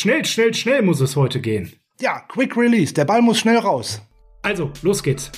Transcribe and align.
Schnell, 0.00 0.24
schnell, 0.24 0.54
schnell 0.54 0.80
muss 0.80 1.02
es 1.02 1.14
heute 1.14 1.42
gehen. 1.42 1.74
Ja, 2.00 2.20
Quick 2.20 2.56
Release. 2.56 2.94
Der 2.94 3.04
Ball 3.04 3.20
muss 3.20 3.38
schnell 3.38 3.58
raus. 3.58 4.00
Also, 4.40 4.72
los 4.80 5.02
geht's. 5.02 5.30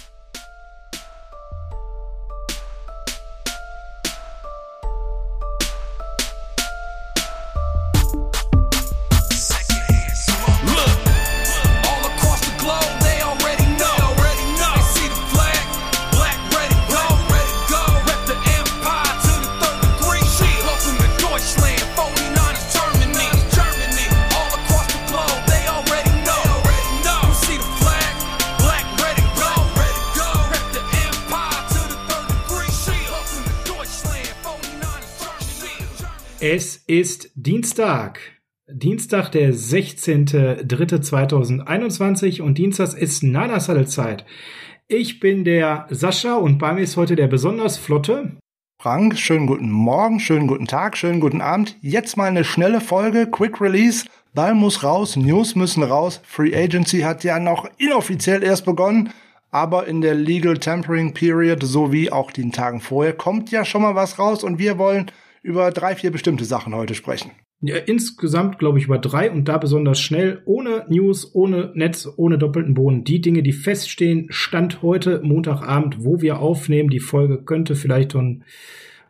Dienstag. 37.45 38.21
Dienstag, 38.71 39.31
der 39.31 39.53
16.03.2021 39.53 42.41
und 42.41 42.57
Dienstags 42.57 42.95
ist 42.95 43.25
Nana 43.25 43.59
Zeit. 43.59 44.25
Ich 44.87 45.19
bin 45.19 45.43
der 45.43 45.89
Sascha 45.91 46.37
und 46.37 46.59
bei 46.59 46.73
mir 46.73 46.83
ist 46.83 46.97
heute 46.97 47.17
der 47.17 47.27
besonders 47.27 47.79
flotte. 47.79 48.37
Frank, 48.81 49.19
schönen 49.19 49.49
guten 49.49 49.73
Morgen, 49.73 50.21
schönen 50.21 50.47
guten 50.47 50.69
Tag, 50.69 50.97
schönen 50.97 51.19
guten 51.19 51.41
Abend. 51.41 51.77
Jetzt 51.81 52.17
mal 52.17 52.29
eine 52.29 52.45
schnelle 52.45 52.81
Folge, 52.81 53.29
Quick 53.29 53.61
Release. 53.61 54.07
Ball 54.35 54.55
muss 54.55 54.85
raus, 54.85 55.17
News 55.17 55.57
müssen 55.57 55.83
raus. 55.83 56.21
Free 56.23 56.55
Agency 56.55 57.01
hat 57.01 57.25
ja 57.25 57.41
noch 57.41 57.69
inoffiziell 57.77 58.45
erst 58.45 58.65
begonnen, 58.65 59.11
aber 59.51 59.89
in 59.89 60.01
der 60.01 60.15
Legal 60.15 60.59
Tampering 60.59 61.13
Period 61.13 61.65
sowie 61.65 62.09
auch 62.09 62.31
den 62.31 62.53
Tagen 62.53 62.81
vorher 62.81 63.15
kommt 63.15 63.51
ja 63.51 63.65
schon 63.65 63.83
mal 63.83 63.97
was 63.97 64.21
raus 64.21 64.45
und 64.45 64.61
wir 64.61 64.79
wollen 64.79 65.11
über 65.43 65.71
drei, 65.71 65.95
vier 65.97 66.11
bestimmte 66.11 66.45
Sachen 66.45 66.75
heute 66.75 66.95
sprechen. 66.95 67.33
Ja, 67.61 67.77
insgesamt 67.77 68.59
glaube 68.59 68.79
ich 68.79 68.87
über 68.87 68.99
drei 68.99 69.31
und 69.31 69.47
da 69.47 69.57
besonders 69.57 70.01
schnell, 70.01 70.43
ohne 70.47 70.85
News, 70.89 71.33
ohne 71.33 71.71
Netz, 71.75 72.09
ohne 72.17 72.37
doppelten 72.37 72.75
Boden. 72.75 73.05
Die 73.05 73.21
Dinge, 73.21 73.45
die 73.45 73.53
feststehen, 73.53 74.27
Stand 74.31 74.83
heute, 74.83 75.21
Montagabend, 75.23 76.05
wo 76.05 76.21
wir 76.21 76.41
aufnehmen. 76.41 76.91
Die 76.91 76.99
Folge 76.99 77.43
könnte 77.45 77.77
vielleicht 77.77 78.13
schon 78.13 78.43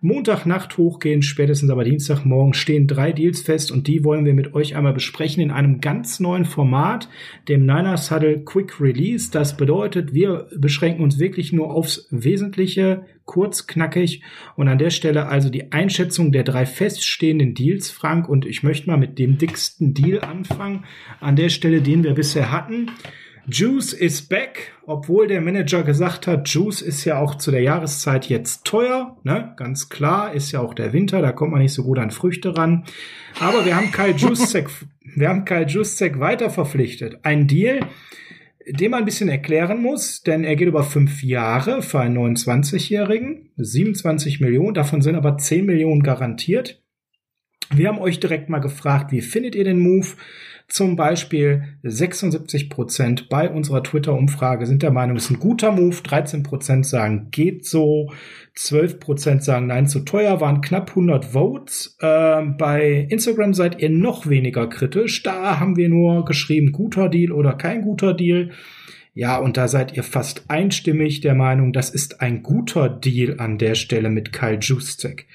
Montagnacht 0.05 0.79
hochgehen, 0.79 1.23
spätestens 1.23 1.71
aber 1.71 1.85
Dienstagmorgen 1.85 2.55
stehen 2.55 2.89
drei 2.89 3.13
Deals 3.13 3.41
fest 3.41 3.71
und 3.71 3.87
die 3.87 4.03
wollen 4.03 4.25
wir 4.25 4.35
mit 4.35 4.53
euch 4.53 4.75
einmal 4.75 4.93
besprechen 4.93 5.41
in 5.41 5.53
einem 5.53 5.81
ganz 5.81 6.19
neuen 6.19 6.45
Format, 6.45 7.09
dem 7.49 7.67
Niners 7.67 8.11
Huddle 8.11 8.41
Quick 8.41 8.81
Release. 8.81 9.31
Das 9.31 9.57
bedeutet, 9.57 10.13
wir 10.13 10.49
beschränken 10.57 11.05
uns 11.05 11.21
wirklich 11.21 11.53
nur 11.53 11.71
aufs 11.71 12.09
Wesentliche, 12.11 13.05
kurz, 13.27 13.69
knackig 13.69 14.23
und 14.57 14.67
an 14.67 14.79
der 14.79 14.91
Stelle 14.91 15.29
also 15.29 15.51
die 15.51 15.71
Einschätzung 15.71 16.33
der 16.33 16.43
drei 16.43 16.67
feststehenden 16.67 17.55
Deals, 17.55 17.93
Frank, 17.93 18.29
und 18.29 18.45
ich 18.45 18.65
möchte 18.65 18.91
mal 18.91 18.97
mit 18.97 19.21
dem 19.21 19.39
dicksten 19.39 19.95
Deal 19.95 20.21
anfangen, 20.25 20.85
an 21.21 21.37
der 21.37 21.49
Stelle, 21.49 21.81
den 21.81 22.03
wir 22.03 22.15
bisher 22.15 22.51
hatten. 22.51 22.91
Juice 23.49 23.93
is 23.93 24.23
back, 24.23 24.73
obwohl 24.87 25.27
der 25.27 25.41
Manager 25.41 25.83
gesagt 25.83 26.29
hat, 26.29 26.49
Juice 26.49 26.81
ist 26.81 27.05
ja 27.05 27.19
auch 27.19 27.35
zu 27.35 27.51
der 27.51 27.61
Jahreszeit 27.63 28.29
jetzt 28.29 28.65
teuer, 28.65 29.17
ne? 29.25 29.53
Ganz 29.57 29.89
klar, 29.89 30.33
ist 30.33 30.53
ja 30.53 30.61
auch 30.61 30.75
der 30.75 30.93
Winter, 30.93 31.21
da 31.21 31.33
kommt 31.33 31.51
man 31.51 31.61
nicht 31.61 31.73
so 31.73 31.83
gut 31.83 31.99
an 31.99 32.13
Früchte 32.13 32.57
ran. 32.57 32.85
Aber 33.41 33.65
wir 33.65 33.75
haben 33.77 33.91
Kai 33.91 34.11
Juszek, 34.11 34.71
wir 35.17 35.29
haben 35.29 35.45
Kai 35.45 35.65
Juszek 35.65 36.21
weiter 36.21 36.51
verpflichtet. 36.51 37.19
Ein 37.25 37.49
Deal, 37.49 37.81
den 38.69 38.93
man 38.93 39.01
ein 39.01 39.07
bisschen 39.07 39.29
erklären 39.29 39.83
muss, 39.83 40.23
denn 40.23 40.45
er 40.45 40.55
geht 40.55 40.69
über 40.69 40.85
fünf 40.85 41.25
Jahre 41.25 41.83
für 41.83 41.99
einen 41.99 42.17
29-Jährigen, 42.17 43.51
27 43.57 44.41
Millionen, 44.41 44.75
davon 44.75 45.03
sind 45.03 45.17
aber 45.17 45.37
10 45.37 45.67
Millionen 45.67 46.05
garantiert. 46.05 46.82
Wir 47.71 47.89
haben 47.89 47.99
euch 47.99 48.21
direkt 48.21 48.49
mal 48.49 48.59
gefragt, 48.59 49.13
wie 49.13 49.21
findet 49.21 49.55
ihr 49.55 49.65
den 49.65 49.79
Move? 49.79 50.09
Zum 50.69 50.97
Beispiel 50.97 51.65
76 51.83 52.71
Prozent 52.71 53.29
bei 53.29 53.51
unserer 53.51 53.83
Twitter-Umfrage 53.83 54.65
sind 54.65 54.83
der 54.83 54.91
Meinung, 54.91 55.17
es 55.17 55.25
ist 55.25 55.33
ein 55.33 55.39
guter 55.39 55.71
Move. 55.71 55.97
13 56.03 56.43
Prozent 56.43 56.87
sagen, 56.87 57.29
geht 57.31 57.67
so. 57.67 58.11
12 58.55 58.99
Prozent 58.99 59.45
sagen, 59.45 59.67
nein, 59.67 59.87
zu 59.87 60.01
teuer. 60.01 60.41
Waren 60.41 60.63
knapp 60.63 60.91
100 60.91 61.27
Votes. 61.27 61.99
Ähm, 62.01 62.57
bei 62.57 63.07
Instagram 63.11 63.53
seid 63.53 63.83
ihr 63.83 63.91
noch 63.91 64.29
weniger 64.29 64.67
kritisch. 64.67 65.23
Da 65.23 65.61
haben 65.61 65.77
wir 65.77 65.91
nur 65.91 66.25
geschrieben, 66.25 66.73
guter 66.73 67.11
Deal 67.11 67.33
oder 67.33 67.53
kein 67.53 67.83
guter 67.83 68.15
Deal. 68.15 68.51
Ja, 69.15 69.37
und 69.37 69.59
da 69.59 69.69
seid 69.69 69.95
ihr 69.95 70.05
fast 70.05 70.45
einstimmig 70.49 71.21
der 71.21 71.35
Meinung, 71.35 71.75
das 71.75 71.91
ist 71.91 72.23
ein 72.23 72.43
guter 72.43 72.89
Deal 72.89 73.39
an 73.41 73.59
der 73.59 73.75
Stelle 73.75 74.09
mit 74.09 74.33
Kyle 74.33 74.59
Juszczyk. 74.59 75.27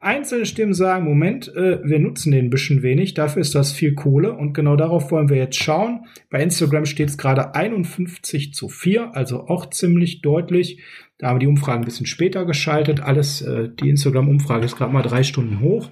Einzelne 0.00 0.46
Stimmen 0.46 0.74
sagen, 0.74 1.04
Moment, 1.04 1.48
äh, 1.56 1.80
wir 1.82 1.98
nutzen 1.98 2.30
den 2.30 2.46
ein 2.46 2.50
bisschen 2.50 2.82
wenig, 2.82 3.14
dafür 3.14 3.42
ist 3.42 3.54
das 3.54 3.72
viel 3.72 3.94
Kohle 3.94 4.32
und 4.32 4.52
genau 4.52 4.76
darauf 4.76 5.10
wollen 5.10 5.28
wir 5.28 5.36
jetzt 5.36 5.60
schauen. 5.60 6.06
Bei 6.30 6.40
Instagram 6.40 6.86
steht 6.86 7.08
es 7.08 7.18
gerade 7.18 7.54
51 7.54 8.54
zu 8.54 8.68
4, 8.68 9.16
also 9.16 9.48
auch 9.48 9.70
ziemlich 9.70 10.22
deutlich. 10.22 10.80
Da 11.18 11.28
haben 11.28 11.36
wir 11.36 11.40
die 11.40 11.46
Umfragen 11.48 11.82
ein 11.82 11.84
bisschen 11.84 12.06
später 12.06 12.44
geschaltet. 12.44 13.00
Alles, 13.00 13.42
äh, 13.42 13.68
die 13.68 13.90
Instagram-Umfrage 13.90 14.66
ist 14.66 14.76
gerade 14.76 14.92
mal 14.92 15.02
drei 15.02 15.24
Stunden 15.24 15.60
hoch. 15.60 15.90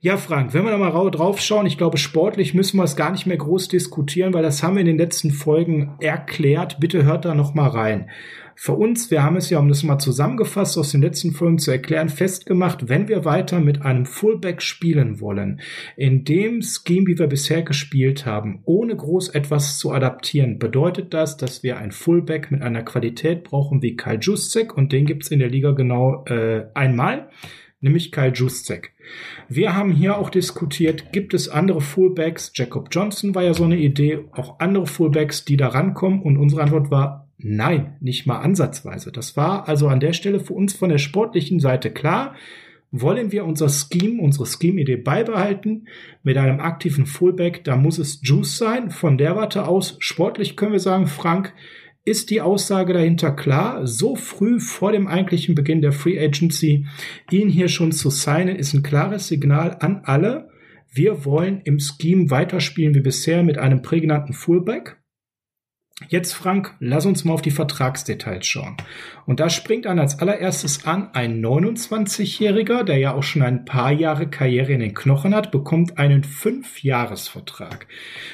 Ja, 0.00 0.16
Frank, 0.16 0.52
wenn 0.52 0.64
wir 0.64 0.72
da 0.72 0.78
mal 0.78 1.10
drauf 1.10 1.40
schauen, 1.40 1.66
ich 1.66 1.78
glaube, 1.78 1.96
sportlich 1.96 2.54
müssen 2.54 2.76
wir 2.76 2.84
es 2.84 2.96
gar 2.96 3.12
nicht 3.12 3.26
mehr 3.26 3.36
groß 3.36 3.68
diskutieren, 3.68 4.34
weil 4.34 4.42
das 4.42 4.62
haben 4.62 4.74
wir 4.74 4.80
in 4.80 4.86
den 4.86 4.98
letzten 4.98 5.30
Folgen 5.30 5.92
erklärt. 6.00 6.78
Bitte 6.80 7.04
hört 7.04 7.24
da 7.24 7.36
noch 7.36 7.54
mal 7.54 7.68
rein. 7.68 8.10
Für 8.54 8.74
uns, 8.74 9.10
wir 9.10 9.22
haben 9.22 9.36
es 9.36 9.50
ja, 9.50 9.58
um 9.58 9.68
das 9.68 9.82
mal 9.82 9.98
zusammengefasst 9.98 10.76
aus 10.78 10.92
den 10.92 11.02
letzten 11.02 11.32
Folgen 11.32 11.58
zu 11.58 11.70
erklären, 11.70 12.08
festgemacht, 12.08 12.88
wenn 12.88 13.08
wir 13.08 13.24
weiter 13.24 13.60
mit 13.60 13.82
einem 13.82 14.06
Fullback 14.06 14.62
spielen 14.62 15.20
wollen, 15.20 15.60
in 15.96 16.24
dem 16.24 16.62
Scheme, 16.62 17.06
wie 17.06 17.18
wir 17.18 17.26
bisher 17.26 17.62
gespielt 17.62 18.26
haben, 18.26 18.60
ohne 18.64 18.94
groß 18.94 19.30
etwas 19.30 19.78
zu 19.78 19.92
adaptieren, 19.92 20.58
bedeutet 20.58 21.14
das, 21.14 21.36
dass 21.36 21.62
wir 21.62 21.78
ein 21.78 21.92
Fullback 21.92 22.50
mit 22.50 22.62
einer 22.62 22.82
Qualität 22.82 23.44
brauchen 23.44 23.82
wie 23.82 23.96
Kyle 23.96 24.18
Juszczyk 24.20 24.76
und 24.76 24.92
den 24.92 25.06
gibt's 25.06 25.28
in 25.28 25.38
der 25.38 25.48
Liga 25.48 25.72
genau 25.72 26.24
äh, 26.26 26.66
einmal, 26.74 27.30
nämlich 27.80 28.12
Kyle 28.12 28.32
Juszczyk. 28.32 28.92
Wir 29.48 29.74
haben 29.74 29.92
hier 29.92 30.16
auch 30.18 30.30
diskutiert, 30.30 31.12
gibt 31.12 31.34
es 31.34 31.48
andere 31.48 31.80
Fullbacks? 31.80 32.52
Jacob 32.54 32.88
Johnson 32.90 33.34
war 33.34 33.42
ja 33.42 33.54
so 33.54 33.64
eine 33.64 33.76
Idee, 33.76 34.20
auch 34.32 34.60
andere 34.60 34.86
Fullbacks, 34.86 35.44
die 35.44 35.56
da 35.56 35.68
rankommen 35.68 36.22
und 36.22 36.36
unsere 36.36 36.62
Antwort 36.62 36.90
war 36.90 37.21
Nein, 37.44 37.96
nicht 38.00 38.26
mal 38.26 38.40
ansatzweise. 38.40 39.12
Das 39.12 39.36
war 39.36 39.68
also 39.68 39.88
an 39.88 40.00
der 40.00 40.12
Stelle 40.12 40.40
für 40.40 40.54
uns 40.54 40.74
von 40.74 40.88
der 40.88 40.98
sportlichen 40.98 41.60
Seite 41.60 41.90
klar. 41.90 42.34
Wollen 42.90 43.32
wir 43.32 43.44
unser 43.44 43.68
Scheme, 43.68 44.20
unsere 44.20 44.46
Scheme-Idee 44.46 44.96
beibehalten 44.96 45.88
mit 46.22 46.36
einem 46.36 46.60
aktiven 46.60 47.06
Fullback, 47.06 47.64
da 47.64 47.76
muss 47.76 47.98
es 47.98 48.20
Juice 48.22 48.58
sein. 48.58 48.90
Von 48.90 49.16
der 49.16 49.34
Warte 49.34 49.66
aus, 49.66 49.96
sportlich 49.98 50.56
können 50.56 50.72
wir 50.72 50.78
sagen, 50.78 51.06
Frank, 51.06 51.54
ist 52.04 52.30
die 52.30 52.40
Aussage 52.40 52.92
dahinter 52.92 53.30
klar? 53.30 53.86
So 53.86 54.16
früh 54.16 54.60
vor 54.60 54.92
dem 54.92 55.06
eigentlichen 55.06 55.54
Beginn 55.54 55.82
der 55.82 55.92
Free 55.92 56.18
Agency 56.18 56.86
ihn 57.30 57.48
hier 57.48 57.68
schon 57.68 57.92
zu 57.92 58.10
signen, 58.10 58.56
ist 58.56 58.74
ein 58.74 58.82
klares 58.82 59.28
Signal 59.28 59.76
an 59.80 60.02
alle. 60.04 60.50
Wir 60.92 61.24
wollen 61.24 61.62
im 61.64 61.78
Scheme 61.78 62.28
weiterspielen 62.30 62.94
wie 62.94 63.00
bisher 63.00 63.42
mit 63.42 63.56
einem 63.56 63.82
prägnanten 63.82 64.34
Fullback. 64.34 65.01
Jetzt, 66.08 66.34
Frank, 66.34 66.74
lass 66.80 67.06
uns 67.06 67.24
mal 67.24 67.34
auf 67.34 67.42
die 67.42 67.50
Vertragsdetails 67.50 68.46
schauen. 68.46 68.76
Und 69.26 69.40
da 69.40 69.48
springt 69.50 69.84
dann 69.84 69.98
als 69.98 70.18
allererstes 70.18 70.84
an, 70.84 71.10
ein 71.12 71.44
29-Jähriger, 71.44 72.84
der 72.84 72.98
ja 72.98 73.14
auch 73.14 73.22
schon 73.22 73.42
ein 73.42 73.64
paar 73.64 73.92
Jahre 73.92 74.28
Karriere 74.28 74.72
in 74.72 74.80
den 74.80 74.94
Knochen 74.94 75.34
hat, 75.34 75.50
bekommt 75.50 75.98
einen 75.98 76.24
Fünfjahresvertrag. 76.24 77.86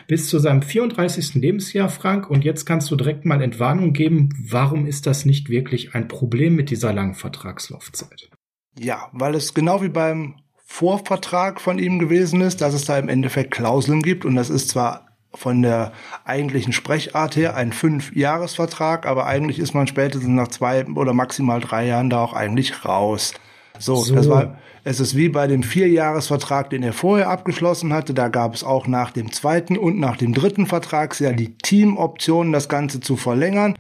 Bis 0.07 0.29
zu 0.29 0.39
seinem 0.39 0.63
34. 0.63 1.35
Lebensjahr, 1.35 1.89
Frank. 1.89 2.31
Und 2.31 2.45
jetzt 2.45 2.65
kannst 2.65 2.91
du 2.91 2.97
direkt 2.97 3.25
mal 3.25 3.43
Entwarnung 3.43 3.93
geben, 3.93 4.31
warum 4.41 4.87
ist 4.87 5.07
das 5.07 5.25
nicht 5.25 5.49
wirklich 5.49 5.95
ein 5.95 6.09
Problem 6.09 6.55
mit 6.55 6.71
dieser 6.71 6.93
langen 6.93 7.15
Vertragslaufzeit? 7.15 8.31
Ja, 8.79 9.09
weil 9.13 9.35
es 9.35 9.55
genau 9.55 9.83
wie 9.83 9.89
beim 9.89 10.37
Vorvertrag 10.71 11.61
von 11.61 11.79
ihm 11.79 11.99
gewesen 11.99 12.43
ist, 12.43 12.61
dass 12.61 12.75
es 12.75 12.85
da 12.85 12.99
im 12.99 13.09
Endeffekt 13.09 13.53
Klauseln 13.53 14.03
gibt. 14.03 14.25
Und 14.25 14.37
das 14.37 14.51
ist 14.51 14.69
zwar 14.69 15.08
von 15.39 15.63
der 15.63 15.93
eigentlichen 16.25 16.73
Sprechart 16.73 17.37
her 17.37 17.57
ein 17.57 17.73
Fünf-Jahres-Vertrag, 17.73 19.07
aber 19.07 19.27
eigentlich 19.27 19.59
ist 19.59 19.75
man 19.75 19.87
spätestens 19.87 20.29
nach 20.29 20.49
zwei 20.49 20.85
oder 20.87 21.15
maximal 21.15 21.61
drei 21.61 21.87
Jahren 21.87 22.11
da 22.11 22.23
auch 22.23 22.33
eigentlich 22.33 22.85
raus. 22.85 23.35
So, 23.79 23.97
so. 23.97 24.15
das 24.15 24.29
war, 24.29 24.59
es 24.85 25.01
ist 25.01 25.17
wie 25.17 25.29
bei 25.29 25.47
dem 25.47 25.63
Vierjahresvertrag, 25.63 26.71
den 26.71 26.83
er 26.83 26.93
vorher 26.93 27.29
abgeschlossen 27.29 27.93
hatte. 27.93 28.15
Da 28.15 28.29
gab 28.29 28.55
es 28.55 28.65
auch 28.65 28.87
nach 28.87 29.13
dem 29.13 29.33
zweiten 29.33 29.79
und 29.79 29.99
nach 29.99 30.17
dem 30.17 30.35
dritten 30.35 30.67
Vertrag 30.67 31.19
ja 31.21 31.33
die 31.33 31.55
Teamoption, 31.55 32.53
das 32.53 32.69
Ganze 32.69 33.01
zu 33.01 33.17
verlängern. 33.17 33.77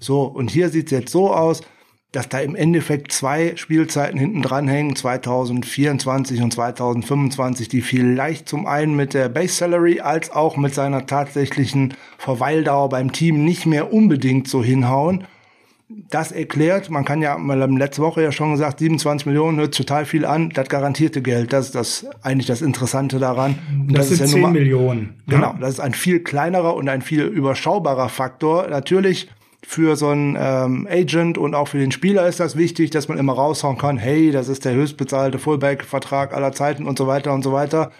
So, 0.00 0.22
und 0.22 0.50
hier 0.50 0.68
sieht 0.68 0.86
es 0.86 0.92
jetzt 0.92 1.12
so 1.12 1.32
aus. 1.32 1.62
Dass 2.12 2.28
da 2.28 2.38
im 2.38 2.56
Endeffekt 2.56 3.12
zwei 3.12 3.54
Spielzeiten 3.56 4.18
hinten 4.18 4.40
dranhängen, 4.40 4.96
2024 4.96 6.40
und 6.40 6.52
2025, 6.52 7.68
die 7.68 7.82
vielleicht 7.82 8.48
zum 8.48 8.66
einen 8.66 8.96
mit 8.96 9.12
der 9.12 9.28
Base 9.28 9.54
Salary 9.54 10.00
als 10.00 10.30
auch 10.30 10.56
mit 10.56 10.74
seiner 10.74 11.04
tatsächlichen 11.06 11.94
Verweildauer 12.16 12.88
beim 12.88 13.12
Team 13.12 13.44
nicht 13.44 13.66
mehr 13.66 13.92
unbedingt 13.92 14.48
so 14.48 14.64
hinhauen. 14.64 15.24
Das 16.10 16.32
erklärt, 16.32 16.90
man 16.90 17.04
kann 17.04 17.22
ja, 17.22 17.36
wir 17.38 17.60
haben 17.60 17.76
letzte 17.78 18.02
Woche 18.02 18.22
ja 18.22 18.30
schon 18.32 18.52
gesagt, 18.52 18.78
27 18.78 19.26
Millionen 19.26 19.58
hört 19.58 19.74
total 19.74 20.04
viel 20.04 20.26
an, 20.26 20.50
das 20.50 20.68
garantierte 20.68 21.22
Geld, 21.22 21.52
das 21.52 21.66
ist 21.66 21.74
das 21.74 22.06
eigentlich 22.22 22.46
das 22.46 22.60
Interessante 22.60 23.18
daran. 23.18 23.58
Und 23.70 23.96
das, 23.96 24.10
das 24.10 24.18
sind 24.18 24.40
ja 24.40 24.48
10 24.48 24.52
Millionen. 24.52 25.14
Genau, 25.26 25.54
das 25.60 25.74
ist 25.74 25.80
ein 25.80 25.94
viel 25.94 26.20
kleinerer 26.20 26.74
und 26.74 26.88
ein 26.90 27.00
viel 27.00 27.22
überschaubarer 27.22 28.10
Faktor. 28.10 28.68
Natürlich 28.68 29.28
für 29.68 29.96
so 29.96 30.08
einen 30.08 30.34
ähm, 30.40 30.88
Agent 30.90 31.36
und 31.36 31.54
auch 31.54 31.68
für 31.68 31.78
den 31.78 31.92
Spieler 31.92 32.26
ist 32.26 32.40
das 32.40 32.56
wichtig, 32.56 32.88
dass 32.88 33.08
man 33.08 33.18
immer 33.18 33.34
raushauen 33.34 33.76
kann, 33.76 33.98
hey, 33.98 34.30
das 34.30 34.48
ist 34.48 34.64
der 34.64 34.72
höchstbezahlte 34.72 35.38
Fullback-Vertrag 35.38 36.32
aller 36.32 36.52
Zeiten 36.52 36.86
und 36.86 36.96
so 36.96 37.06
weiter 37.06 37.34
und 37.34 37.42
so 37.42 37.52
weiter. 37.52 37.92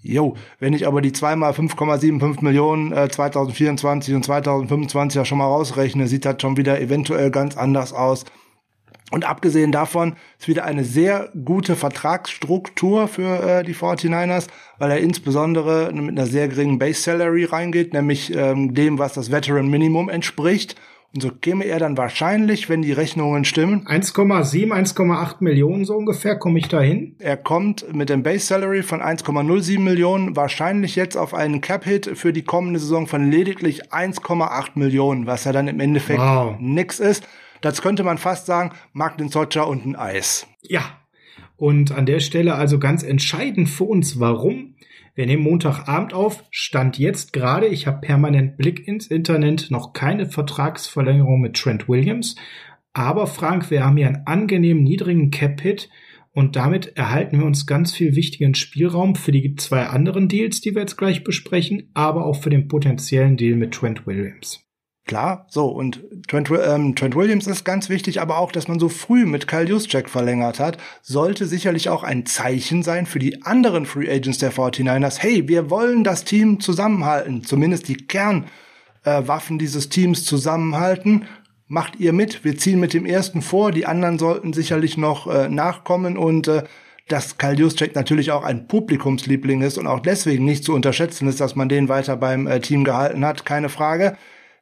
Jo, 0.00 0.34
wenn 0.58 0.72
ich 0.72 0.84
aber 0.84 1.00
die 1.00 1.12
zweimal 1.12 1.52
5,75 1.52 2.42
Millionen 2.42 2.92
äh, 2.92 3.08
2024 3.08 4.16
und 4.16 4.24
2025 4.24 5.16
ja 5.16 5.24
schon 5.24 5.38
mal 5.38 5.44
rausrechne, 5.44 6.08
sieht 6.08 6.24
das 6.24 6.42
schon 6.42 6.56
wieder 6.56 6.80
eventuell 6.80 7.30
ganz 7.30 7.56
anders 7.56 7.92
aus. 7.92 8.24
Und 9.12 9.24
abgesehen 9.24 9.70
davon 9.70 10.16
ist 10.40 10.48
wieder 10.48 10.64
eine 10.64 10.82
sehr 10.84 11.30
gute 11.44 11.76
Vertragsstruktur 11.76 13.06
für 13.06 13.60
äh, 13.60 13.62
die 13.62 13.76
49ers, 13.76 14.48
weil 14.78 14.90
er 14.90 14.98
insbesondere 14.98 15.92
mit 15.92 16.18
einer 16.18 16.26
sehr 16.26 16.48
geringen 16.48 16.80
Base 16.80 17.00
Salary 17.00 17.44
reingeht, 17.44 17.92
nämlich 17.92 18.34
ähm, 18.34 18.74
dem, 18.74 18.98
was 18.98 19.12
das 19.12 19.30
Veteran 19.30 19.68
Minimum 19.68 20.08
entspricht. 20.08 20.74
Und 21.14 21.20
so 21.20 21.30
käme 21.30 21.64
er 21.64 21.78
dann 21.78 21.98
wahrscheinlich, 21.98 22.70
wenn 22.70 22.80
die 22.80 22.92
Rechnungen 22.92 23.44
stimmen. 23.44 23.86
1,7, 23.86 24.72
1,8 24.72 25.36
Millionen 25.40 25.84
so 25.84 25.94
ungefähr 25.94 26.38
komme 26.38 26.58
ich 26.58 26.68
dahin. 26.68 27.16
Er 27.18 27.36
kommt 27.36 27.92
mit 27.94 28.08
dem 28.08 28.22
Base 28.22 28.46
Salary 28.46 28.82
von 28.82 29.02
1,07 29.02 29.78
Millionen 29.78 30.36
wahrscheinlich 30.36 30.96
jetzt 30.96 31.16
auf 31.16 31.34
einen 31.34 31.60
Cap 31.60 31.84
Hit 31.84 32.12
für 32.14 32.32
die 32.32 32.44
kommende 32.44 32.80
Saison 32.80 33.06
von 33.06 33.30
lediglich 33.30 33.92
1,8 33.92 34.70
Millionen, 34.74 35.26
was 35.26 35.44
ja 35.44 35.52
dann 35.52 35.68
im 35.68 35.80
Endeffekt 35.80 36.20
wow. 36.20 36.56
nix 36.58 36.98
ist. 36.98 37.28
Das 37.60 37.82
könnte 37.82 38.04
man 38.04 38.16
fast 38.16 38.46
sagen, 38.46 38.72
mag 38.94 39.18
den 39.18 39.28
Socha 39.28 39.62
und 39.62 39.84
ein 39.84 39.96
Eis. 39.96 40.46
Ja. 40.62 40.82
Und 41.56 41.92
an 41.92 42.06
der 42.06 42.20
Stelle 42.20 42.54
also 42.54 42.78
ganz 42.78 43.02
entscheidend 43.02 43.68
für 43.68 43.84
uns, 43.84 44.18
warum 44.18 44.74
wir 45.14 45.26
nehmen 45.26 45.42
Montagabend 45.42 46.14
auf, 46.14 46.44
stand 46.50 46.98
jetzt 46.98 47.32
gerade, 47.32 47.66
ich 47.66 47.86
habe 47.86 48.00
permanent 48.00 48.56
Blick 48.56 48.88
ins 48.88 49.06
Internet, 49.06 49.70
noch 49.70 49.92
keine 49.92 50.26
Vertragsverlängerung 50.26 51.40
mit 51.40 51.54
Trent 51.54 51.88
Williams. 51.88 52.36
Aber 52.94 53.26
Frank, 53.26 53.70
wir 53.70 53.84
haben 53.84 53.96
hier 53.96 54.06
einen 54.06 54.26
angenehm 54.26 54.82
niedrigen 54.82 55.30
Cap-Hit 55.30 55.90
und 56.32 56.56
damit 56.56 56.96
erhalten 56.96 57.38
wir 57.38 57.46
uns 57.46 57.66
ganz 57.66 57.92
viel 57.92 58.16
wichtigen 58.16 58.54
Spielraum 58.54 59.14
für 59.14 59.32
die 59.32 59.54
zwei 59.56 59.86
anderen 59.86 60.28
Deals, 60.28 60.62
die 60.62 60.74
wir 60.74 60.80
jetzt 60.80 60.96
gleich 60.96 61.24
besprechen, 61.24 61.90
aber 61.92 62.24
auch 62.24 62.42
für 62.42 62.50
den 62.50 62.68
potenziellen 62.68 63.36
Deal 63.36 63.56
mit 63.56 63.74
Trent 63.74 64.06
Williams. 64.06 64.66
Klar, 65.04 65.46
so, 65.48 65.66
und 65.66 66.00
Trent, 66.28 66.48
ähm, 66.50 66.94
Trent 66.94 67.16
Williams 67.16 67.48
ist 67.48 67.64
ganz 67.64 67.88
wichtig, 67.88 68.20
aber 68.20 68.38
auch, 68.38 68.52
dass 68.52 68.68
man 68.68 68.78
so 68.78 68.88
früh 68.88 69.26
mit 69.26 69.48
Kyle 69.48 69.68
Juszczyk 69.68 70.08
verlängert 70.08 70.60
hat, 70.60 70.78
sollte 71.02 71.46
sicherlich 71.46 71.88
auch 71.88 72.04
ein 72.04 72.24
Zeichen 72.24 72.84
sein 72.84 73.06
für 73.06 73.18
die 73.18 73.42
anderen 73.42 73.84
Free 73.84 74.08
Agents 74.08 74.38
der 74.38 74.52
49ers. 74.52 75.18
Hey, 75.18 75.48
wir 75.48 75.70
wollen 75.70 76.04
das 76.04 76.22
Team 76.24 76.60
zusammenhalten, 76.60 77.42
zumindest 77.42 77.88
die 77.88 77.96
Kernwaffen 77.96 79.56
äh, 79.56 79.58
dieses 79.58 79.88
Teams 79.88 80.24
zusammenhalten. 80.24 81.24
Macht 81.66 81.98
ihr 81.98 82.12
mit, 82.12 82.44
wir 82.44 82.56
ziehen 82.56 82.78
mit 82.78 82.94
dem 82.94 83.04
ersten 83.04 83.42
vor, 83.42 83.72
die 83.72 83.86
anderen 83.86 84.20
sollten 84.20 84.52
sicherlich 84.52 84.96
noch 84.96 85.26
äh, 85.26 85.48
nachkommen 85.48 86.16
und 86.16 86.46
äh, 86.46 86.62
dass 87.08 87.38
Kyle 87.38 87.56
Juszczyk 87.56 87.96
natürlich 87.96 88.30
auch 88.30 88.44
ein 88.44 88.68
Publikumsliebling 88.68 89.62
ist 89.62 89.78
und 89.78 89.88
auch 89.88 90.00
deswegen 90.00 90.44
nicht 90.44 90.62
zu 90.62 90.74
unterschätzen 90.74 91.26
ist, 91.26 91.40
dass 91.40 91.56
man 91.56 91.68
den 91.68 91.88
weiter 91.88 92.16
beim 92.16 92.46
äh, 92.46 92.60
Team 92.60 92.84
gehalten 92.84 93.24
hat, 93.24 93.44
keine 93.44 93.68
Frage. 93.68 94.16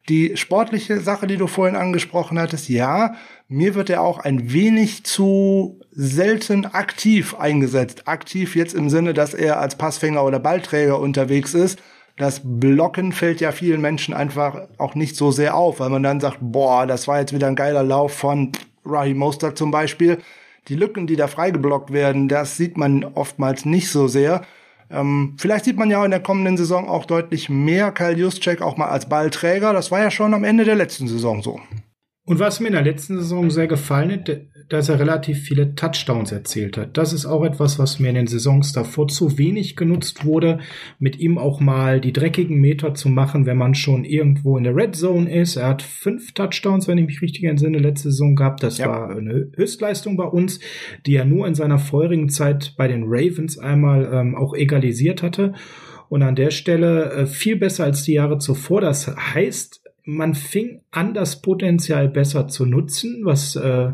Die 0.09 0.37
sportliche 0.37 1.01
Sache, 1.01 1.27
die 1.27 1.37
du 1.37 1.47
vorhin 1.47 1.77
angesprochen 1.77 2.39
hattest, 2.39 2.69
ja, 2.69 3.15
mir 3.49 3.75
wird 3.75 3.91
er 3.91 4.03
auch 4.03 4.19
ein 4.19 4.53
wenig 4.53 5.05
zu 5.05 5.81
selten 5.91 6.67
aktiv 6.67 7.35
eingesetzt. 7.35 8.09
Aktiv 8.09 8.57
jetzt 8.57 8.75
im 8.75 8.89
Sinne, 8.89 9.15
dass 9.15 9.35
er 9.35 9.61
als 9.61 9.77
Passfänger 9.77 10.25
oder 10.25 10.39
Ballträger 10.39 10.99
unterwegs 10.99 11.55
ist. 11.55 11.79
Das 12.17 12.41
Blocken 12.45 13.13
fällt 13.13 13.41
ja 13.41 13.53
vielen 13.53 13.81
Menschen 13.81 14.13
einfach 14.15 14.69
auch 14.79 14.95
nicht 14.95 15.17
so 15.17 15.31
sehr 15.31 15.55
auf, 15.55 15.81
weil 15.81 15.91
man 15.91 16.03
dann 16.03 16.21
sagt, 16.21 16.39
boah, 16.41 16.87
das 16.87 17.09
war 17.09 17.21
jetzt 17.21 17.33
wieder 17.33 17.47
ein 17.47 17.57
geiler 17.57 17.83
Lauf 17.83 18.13
von 18.13 18.53
Raheem 18.85 19.19
Mostert 19.19 19.57
zum 19.57 19.71
Beispiel. 19.71 20.19
Die 20.69 20.75
Lücken, 20.75 21.07
die 21.07 21.17
da 21.17 21.29
freigeblockt 21.29 21.93
werden, 21.93 22.29
das 22.29 22.57
sieht 22.57 22.77
man 22.77 23.05
oftmals 23.05 23.65
nicht 23.65 23.91
so 23.91 24.07
sehr. 24.07 24.43
Ähm, 24.91 25.37
vielleicht 25.39 25.65
sieht 25.65 25.77
man 25.77 25.91
ja 25.91 26.05
in 26.05 26.11
der 26.11 26.21
kommenden 26.21 26.57
Saison 26.57 26.89
auch 26.89 27.05
deutlich 27.05 27.49
mehr 27.49 27.93
Kyle 27.93 28.17
Juszczyk 28.17 28.61
auch 28.61 28.77
mal 28.77 28.89
als 28.89 29.09
Ballträger. 29.09 29.73
Das 29.73 29.91
war 29.91 30.01
ja 30.01 30.11
schon 30.11 30.35
am 30.35 30.45
Ende 30.45 30.65
der 30.65 30.75
letzten 30.75 31.07
Saison 31.07 31.43
so. 31.43 31.61
Und 32.27 32.39
was 32.39 32.61
mir 32.61 32.69
in 32.69 32.75
der 32.75 32.83
letzten 32.83 33.17
Saison 33.19 33.51
sehr 33.51 33.67
gefallen 33.67 34.13
hat, 34.13 34.29
dass 34.71 34.89
er 34.89 35.01
relativ 35.01 35.41
viele 35.41 35.75
Touchdowns 35.75 36.31
erzielt 36.33 36.79
hat. 36.79 36.97
Das 36.97 37.13
ist 37.13 37.27
auch 37.27 37.45
etwas, 37.45 37.79
was 37.79 37.99
mir 37.99 38.09
in 38.09 38.15
den 38.15 38.27
Saisons 38.29 38.73
davor 38.73 39.09
zu 39.09 39.37
wenig 39.37 39.77
genutzt 39.77 40.25
wurde, 40.25 40.61
mit 41.01 41.19
ihm 41.19 41.39
auch 41.39 41.61
mal 41.61 42.01
die 42.01 42.13
dreckigen 42.13 42.59
Meter 42.61 42.95
zu 42.95 43.09
machen, 43.09 43.47
wenn 43.47 43.59
man 43.59 43.75
schon 43.75 44.05
irgendwo 44.05 44.57
in 44.57 44.65
der 44.65 44.77
Red 44.77 44.95
Zone 44.95 45.31
ist. 45.31 45.57
Er 45.57 45.69
hat 45.69 45.83
fünf 45.83 46.33
Touchdowns, 46.33 46.87
wenn 46.87 46.99
ich 46.99 47.07
mich 47.07 47.21
richtig 47.21 47.45
entsinne, 47.45 47.79
letzte 47.79 48.11
Saison 48.11 48.37
gehabt. 48.37 48.63
Das 48.63 48.79
ja. 48.79 48.87
war 48.89 49.11
eine 49.11 49.51
Höchstleistung 49.57 50.17
bei 50.17 50.25
uns, 50.25 50.61
die 51.05 51.17
er 51.17 51.25
nur 51.25 51.49
in 51.49 51.57
seiner 51.57 51.81
vorherigen 51.81 52.29
Zeit 52.29 52.75
bei 52.77 52.87
den 52.87 53.05
Ravens 53.07 53.59
einmal 53.59 54.09
ähm, 54.13 54.37
auch 54.37 54.55
egalisiert 54.55 55.23
hatte. 55.23 55.53
Und 56.09 56.23
an 56.23 56.37
der 56.37 56.51
Stelle 56.51 57.11
äh, 57.13 57.27
viel 57.27 57.57
besser 57.57 57.85
als 57.85 58.05
die 58.05 58.15
Jahre 58.15 58.39
zuvor. 58.39 58.81
Das 58.81 59.09
heißt, 59.09 59.81
man 60.05 60.35
fing 60.35 60.83
an, 60.91 61.15
das 61.15 61.43
Potenzial 61.43 62.09
besser 62.09 62.49
zu 62.49 62.67
nutzen, 62.67 63.21
was 63.25 63.57
äh, 63.57 63.93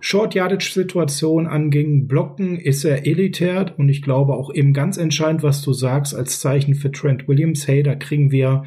Short 0.00 0.34
Yardage 0.34 0.70
Situation 0.72 1.46
anging. 1.46 2.06
Blocken 2.06 2.58
ist 2.58 2.84
er 2.84 3.06
elitär 3.06 3.74
und 3.76 3.88
ich 3.88 4.02
glaube 4.02 4.34
auch 4.34 4.52
eben 4.54 4.72
ganz 4.72 4.96
entscheidend, 4.96 5.42
was 5.42 5.62
du 5.62 5.72
sagst, 5.72 6.14
als 6.14 6.40
Zeichen 6.40 6.74
für 6.74 6.90
Trent 6.90 7.28
Williams. 7.28 7.66
Hey, 7.66 7.82
da 7.82 7.94
kriegen 7.94 8.30
wir 8.30 8.64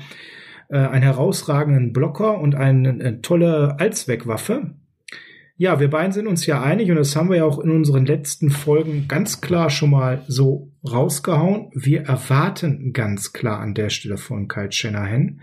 äh, 0.69 0.77
einen 0.77 1.03
herausragenden 1.03 1.93
Blocker 1.93 2.39
und 2.39 2.55
eine, 2.55 2.89
eine 2.89 3.21
tolle 3.21 3.79
Allzweckwaffe. 3.79 4.75
Ja, 5.61 5.79
wir 5.79 5.91
beiden 5.91 6.11
sind 6.11 6.25
uns 6.25 6.47
ja 6.47 6.59
einig 6.63 6.89
und 6.89 6.95
das 6.95 7.15
haben 7.15 7.29
wir 7.29 7.37
ja 7.37 7.45
auch 7.45 7.59
in 7.59 7.69
unseren 7.69 8.07
letzten 8.07 8.49
Folgen 8.49 9.05
ganz 9.07 9.41
klar 9.41 9.69
schon 9.69 9.91
mal 9.91 10.23
so 10.27 10.71
rausgehauen. 10.83 11.69
Wir 11.75 12.01
erwarten 12.01 12.93
ganz 12.93 13.31
klar 13.31 13.59
an 13.59 13.75
der 13.75 13.91
Stelle 13.91 14.17
von 14.17 14.47
Kyle 14.47 14.71
Shanahan, 14.71 15.41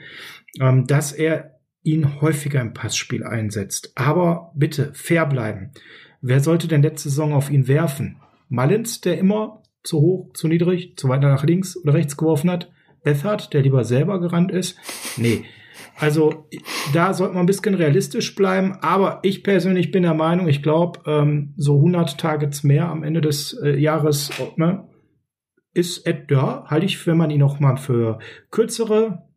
ähm, 0.61 0.87
dass 0.87 1.13
er 1.13 1.59
ihn 1.83 2.21
häufiger 2.21 2.61
im 2.61 2.75
Passspiel 2.75 3.25
einsetzt. 3.25 3.93
Aber 3.95 4.53
bitte 4.55 4.93
fair 4.95 5.27
bleiben. 5.27 5.71
Wer 6.21 6.41
sollte 6.41 6.69
denn 6.69 6.83
letzte 6.83 7.09
Saison 7.09 7.33
auf 7.33 7.51
ihn 7.51 7.69
werfen? 7.69 8.17
Mullins, 8.49 9.01
der 9.01 9.19
immer 9.19 9.63
zu 9.83 10.01
hoch, 10.01 10.33
zu 10.35 10.49
niedrig, 10.49 10.97
zu 10.97 11.09
weit 11.09 11.23
nach 11.23 11.45
links 11.45 11.77
oder 11.77 11.95
rechts 11.95 12.17
geworfen 12.17 12.51
hat? 12.51 12.71
Bethard, 13.05 13.53
der 13.53 13.63
lieber 13.63 13.85
selber 13.85 14.21
gerannt 14.21 14.51
ist? 14.51 14.77
Nee. 15.17 15.45
Also 15.97 16.49
da 16.93 17.15
sollte 17.15 17.35
man 17.35 17.45
ein 17.45 17.47
bisschen 17.47 17.75
realistisch 17.75 18.35
bleiben. 18.35 18.79
Aber 18.81 19.21
ich 19.23 19.43
persönlich 19.43 19.91
bin 19.91 20.03
der 20.03 20.15
Meinung, 20.15 20.49
ich 20.49 20.63
glaube, 20.63 21.01
ähm, 21.07 21.55
so 21.57 21.77
100 21.77 22.19
Targets 22.19 22.65
mehr 22.65 22.89
am 22.89 23.03
Ende 23.03 23.21
des 23.21 23.53
äh, 23.63 23.79
Jahres 23.79 24.31
ne, 24.57 24.89
ist, 25.73 26.05
ja, 26.29 26.65
halte 26.67 26.87
ich, 26.87 27.07
wenn 27.07 27.17
man 27.17 27.31
ihn 27.31 27.41
noch 27.41 27.61
mal 27.61 27.77
für 27.77 28.19
kürzere 28.51 29.28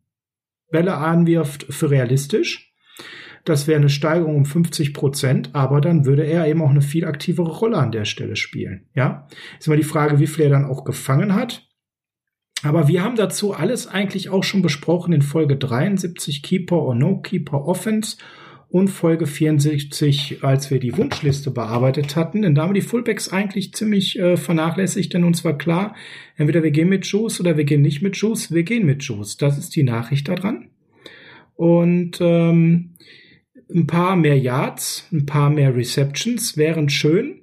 Bälle 0.72 0.96
anwirft, 0.96 1.66
für 1.70 1.90
realistisch. 1.90 2.72
Das 3.44 3.66
wäre 3.66 3.80
eine 3.80 3.88
Steigerung 3.88 4.36
um 4.36 4.44
50 4.44 4.94
Prozent, 4.94 5.50
aber 5.52 5.80
dann 5.80 6.04
würde 6.04 6.24
er 6.24 6.46
eben 6.46 6.62
auch 6.62 6.70
eine 6.70 6.82
viel 6.82 7.04
aktivere 7.04 7.50
Rolle 7.50 7.78
an 7.78 7.92
der 7.92 8.04
Stelle 8.04 8.36
spielen. 8.36 8.88
Ja, 8.94 9.26
ist 9.58 9.66
immer 9.66 9.76
die 9.76 9.82
Frage, 9.82 10.20
wie 10.20 10.26
viel 10.26 10.44
er 10.44 10.50
dann 10.50 10.64
auch 10.64 10.84
gefangen 10.84 11.34
hat. 11.34 11.68
Aber 12.62 12.86
wir 12.86 13.02
haben 13.02 13.16
dazu 13.16 13.52
alles 13.52 13.88
eigentlich 13.88 14.30
auch 14.30 14.44
schon 14.44 14.62
besprochen 14.62 15.12
in 15.12 15.22
Folge 15.22 15.56
73 15.56 16.42
Keeper 16.42 16.76
or 16.76 16.94
No 16.94 17.20
Keeper 17.20 17.66
Offense 17.66 18.18
und 18.72 18.88
Folge 18.88 19.26
64, 19.26 20.38
als 20.40 20.70
wir 20.70 20.80
die 20.80 20.96
Wunschliste 20.96 21.50
bearbeitet 21.50 22.16
hatten. 22.16 22.40
Denn 22.40 22.54
da 22.54 22.62
haben 22.62 22.70
wir 22.70 22.80
die 22.80 22.86
Fullbacks 22.86 23.30
eigentlich 23.30 23.74
ziemlich 23.74 24.18
äh, 24.18 24.38
vernachlässigt, 24.38 25.12
denn 25.12 25.24
uns 25.24 25.44
war 25.44 25.58
klar, 25.58 25.94
entweder 26.36 26.62
wir 26.62 26.70
gehen 26.70 26.88
mit 26.88 27.04
Juice 27.04 27.38
oder 27.38 27.58
wir 27.58 27.64
gehen 27.64 27.82
nicht 27.82 28.00
mit 28.00 28.16
Juice. 28.16 28.50
Wir 28.50 28.62
gehen 28.62 28.86
mit 28.86 29.02
Juice. 29.04 29.36
Das 29.36 29.58
ist 29.58 29.76
die 29.76 29.82
Nachricht 29.82 30.26
daran. 30.26 30.70
Und 31.54 32.16
ähm, 32.22 32.94
ein 33.70 33.86
paar 33.86 34.16
mehr 34.16 34.38
Yards, 34.38 35.06
ein 35.12 35.26
paar 35.26 35.50
mehr 35.50 35.76
Receptions 35.76 36.56
wären 36.56 36.88
schön. 36.88 37.42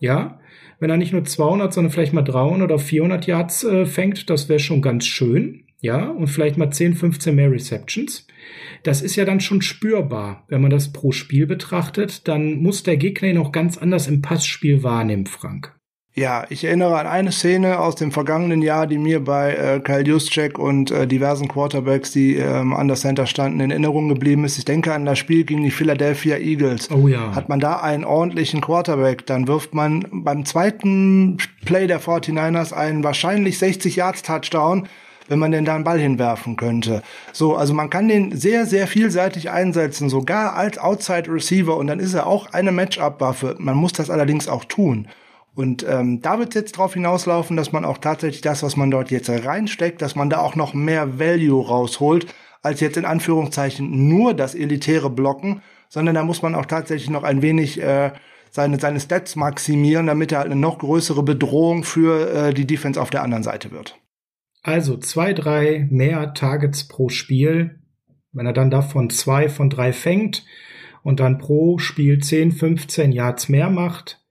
Ja, 0.00 0.38
wenn 0.80 0.90
er 0.90 0.98
nicht 0.98 1.14
nur 1.14 1.24
200, 1.24 1.72
sondern 1.72 1.92
vielleicht 1.92 2.12
mal 2.12 2.20
300 2.20 2.70
oder 2.70 2.78
400 2.78 3.26
Yards 3.26 3.64
äh, 3.64 3.86
fängt, 3.86 4.28
das 4.28 4.50
wäre 4.50 4.58
schon 4.58 4.82
ganz 4.82 5.06
schön. 5.06 5.64
Ja, 5.82 6.08
und 6.08 6.28
vielleicht 6.28 6.56
mal 6.56 6.70
10, 6.70 6.94
15 6.94 7.34
mehr 7.34 7.50
Receptions. 7.50 8.28
Das 8.84 9.02
ist 9.02 9.16
ja 9.16 9.24
dann 9.24 9.40
schon 9.40 9.62
spürbar. 9.62 10.44
Wenn 10.46 10.62
man 10.62 10.70
das 10.70 10.92
pro 10.92 11.10
Spiel 11.10 11.46
betrachtet, 11.46 12.28
dann 12.28 12.62
muss 12.62 12.84
der 12.84 12.96
Gegner 12.96 13.28
ihn 13.28 13.38
auch 13.38 13.50
ganz 13.50 13.78
anders 13.78 14.06
im 14.06 14.22
Passspiel 14.22 14.84
wahrnehmen, 14.84 15.26
Frank. 15.26 15.74
Ja, 16.14 16.44
ich 16.50 16.62
erinnere 16.62 16.98
an 16.98 17.06
eine 17.06 17.32
Szene 17.32 17.80
aus 17.80 17.96
dem 17.96 18.12
vergangenen 18.12 18.60
Jahr, 18.62 18.86
die 18.86 18.98
mir 18.98 19.24
bei 19.24 19.54
äh, 19.54 19.80
Kyle 19.80 20.04
Juszczyk 20.04 20.58
und 20.58 20.90
äh, 20.90 21.06
diversen 21.06 21.48
Quarterbacks, 21.48 22.12
die 22.12 22.36
ähm, 22.36 22.74
an 22.74 22.86
der 22.86 22.98
Center 22.98 23.26
standen, 23.26 23.60
in 23.60 23.70
Erinnerung 23.70 24.08
geblieben 24.10 24.44
ist. 24.44 24.58
Ich 24.58 24.66
denke 24.66 24.92
an 24.92 25.06
das 25.06 25.18
Spiel 25.18 25.44
gegen 25.44 25.64
die 25.64 25.70
Philadelphia 25.70 26.36
Eagles. 26.36 26.90
Oh 26.92 27.08
ja. 27.08 27.34
Hat 27.34 27.48
man 27.48 27.60
da 27.60 27.80
einen 27.80 28.04
ordentlichen 28.04 28.60
Quarterback, 28.60 29.26
dann 29.26 29.48
wirft 29.48 29.74
man 29.74 30.04
beim 30.12 30.44
zweiten 30.44 31.38
Play 31.64 31.86
der 31.88 32.00
49ers 32.00 32.72
einen 32.72 33.02
wahrscheinlich 33.02 33.58
60 33.58 33.96
Yards 33.96 34.22
Touchdown, 34.22 34.88
wenn 35.28 35.38
man 35.38 35.52
denn 35.52 35.64
da 35.64 35.74
einen 35.74 35.84
Ball 35.84 35.98
hinwerfen 35.98 36.56
könnte. 36.56 37.02
So, 37.32 37.56
also 37.56 37.74
man 37.74 37.90
kann 37.90 38.08
den 38.08 38.36
sehr, 38.36 38.66
sehr 38.66 38.86
vielseitig 38.86 39.50
einsetzen, 39.50 40.08
sogar 40.08 40.54
als 40.54 40.78
Outside 40.78 41.32
Receiver 41.32 41.76
und 41.76 41.86
dann 41.86 42.00
ist 42.00 42.14
er 42.14 42.26
auch 42.26 42.52
eine 42.52 42.72
Matchup-Waffe. 42.72 43.56
Man 43.58 43.76
muss 43.76 43.92
das 43.92 44.10
allerdings 44.10 44.48
auch 44.48 44.64
tun. 44.64 45.08
Und 45.54 45.86
ähm, 45.86 46.22
da 46.22 46.38
wird 46.38 46.54
jetzt 46.54 46.72
drauf 46.72 46.94
hinauslaufen, 46.94 47.56
dass 47.56 47.72
man 47.72 47.84
auch 47.84 47.98
tatsächlich 47.98 48.40
das, 48.40 48.62
was 48.62 48.76
man 48.76 48.90
dort 48.90 49.10
jetzt 49.10 49.28
reinsteckt, 49.28 50.00
dass 50.00 50.16
man 50.16 50.30
da 50.30 50.40
auch 50.40 50.56
noch 50.56 50.72
mehr 50.72 51.18
Value 51.18 51.66
rausholt, 51.66 52.26
als 52.62 52.80
jetzt 52.80 52.96
in 52.96 53.04
Anführungszeichen 53.04 54.08
nur 54.08 54.34
das 54.34 54.54
elitäre 54.54 55.10
Blocken, 55.10 55.62
sondern 55.88 56.14
da 56.14 56.22
muss 56.22 56.40
man 56.40 56.54
auch 56.54 56.64
tatsächlich 56.64 57.10
noch 57.10 57.22
ein 57.22 57.42
wenig 57.42 57.80
äh, 57.82 58.12
seine, 58.50 58.78
seine 58.78 59.00
Stats 59.00 59.36
maximieren, 59.36 60.06
damit 60.06 60.32
er 60.32 60.38
halt 60.38 60.50
eine 60.50 60.60
noch 60.60 60.78
größere 60.78 61.22
Bedrohung 61.22 61.84
für 61.84 62.30
äh, 62.30 62.54
die 62.54 62.66
Defense 62.66 63.00
auf 63.00 63.10
der 63.10 63.22
anderen 63.22 63.42
Seite 63.42 63.72
wird. 63.72 63.98
Also 64.62 64.96
zwei, 64.96 65.32
drei 65.32 65.88
mehr 65.90 66.34
Targets 66.34 66.86
pro 66.86 67.08
Spiel. 67.08 67.80
Wenn 68.32 68.46
er 68.46 68.52
dann 68.52 68.70
davon 68.70 69.10
zwei 69.10 69.48
von 69.48 69.68
drei 69.68 69.92
fängt 69.92 70.44
und 71.02 71.20
dann 71.20 71.38
pro 71.38 71.78
Spiel 71.78 72.18
10, 72.18 72.52
15 72.52 73.12
Yards 73.12 73.48
mehr 73.48 73.68
macht, 73.68 74.22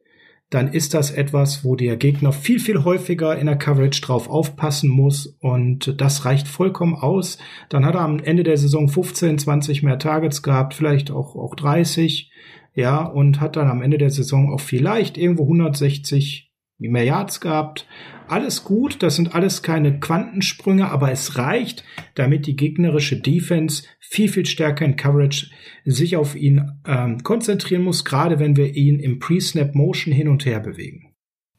dann 0.50 0.74
ist 0.74 0.94
das 0.94 1.12
etwas, 1.12 1.64
wo 1.64 1.76
der 1.76 1.96
Gegner 1.96 2.34
viel, 2.34 2.60
viel 2.60 2.84
häufiger 2.84 3.38
in 3.38 3.46
der 3.46 3.58
Coverage 3.58 4.02
drauf 4.02 4.30
aufpassen 4.30 4.90
muss 4.90 5.38
und 5.40 6.00
das 6.02 6.26
reicht 6.26 6.48
vollkommen 6.48 6.96
aus. 6.96 7.38
Dann 7.70 7.86
hat 7.86 7.96
er 7.96 8.02
am 8.02 8.20
Ende 8.20 8.44
der 8.44 8.58
Saison 8.58 8.90
15, 8.90 9.40
20 9.40 9.82
mehr 9.82 9.98
Targets 9.98 10.44
gehabt, 10.44 10.74
vielleicht 10.74 11.10
auch, 11.10 11.36
auch 11.36 11.56
30, 11.56 12.32
ja, 12.74 13.04
und 13.04 13.40
hat 13.40 13.56
dann 13.56 13.70
am 13.70 13.82
Ende 13.82 13.98
der 13.98 14.10
Saison 14.10 14.54
auch 14.54 14.60
vielleicht 14.60 15.18
irgendwo 15.18 15.44
160 15.44 16.52
mehr 16.80 17.06
Yards 17.06 17.40
gehabt. 17.40 17.88
Alles 18.32 18.64
gut, 18.64 19.04
das 19.04 19.18
sind 19.18 19.36
alles 19.36 19.62
keine 19.62 20.00
Quantensprünge, 20.00 20.90
aber 20.90 21.12
es 21.12 21.38
reicht, 21.38 21.84
damit 22.16 22.48
die 22.48 22.56
gegnerische 22.56 23.18
Defense 23.20 23.84
viel, 24.00 24.30
viel 24.30 24.46
stärker 24.46 24.86
in 24.86 24.96
Coverage 24.96 25.48
sich 25.84 26.16
auf 26.16 26.34
ihn 26.34 26.72
ähm, 26.88 27.24
konzentrieren 27.24 27.84
muss, 27.84 28.06
gerade 28.06 28.40
wenn 28.40 28.56
wir 28.56 28.74
ihn 28.74 29.02
im 29.02 29.20
Pre-Snap 29.20 29.76
Motion 29.76 30.14
hin 30.14 30.30
und 30.30 30.46
her 30.46 30.62
bewegen. 30.62 31.14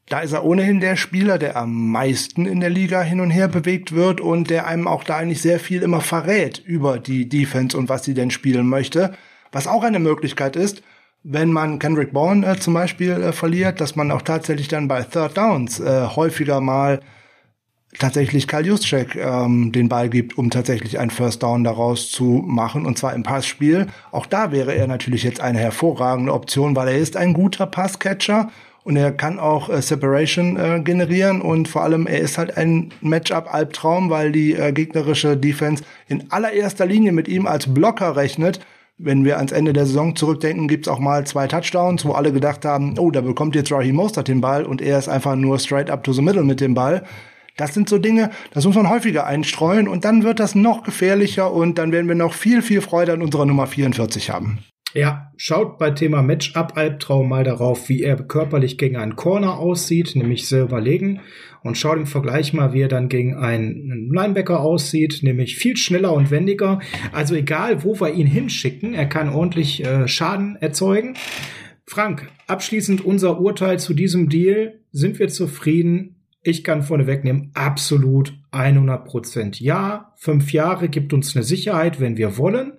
Da 0.07 0.21
ist 0.21 0.31
er 0.31 0.45
ohnehin 0.45 0.79
der 0.79 0.95
Spieler, 0.95 1.37
der 1.37 1.57
am 1.57 1.91
meisten 1.91 2.47
in 2.47 2.59
der 2.59 2.71
Liga 2.71 3.03
hin 3.03 3.19
und 3.19 3.29
her 3.29 3.49
bewegt 3.49 3.91
wird 3.91 4.19
und 4.19 4.49
der 4.49 4.65
einem 4.65 4.87
auch 4.87 5.03
da 5.03 5.17
eigentlich 5.17 5.43
sehr 5.43 5.59
viel 5.59 5.83
immer 5.83 6.01
verrät 6.01 6.57
über 6.65 6.97
die 6.97 7.29
Defense 7.29 7.77
und 7.77 7.87
was 7.87 8.03
sie 8.03 8.15
denn 8.15 8.31
spielen 8.31 8.67
möchte. 8.67 9.13
Was 9.51 9.67
auch 9.67 9.83
eine 9.83 9.99
Möglichkeit 9.99 10.55
ist, 10.55 10.81
wenn 11.23 11.51
man 11.51 11.79
Kendrick 11.79 12.11
Bourne 12.11 12.45
äh, 12.45 12.59
zum 12.59 12.73
Beispiel 12.73 13.11
äh, 13.11 13.31
verliert, 13.31 13.81
dass 13.81 13.95
man 13.95 14.11
auch 14.11 14.21
tatsächlich 14.21 14.67
dann 14.67 14.87
bei 14.87 15.03
Third 15.03 15.37
Downs 15.37 15.79
äh, 15.79 16.07
häufiger 16.07 16.61
mal 16.61 16.99
tatsächlich 17.99 18.47
Kyle 18.47 18.65
Juszczyk 18.65 19.15
ähm, 19.15 19.71
den 19.71 19.89
Ball 19.89 20.09
gibt, 20.09 20.37
um 20.37 20.49
tatsächlich 20.49 20.99
ein 20.99 21.09
First 21.09 21.43
Down 21.43 21.63
daraus 21.63 22.11
zu 22.11 22.43
machen, 22.45 22.85
und 22.85 22.97
zwar 22.97 23.13
im 23.13 23.23
Passspiel. 23.23 23.87
Auch 24.11 24.25
da 24.25 24.51
wäre 24.51 24.73
er 24.73 24.87
natürlich 24.87 25.23
jetzt 25.23 25.41
eine 25.41 25.59
hervorragende 25.59 26.33
Option, 26.33 26.75
weil 26.75 26.87
er 26.89 26.97
ist 26.97 27.15
ein 27.17 27.33
guter 27.33 27.67
Passcatcher 27.67 28.49
und 28.83 28.97
er 28.97 29.11
kann 29.11 29.39
auch 29.39 29.69
äh, 29.69 29.81
Separation 29.81 30.57
äh, 30.57 30.81
generieren 30.83 31.41
und 31.41 31.67
vor 31.67 31.83
allem 31.83 32.07
er 32.07 32.19
ist 32.19 32.37
halt 32.37 32.57
ein 32.57 32.91
Matchup-Albtraum, 33.01 34.09
weil 34.09 34.31
die 34.31 34.53
äh, 34.53 34.71
gegnerische 34.73 35.37
Defense 35.37 35.83
in 36.07 36.31
allererster 36.31 36.85
Linie 36.85 37.11
mit 37.11 37.27
ihm 37.27 37.47
als 37.47 37.73
Blocker 37.73 38.15
rechnet. 38.15 38.59
Wenn 38.99 39.25
wir 39.25 39.37
ans 39.37 39.51
Ende 39.51 39.73
der 39.73 39.87
Saison 39.87 40.15
zurückdenken, 40.15 40.67
gibt's 40.67 40.87
auch 40.87 40.99
mal 40.99 41.25
zwei 41.25 41.47
Touchdowns, 41.47 42.05
wo 42.05 42.11
alle 42.11 42.31
gedacht 42.31 42.63
haben, 42.63 42.99
oh, 42.99 43.09
da 43.09 43.21
bekommt 43.21 43.55
jetzt 43.55 43.71
Raheem 43.71 43.95
Mostert 43.95 44.27
den 44.27 44.39
Ball 44.39 44.65
und 44.65 44.81
er 44.81 44.99
ist 44.99 45.09
einfach 45.09 45.35
nur 45.35 45.57
straight 45.57 45.89
up 45.89 46.03
to 46.03 46.13
the 46.13 46.21
middle 46.21 46.43
mit 46.43 46.61
dem 46.61 46.75
Ball. 46.75 47.03
Das 47.57 47.73
sind 47.73 47.89
so 47.89 47.97
Dinge, 47.97 48.29
das 48.51 48.65
muss 48.65 48.75
man 48.75 48.89
häufiger 48.89 49.25
einstreuen 49.25 49.87
und 49.87 50.05
dann 50.05 50.23
wird 50.23 50.39
das 50.39 50.53
noch 50.53 50.83
gefährlicher 50.83 51.51
und 51.51 51.77
dann 51.79 51.91
werden 51.91 52.07
wir 52.07 52.15
noch 52.15 52.33
viel, 52.33 52.61
viel 52.61 52.81
Freude 52.81 53.13
an 53.13 53.21
unserer 53.23 53.45
Nummer 53.45 53.65
44 53.65 54.29
haben. 54.29 54.59
Ja, 54.93 55.31
schaut 55.37 55.79
bei 55.79 55.89
Thema 55.89 56.21
Matchup-Albtraum 56.21 57.27
mal 57.27 57.43
darauf, 57.43 57.89
wie 57.89 58.03
er 58.03 58.15
körperlich 58.15 58.77
gegen 58.77 58.95
einen 58.95 59.15
Corner 59.15 59.57
aussieht, 59.57 60.15
nämlich 60.15 60.47
sehr 60.47 60.63
überlegen. 60.63 61.21
Und 61.63 61.77
schaut 61.77 61.97
im 61.97 62.05
Vergleich 62.05 62.53
mal, 62.53 62.73
wie 62.73 62.81
er 62.81 62.89
dann 62.89 63.09
gegen 63.09 63.35
einen 63.35 64.11
Linebacker 64.13 64.59
aussieht, 64.59 65.21
nämlich 65.23 65.55
viel 65.55 65.77
schneller 65.77 66.13
und 66.13 66.29
wendiger. 66.29 66.79
Also 67.11 67.33
egal, 67.33 67.83
wo 67.83 67.99
wir 67.99 68.13
ihn 68.13 68.27
hinschicken, 68.27 68.93
er 68.93 69.07
kann 69.07 69.29
ordentlich 69.29 69.83
äh, 69.83 70.07
Schaden 70.07 70.57
erzeugen. 70.57 71.15
Frank, 71.87 72.29
abschließend 72.45 73.03
unser 73.03 73.39
Urteil 73.39 73.79
zu 73.79 73.95
diesem 73.95 74.29
Deal. 74.29 74.79
Sind 74.91 75.17
wir 75.17 75.29
zufrieden? 75.29 76.17
Ich 76.43 76.63
kann 76.63 76.83
vorne 76.83 77.07
wegnehmen, 77.07 77.51
absolut 77.55 78.33
100 78.51 79.05
Prozent. 79.05 79.59
Ja, 79.59 80.13
fünf 80.17 80.51
Jahre 80.51 80.89
gibt 80.89 81.13
uns 81.13 81.35
eine 81.35 81.43
Sicherheit, 81.43 81.99
wenn 81.99 82.17
wir 82.17 82.37
wollen. 82.37 82.73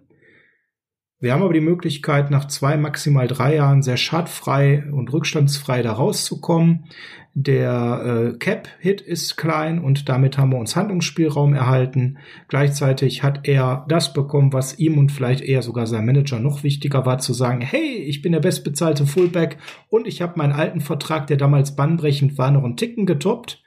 Wir 1.24 1.32
haben 1.32 1.42
aber 1.42 1.54
die 1.54 1.60
Möglichkeit, 1.60 2.30
nach 2.30 2.48
zwei, 2.48 2.76
maximal 2.76 3.26
drei 3.26 3.54
Jahren 3.54 3.82
sehr 3.82 3.96
schadfrei 3.96 4.84
und 4.92 5.10
rückstandsfrei 5.10 5.80
da 5.80 5.92
rauszukommen. 5.92 6.84
Der 7.32 8.34
äh, 8.34 8.36
Cap-Hit 8.36 9.00
ist 9.00 9.36
klein 9.36 9.78
und 9.78 10.10
damit 10.10 10.36
haben 10.36 10.52
wir 10.52 10.58
uns 10.58 10.76
Handlungsspielraum 10.76 11.54
erhalten. 11.54 12.18
Gleichzeitig 12.48 13.22
hat 13.22 13.48
er 13.48 13.86
das 13.88 14.12
bekommen, 14.12 14.52
was 14.52 14.78
ihm 14.78 14.98
und 14.98 15.12
vielleicht 15.12 15.40
eher 15.40 15.62
sogar 15.62 15.86
sein 15.86 16.04
Manager 16.04 16.40
noch 16.40 16.62
wichtiger 16.62 17.06
war, 17.06 17.16
zu 17.16 17.32
sagen, 17.32 17.62
hey, 17.62 17.94
ich 17.94 18.20
bin 18.20 18.32
der 18.32 18.40
bestbezahlte 18.40 19.06
Fullback 19.06 19.56
und 19.88 20.06
ich 20.06 20.20
habe 20.20 20.36
meinen 20.36 20.52
alten 20.52 20.82
Vertrag, 20.82 21.26
der 21.28 21.38
damals 21.38 21.74
bannbrechend 21.74 22.36
war, 22.36 22.50
noch 22.50 22.64
einen 22.64 22.76
Ticken 22.76 23.06
getoppt. 23.06 23.62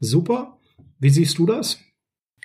Super. 0.00 0.58
Wie 0.98 1.10
siehst 1.10 1.38
du 1.38 1.46
das? 1.46 1.78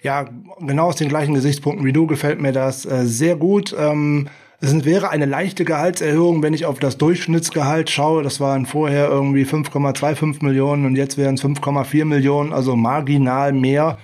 Ja, 0.04 0.30
genau 0.60 0.90
aus 0.90 0.98
den 0.98 1.10
gleichen 1.10 1.34
Gesichtspunkten 1.34 1.84
wie 1.84 1.94
du 1.94 2.06
gefällt 2.06 2.40
mir 2.40 2.52
das 2.52 2.86
äh, 2.86 3.08
sehr 3.08 3.36
gut. 3.36 3.76
Ähm 3.76 4.30
es 4.64 4.86
wäre 4.86 5.10
eine 5.10 5.26
leichte 5.26 5.66
Gehaltserhöhung, 5.66 6.44
wenn 6.44 6.54
ich 6.54 6.68
auf 6.68 6.78
das 6.78 7.00
Durchschnittsgehalt 7.00 7.90
schaue. 7.90 8.22
Das 8.22 8.40
waren 8.40 8.68
vorher 8.68 9.10
irgendwie 9.10 9.44
5,25 9.44 10.46
Millionen 10.46 10.86
und 10.86 10.96
jetzt 10.96 11.18
wären 11.18 11.34
es 11.34 11.44
5,4 11.44 12.06
Millionen, 12.06 12.54
also 12.54 12.76
marginal 12.76 13.54
mehr. 13.54 13.98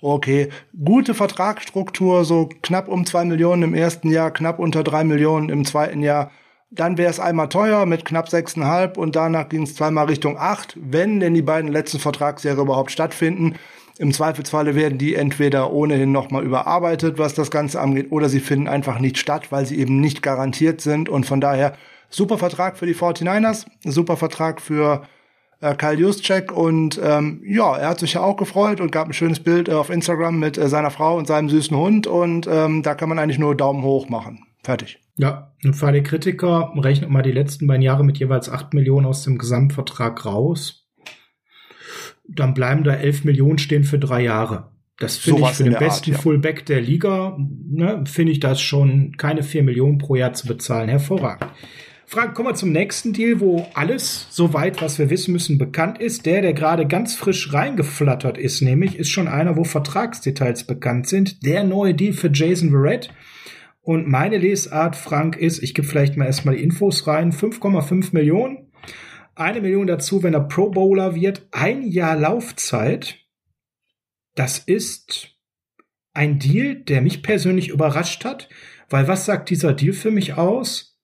Okay, 0.00 0.50
gute 0.84 1.14
Vertragsstruktur, 1.14 2.24
so 2.24 2.48
knapp 2.62 2.86
um 2.88 3.06
zwei 3.06 3.24
Millionen 3.24 3.64
im 3.64 3.74
ersten 3.74 4.08
Jahr, 4.08 4.30
knapp 4.30 4.60
unter 4.60 4.84
drei 4.84 5.02
Millionen 5.02 5.48
im 5.48 5.64
zweiten 5.64 6.02
Jahr. 6.02 6.30
Dann 6.70 6.96
wäre 6.96 7.10
es 7.10 7.18
einmal 7.18 7.48
teuer 7.48 7.84
mit 7.84 8.04
knapp 8.04 8.28
sechseinhalb 8.28 8.96
und 8.96 9.16
danach 9.16 9.48
ging 9.48 9.62
es 9.62 9.74
zweimal 9.74 10.06
Richtung 10.06 10.38
acht, 10.38 10.76
wenn 10.80 11.18
denn 11.18 11.34
die 11.34 11.42
beiden 11.42 11.72
letzten 11.72 11.98
Vertragsjahre 11.98 12.60
überhaupt 12.60 12.92
stattfinden. 12.92 13.54
Im 13.98 14.12
Zweifelsfalle 14.12 14.74
werden 14.74 14.98
die 14.98 15.14
entweder 15.14 15.72
ohnehin 15.72 16.10
nochmal 16.10 16.44
überarbeitet, 16.44 17.18
was 17.18 17.34
das 17.34 17.50
Ganze 17.50 17.80
angeht, 17.80 18.10
oder 18.10 18.28
sie 18.28 18.40
finden 18.40 18.66
einfach 18.66 18.98
nicht 18.98 19.18
statt, 19.18 19.52
weil 19.52 19.66
sie 19.66 19.78
eben 19.78 20.00
nicht 20.00 20.20
garantiert 20.20 20.80
sind. 20.80 21.08
Und 21.08 21.26
von 21.26 21.40
daher 21.40 21.74
super 22.10 22.38
Vertrag 22.38 22.76
für 22.76 22.86
die 22.86 22.94
49ers, 22.94 23.66
super 23.84 24.16
Vertrag 24.16 24.60
für 24.60 25.02
äh, 25.60 25.74
Kyle 25.76 25.94
Juszczyk 25.94 26.52
und 26.52 27.00
ähm, 27.02 27.40
ja, 27.46 27.76
er 27.76 27.88
hat 27.88 28.00
sich 28.00 28.14
ja 28.14 28.22
auch 28.22 28.36
gefreut 28.36 28.80
und 28.80 28.92
gab 28.92 29.08
ein 29.08 29.12
schönes 29.12 29.40
Bild 29.40 29.68
äh, 29.68 29.72
auf 29.72 29.90
Instagram 29.90 30.38
mit 30.38 30.58
äh, 30.58 30.68
seiner 30.68 30.90
Frau 30.90 31.16
und 31.16 31.26
seinem 31.26 31.48
süßen 31.48 31.76
Hund 31.76 32.06
und 32.06 32.48
ähm, 32.50 32.82
da 32.82 32.94
kann 32.94 33.08
man 33.08 33.18
eigentlich 33.18 33.38
nur 33.38 33.56
Daumen 33.56 33.82
hoch 33.82 34.08
machen. 34.08 34.44
Fertig. 34.62 34.98
Ja, 35.16 35.52
und 35.62 35.74
für 35.74 35.86
alle 35.86 36.02
Kritiker 36.02 36.72
rechnet 36.76 37.10
mal 37.10 37.22
die 37.22 37.32
letzten 37.32 37.66
beiden 37.66 37.82
Jahre 37.82 38.04
mit 38.04 38.18
jeweils 38.18 38.48
acht 38.48 38.74
Millionen 38.74 39.06
aus 39.06 39.22
dem 39.22 39.38
Gesamtvertrag 39.38 40.24
raus 40.26 40.83
dann 42.28 42.54
bleiben 42.54 42.84
da 42.84 42.94
11 42.94 43.24
Millionen 43.24 43.58
stehen 43.58 43.84
für 43.84 43.98
drei 43.98 44.22
Jahre. 44.22 44.70
Das 44.98 45.16
finde 45.16 45.40
so 45.40 45.46
ich 45.48 45.52
für 45.54 45.64
den 45.64 45.72
besten 45.72 46.10
Art, 46.10 46.18
ja. 46.18 46.18
Fullback 46.18 46.66
der 46.66 46.80
Liga, 46.80 47.36
ne, 47.38 48.04
finde 48.06 48.32
ich 48.32 48.40
das 48.40 48.60
schon 48.60 49.16
keine 49.16 49.42
4 49.42 49.62
Millionen 49.62 49.98
pro 49.98 50.14
Jahr 50.14 50.34
zu 50.34 50.46
bezahlen. 50.46 50.88
Hervorragend. 50.88 51.50
Frank, 52.06 52.34
kommen 52.34 52.50
wir 52.50 52.54
zum 52.54 52.70
nächsten 52.70 53.12
Deal, 53.12 53.40
wo 53.40 53.66
alles 53.74 54.28
soweit, 54.30 54.80
was 54.80 54.98
wir 54.98 55.10
wissen 55.10 55.32
müssen, 55.32 55.58
bekannt 55.58 55.98
ist. 56.00 56.26
Der, 56.26 56.42
der 56.42 56.52
gerade 56.52 56.86
ganz 56.86 57.16
frisch 57.16 57.52
reingeflattert 57.52 58.38
ist, 58.38 58.60
nämlich, 58.60 58.98
ist 58.98 59.08
schon 59.08 59.26
einer, 59.26 59.56
wo 59.56 59.64
Vertragsdetails 59.64 60.64
bekannt 60.64 61.08
sind. 61.08 61.44
Der 61.44 61.64
neue 61.64 61.94
Deal 61.94 62.12
für 62.12 62.30
Jason 62.32 62.70
Verrett. 62.70 63.08
Und 63.82 64.06
meine 64.06 64.38
Lesart, 64.38 64.96
Frank, 64.96 65.36
ist, 65.36 65.62
ich 65.62 65.74
gebe 65.74 65.88
vielleicht 65.88 66.16
mal 66.16 66.26
erstmal 66.26 66.54
die 66.56 66.62
Infos 66.62 67.06
rein, 67.06 67.32
5,5 67.32 68.10
Millionen 68.12 68.63
eine 69.36 69.60
Million 69.60 69.86
dazu, 69.86 70.22
wenn 70.22 70.34
er 70.34 70.40
Pro 70.40 70.70
Bowler 70.70 71.14
wird. 71.14 71.46
Ein 71.50 71.82
Jahr 71.82 72.16
Laufzeit. 72.16 73.18
Das 74.34 74.58
ist 74.58 75.34
ein 76.12 76.38
Deal, 76.38 76.76
der 76.76 77.02
mich 77.02 77.22
persönlich 77.22 77.68
überrascht 77.68 78.24
hat, 78.24 78.48
weil 78.88 79.08
was 79.08 79.24
sagt 79.24 79.50
dieser 79.50 79.72
Deal 79.72 79.92
für 79.92 80.10
mich 80.10 80.34
aus? 80.34 80.98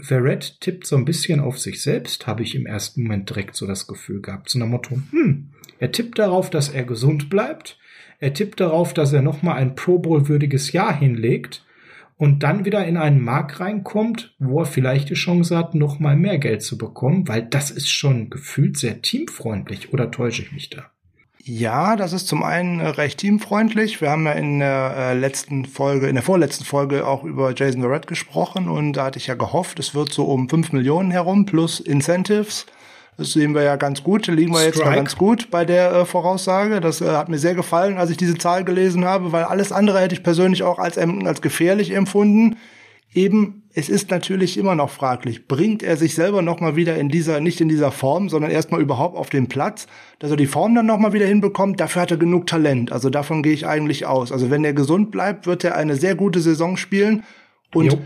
Verrett 0.00 0.60
tippt 0.60 0.86
so 0.86 0.96
ein 0.96 1.04
bisschen 1.04 1.40
auf 1.40 1.58
sich 1.58 1.82
selbst, 1.82 2.26
habe 2.26 2.42
ich 2.42 2.54
im 2.54 2.66
ersten 2.66 3.02
Moment 3.02 3.28
direkt 3.28 3.56
so 3.56 3.66
das 3.66 3.86
Gefühl 3.86 4.22
gehabt, 4.22 4.48
so 4.48 4.58
nach 4.58 4.66
Motto, 4.66 4.96
hm, 5.10 5.52
er 5.80 5.90
tippt 5.90 6.18
darauf, 6.18 6.50
dass 6.50 6.68
er 6.68 6.84
gesund 6.84 7.28
bleibt, 7.28 7.78
er 8.20 8.32
tippt 8.32 8.60
darauf, 8.60 8.94
dass 8.94 9.12
er 9.12 9.22
nochmal 9.22 9.56
ein 9.56 9.74
Pro 9.74 9.98
Bowl 9.98 10.28
würdiges 10.28 10.72
Jahr 10.72 10.96
hinlegt 10.96 11.64
und 12.18 12.42
dann 12.42 12.64
wieder 12.64 12.84
in 12.84 12.96
einen 12.96 13.22
Markt 13.22 13.60
reinkommt, 13.60 14.34
wo 14.38 14.60
er 14.60 14.66
vielleicht 14.66 15.08
die 15.08 15.14
Chance 15.14 15.56
hat, 15.56 15.74
nochmal 15.74 16.16
mehr 16.16 16.38
Geld 16.38 16.62
zu 16.62 16.76
bekommen, 16.76 17.26
weil 17.28 17.42
das 17.42 17.70
ist 17.70 17.88
schon 17.88 18.28
gefühlt 18.28 18.76
sehr 18.76 19.00
teamfreundlich, 19.00 19.92
oder 19.92 20.10
täusche 20.10 20.42
ich 20.42 20.52
mich 20.52 20.68
da? 20.68 20.90
Ja, 21.44 21.96
das 21.96 22.12
ist 22.12 22.26
zum 22.26 22.42
einen 22.42 22.80
recht 22.80 23.20
teamfreundlich. 23.20 24.02
Wir 24.02 24.10
haben 24.10 24.26
ja 24.26 24.32
in 24.32 24.58
der 24.58 24.94
äh, 24.96 25.14
letzten 25.14 25.64
Folge, 25.64 26.08
in 26.08 26.16
der 26.16 26.24
vorletzten 26.24 26.64
Folge 26.64 27.06
auch 27.06 27.24
über 27.24 27.54
Jason 27.56 27.80
Verrett 27.80 28.06
gesprochen 28.06 28.68
und 28.68 28.92
da 28.92 29.06
hatte 29.06 29.18
ich 29.18 29.28
ja 29.28 29.34
gehofft, 29.34 29.78
es 29.78 29.94
wird 29.94 30.12
so 30.12 30.24
um 30.24 30.50
fünf 30.50 30.72
Millionen 30.72 31.10
herum 31.10 31.46
plus 31.46 31.80
Incentives. 31.80 32.66
Das 33.18 33.32
sehen 33.32 33.54
wir 33.54 33.62
ja 33.62 33.76
ganz 33.76 34.02
gut, 34.02 34.26
liegen 34.28 34.52
wir 34.52 34.60
Strike. 34.60 34.78
jetzt 34.78 34.84
mal 34.86 34.94
ganz 34.94 35.16
gut 35.16 35.50
bei 35.50 35.64
der 35.64 35.92
äh, 35.92 36.04
Voraussage. 36.06 36.80
Das 36.80 37.00
äh, 37.00 37.10
hat 37.10 37.28
mir 37.28 37.38
sehr 37.38 37.54
gefallen, 37.54 37.98
als 37.98 38.10
ich 38.10 38.16
diese 38.16 38.38
Zahl 38.38 38.64
gelesen 38.64 39.04
habe, 39.04 39.32
weil 39.32 39.44
alles 39.44 39.72
andere 39.72 40.00
hätte 40.00 40.14
ich 40.14 40.22
persönlich 40.22 40.62
auch 40.62 40.78
als, 40.78 40.96
als 40.96 41.42
gefährlich 41.42 41.90
empfunden 41.90 42.56
eben, 43.14 43.62
es 43.74 43.88
ist 43.88 44.10
natürlich 44.10 44.58
immer 44.58 44.74
noch 44.74 44.90
fraglich, 44.90 45.46
bringt 45.46 45.82
er 45.82 45.96
sich 45.96 46.14
selber 46.14 46.42
nochmal 46.42 46.76
wieder 46.76 46.96
in 46.96 47.08
dieser, 47.08 47.40
nicht 47.40 47.60
in 47.60 47.68
dieser 47.68 47.90
Form, 47.90 48.28
sondern 48.28 48.50
erstmal 48.50 48.80
überhaupt 48.80 49.16
auf 49.16 49.30
den 49.30 49.48
Platz, 49.48 49.86
dass 50.18 50.30
er 50.30 50.36
die 50.36 50.46
Form 50.46 50.74
dann 50.74 50.86
nochmal 50.86 51.12
wieder 51.12 51.26
hinbekommt, 51.26 51.80
dafür 51.80 52.02
hat 52.02 52.10
er 52.10 52.16
genug 52.16 52.46
Talent. 52.46 52.92
Also 52.92 53.08
davon 53.08 53.42
gehe 53.42 53.52
ich 53.52 53.66
eigentlich 53.66 54.06
aus. 54.06 54.32
Also 54.32 54.50
wenn 54.50 54.64
er 54.64 54.72
gesund 54.72 55.10
bleibt, 55.10 55.46
wird 55.46 55.64
er 55.64 55.76
eine 55.76 55.96
sehr 55.96 56.14
gute 56.14 56.40
Saison 56.40 56.76
spielen 56.76 57.24
und 57.74 57.92
jo 57.92 57.98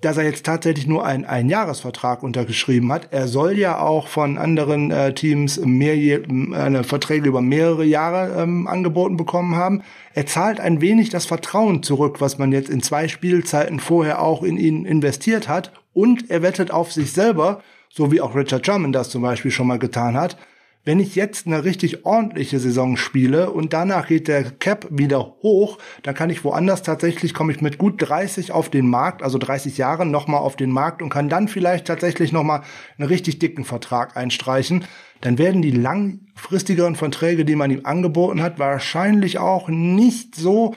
dass 0.00 0.16
er 0.16 0.24
jetzt 0.24 0.46
tatsächlich 0.46 0.86
nur 0.86 1.04
einen 1.04 1.24
Einjahresvertrag 1.24 2.22
untergeschrieben 2.22 2.92
hat. 2.92 3.08
Er 3.10 3.26
soll 3.26 3.58
ja 3.58 3.80
auch 3.80 4.06
von 4.06 4.38
anderen 4.38 4.92
äh, 4.92 5.12
Teams 5.12 5.60
mehr, 5.64 6.22
eine 6.54 6.84
Verträge 6.84 7.28
über 7.28 7.40
mehrere 7.40 7.84
Jahre 7.84 8.40
ähm, 8.40 8.68
angeboten 8.68 9.16
bekommen 9.16 9.56
haben. 9.56 9.82
Er 10.14 10.26
zahlt 10.26 10.60
ein 10.60 10.80
wenig 10.80 11.10
das 11.10 11.26
Vertrauen 11.26 11.82
zurück, 11.82 12.20
was 12.20 12.38
man 12.38 12.52
jetzt 12.52 12.70
in 12.70 12.80
zwei 12.80 13.08
Spielzeiten 13.08 13.80
vorher 13.80 14.22
auch 14.22 14.44
in 14.44 14.56
ihn 14.56 14.84
investiert 14.84 15.48
hat. 15.48 15.72
Und 15.92 16.30
er 16.30 16.42
wettet 16.42 16.70
auf 16.70 16.92
sich 16.92 17.12
selber, 17.12 17.60
so 17.88 18.12
wie 18.12 18.20
auch 18.20 18.36
Richard 18.36 18.64
Sherman 18.64 18.92
das 18.92 19.10
zum 19.10 19.22
Beispiel 19.22 19.50
schon 19.50 19.66
mal 19.66 19.80
getan 19.80 20.16
hat, 20.16 20.36
wenn 20.84 21.00
ich 21.00 21.14
jetzt 21.16 21.46
eine 21.46 21.64
richtig 21.64 22.06
ordentliche 22.06 22.58
Saison 22.58 22.96
spiele 22.96 23.50
und 23.50 23.72
danach 23.72 24.06
geht 24.06 24.26
der 24.26 24.44
Cap 24.44 24.86
wieder 24.90 25.34
hoch, 25.42 25.78
dann 26.02 26.14
kann 26.14 26.30
ich 26.30 26.44
woanders 26.44 26.82
tatsächlich, 26.82 27.34
komme 27.34 27.52
ich 27.52 27.60
mit 27.60 27.76
gut 27.76 27.96
30 27.98 28.52
auf 28.52 28.70
den 28.70 28.88
Markt, 28.88 29.22
also 29.22 29.36
30 29.36 29.76
Jahren 29.76 30.10
nochmal 30.10 30.40
auf 30.40 30.56
den 30.56 30.70
Markt 30.70 31.02
und 31.02 31.10
kann 31.10 31.28
dann 31.28 31.48
vielleicht 31.48 31.86
tatsächlich 31.86 32.32
nochmal 32.32 32.62
einen 32.96 33.08
richtig 33.08 33.38
dicken 33.38 33.64
Vertrag 33.64 34.16
einstreichen. 34.16 34.84
Dann 35.20 35.36
werden 35.36 35.60
die 35.60 35.72
langfristigeren 35.72 36.94
Verträge, 36.94 37.44
die 37.44 37.56
man 37.56 37.70
ihm 37.70 37.84
angeboten 37.84 38.40
hat, 38.40 38.58
wahrscheinlich 38.58 39.38
auch 39.38 39.68
nicht 39.68 40.36
so 40.36 40.74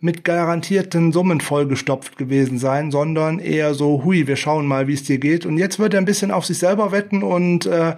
mit 0.00 0.24
garantierten 0.24 1.12
Summen 1.12 1.40
vollgestopft 1.40 2.16
gewesen 2.16 2.58
sein, 2.58 2.90
sondern 2.90 3.40
eher 3.40 3.74
so, 3.74 4.04
hui, 4.04 4.26
wir 4.26 4.36
schauen 4.36 4.66
mal, 4.66 4.86
wie 4.86 4.94
es 4.94 5.02
dir 5.02 5.18
geht. 5.18 5.44
Und 5.46 5.58
jetzt 5.58 5.78
wird 5.78 5.94
er 5.94 6.00
ein 6.00 6.04
bisschen 6.04 6.30
auf 6.30 6.44
sich 6.46 6.58
selber 6.58 6.92
wetten 6.92 7.22
und 7.22 7.66
äh, 7.66 7.96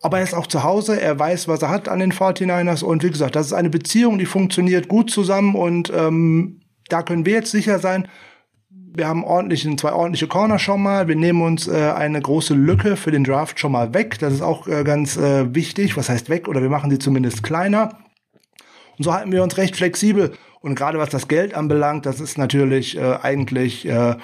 aber 0.00 0.18
er 0.18 0.24
ist 0.24 0.34
auch 0.34 0.46
zu 0.46 0.62
Hause, 0.62 1.00
er 1.00 1.18
weiß, 1.18 1.48
was 1.48 1.62
er 1.62 1.68
hat 1.68 1.88
an 1.88 1.98
den 1.98 2.12
49ers 2.12 2.82
und 2.82 3.02
wie 3.02 3.10
gesagt, 3.10 3.36
das 3.36 3.46
ist 3.46 3.52
eine 3.52 3.70
Beziehung, 3.70 4.18
die 4.18 4.26
funktioniert 4.26 4.88
gut 4.88 5.10
zusammen 5.10 5.54
und 5.54 5.92
ähm, 5.94 6.60
da 6.88 7.02
können 7.02 7.26
wir 7.26 7.34
jetzt 7.34 7.50
sicher 7.50 7.78
sein, 7.78 8.08
wir 8.92 9.06
haben 9.06 9.24
ordentlichen, 9.24 9.78
zwei 9.78 9.92
ordentliche 9.92 10.26
Corner 10.26 10.58
schon 10.58 10.82
mal. 10.82 11.06
Wir 11.06 11.16
nehmen 11.16 11.42
uns 11.42 11.68
äh, 11.68 11.92
eine 11.92 12.20
große 12.20 12.54
Lücke 12.54 12.96
für 12.96 13.10
den 13.10 13.24
Draft 13.24 13.60
schon 13.60 13.72
mal 13.72 13.94
weg. 13.94 14.18
Das 14.18 14.32
ist 14.32 14.42
auch 14.42 14.66
äh, 14.66 14.82
ganz 14.84 15.16
äh, 15.16 15.54
wichtig. 15.54 15.96
Was 15.96 16.08
heißt 16.08 16.28
weg? 16.28 16.48
Oder 16.48 16.60
wir 16.60 16.70
machen 16.70 16.90
sie 16.90 16.98
zumindest 16.98 17.42
kleiner. 17.42 17.98
Und 18.98 19.04
so 19.04 19.14
halten 19.14 19.32
wir 19.32 19.42
uns 19.42 19.56
recht 19.56 19.76
flexibel. 19.76 20.32
Und 20.60 20.74
gerade 20.74 20.98
was 20.98 21.08
das 21.08 21.28
Geld 21.28 21.54
anbelangt, 21.54 22.04
das 22.04 22.20
ist 22.20 22.36
natürlich 22.36 22.96
äh, 22.98 23.18
eigentlich 23.22 23.86
äh, 23.86 24.16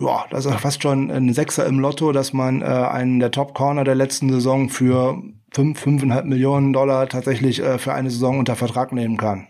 ja, 0.00 0.24
das 0.30 0.46
ist 0.46 0.60
fast 0.60 0.82
schon 0.82 1.10
ein 1.10 1.32
Sechser 1.32 1.66
im 1.66 1.78
Lotto, 1.78 2.12
dass 2.12 2.32
man 2.32 2.62
äh, 2.62 2.64
einen 2.64 3.20
der 3.20 3.30
Top 3.30 3.54
Corner 3.54 3.84
der 3.84 3.94
letzten 3.94 4.30
Saison 4.30 4.68
für 4.68 5.22
fünf, 5.52 5.78
fünfeinhalb 5.78 6.26
Millionen 6.26 6.72
Dollar 6.72 7.08
tatsächlich 7.08 7.60
äh, 7.60 7.78
für 7.78 7.92
eine 7.92 8.10
Saison 8.10 8.38
unter 8.38 8.56
Vertrag 8.56 8.92
nehmen 8.92 9.16
kann. 9.16 9.48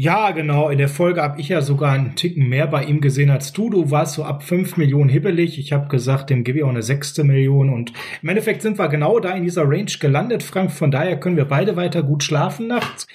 Ja, 0.00 0.30
genau. 0.30 0.68
In 0.68 0.78
der 0.78 0.88
Folge 0.88 1.20
habe 1.20 1.40
ich 1.40 1.48
ja 1.48 1.60
sogar 1.60 1.90
einen 1.90 2.14
Ticken 2.14 2.48
mehr 2.48 2.68
bei 2.68 2.84
ihm 2.84 3.00
gesehen 3.00 3.30
als 3.30 3.52
du. 3.52 3.68
Du 3.68 3.90
warst 3.90 4.14
so 4.14 4.22
ab 4.22 4.44
fünf 4.44 4.76
Millionen 4.76 5.10
hibbelig. 5.10 5.58
Ich 5.58 5.72
habe 5.72 5.88
gesagt, 5.88 6.30
dem 6.30 6.44
gebe 6.44 6.58
ich 6.58 6.64
auch 6.64 6.68
eine 6.68 6.84
sechste 6.84 7.24
Million. 7.24 7.68
Und 7.68 7.92
im 8.22 8.28
Endeffekt 8.28 8.62
sind 8.62 8.78
wir 8.78 8.86
genau 8.86 9.18
da 9.18 9.32
in 9.32 9.42
dieser 9.42 9.64
Range 9.64 9.90
gelandet, 9.98 10.44
Frank. 10.44 10.70
Von 10.70 10.92
daher 10.92 11.18
können 11.18 11.36
wir 11.36 11.46
beide 11.46 11.74
weiter 11.74 12.04
gut 12.04 12.22
schlafen 12.22 12.68
nachts. 12.68 13.08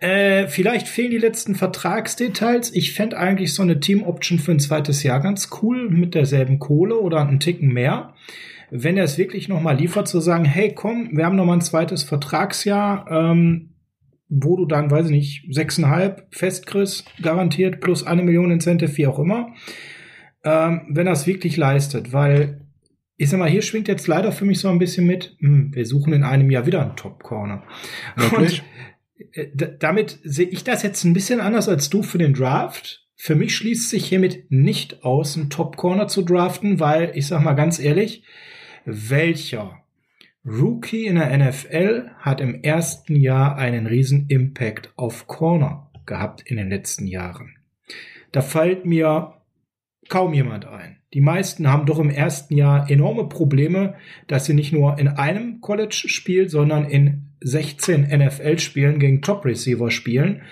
Äh, 0.00 0.48
vielleicht 0.48 0.88
fehlen 0.88 1.10
die 1.10 1.18
letzten 1.18 1.54
Vertragsdetails. 1.54 2.74
Ich 2.74 2.92
fände 2.92 3.16
eigentlich 3.16 3.54
so 3.54 3.62
eine 3.62 3.80
Team-Option 3.80 4.38
für 4.38 4.52
ein 4.52 4.60
zweites 4.60 5.02
Jahr 5.02 5.20
ganz 5.20 5.48
cool 5.62 5.88
mit 5.88 6.14
derselben 6.14 6.58
Kohle 6.58 6.98
oder 7.00 7.26
einen 7.26 7.40
Ticken 7.40 7.72
mehr. 7.72 8.14
Wenn 8.70 8.96
er 8.96 9.04
es 9.04 9.16
wirklich 9.16 9.48
nochmal 9.48 9.76
liefert, 9.76 10.08
zu 10.08 10.20
sagen, 10.20 10.44
hey 10.44 10.74
komm, 10.74 11.16
wir 11.16 11.24
haben 11.24 11.36
nochmal 11.36 11.58
ein 11.58 11.62
zweites 11.62 12.02
Vertragsjahr, 12.02 13.06
ähm, 13.10 13.70
wo 14.28 14.56
du 14.56 14.66
dann, 14.66 14.90
weiß 14.90 15.06
ich 15.06 15.12
nicht, 15.12 15.54
sechseinhalb 15.54 16.26
festkriegst, 16.30 17.06
garantiert, 17.22 17.80
plus 17.80 18.04
eine 18.04 18.22
Million 18.22 18.50
Incentive, 18.50 18.96
wie 18.96 19.06
auch 19.06 19.20
immer. 19.20 19.54
Ähm, 20.44 20.82
wenn 20.90 21.06
er 21.06 21.12
es 21.12 21.26
wirklich 21.26 21.56
leistet, 21.56 22.12
weil 22.12 22.66
ich 23.16 23.30
sag 23.30 23.38
mal, 23.38 23.48
hier 23.48 23.62
schwingt 23.62 23.88
jetzt 23.88 24.08
leider 24.08 24.30
für 24.30 24.44
mich 24.44 24.58
so 24.58 24.68
ein 24.68 24.78
bisschen 24.78 25.06
mit, 25.06 25.36
hm, 25.38 25.74
wir 25.74 25.86
suchen 25.86 26.12
in 26.12 26.22
einem 26.22 26.50
Jahr 26.50 26.66
wieder 26.66 26.82
einen 26.82 26.96
Top 26.96 27.22
Corner. 27.22 27.62
Wirklich? 28.16 28.60
Und 28.60 28.64
damit 29.78 30.18
sehe 30.24 30.48
ich 30.48 30.64
das 30.64 30.82
jetzt 30.82 31.04
ein 31.04 31.12
bisschen 31.12 31.40
anders 31.40 31.68
als 31.68 31.90
du 31.90 32.02
für 32.02 32.18
den 32.18 32.34
Draft. 32.34 33.06
Für 33.14 33.34
mich 33.34 33.56
schließt 33.56 33.88
sich 33.88 34.06
hiermit 34.06 34.50
nicht 34.50 35.04
aus, 35.04 35.36
einen 35.36 35.48
Top 35.48 35.76
Corner 35.76 36.06
zu 36.06 36.22
draften, 36.22 36.80
weil 36.80 37.12
ich 37.14 37.26
sag 37.26 37.42
mal 37.42 37.54
ganz 37.54 37.78
ehrlich, 37.78 38.24
welcher 38.84 39.82
Rookie 40.44 41.06
in 41.06 41.16
der 41.16 41.36
NFL 41.36 42.10
hat 42.18 42.40
im 42.40 42.62
ersten 42.62 43.16
Jahr 43.16 43.56
einen 43.56 43.86
riesen 43.86 44.26
Impact 44.28 44.92
auf 44.96 45.26
Corner 45.26 45.90
gehabt 46.04 46.42
in 46.42 46.56
den 46.56 46.68
letzten 46.68 47.06
Jahren? 47.06 47.56
Da 48.32 48.42
fällt 48.42 48.84
mir 48.84 49.34
kaum 50.08 50.34
jemand 50.34 50.66
ein. 50.66 50.98
Die 51.14 51.20
meisten 51.20 51.68
haben 51.68 51.86
doch 51.86 51.98
im 51.98 52.10
ersten 52.10 52.54
Jahr 52.54 52.90
enorme 52.90 53.28
Probleme, 53.28 53.94
dass 54.26 54.44
sie 54.44 54.54
nicht 54.54 54.72
nur 54.72 54.98
in 54.98 55.08
einem 55.08 55.60
College 55.60 56.04
spielen, 56.06 56.48
sondern 56.48 56.84
in 56.84 57.25
16 57.40 58.02
NFL-Spielen 58.02 58.98
gegen 58.98 59.22
Top-Receiver 59.22 59.90
spielen. 59.90 60.42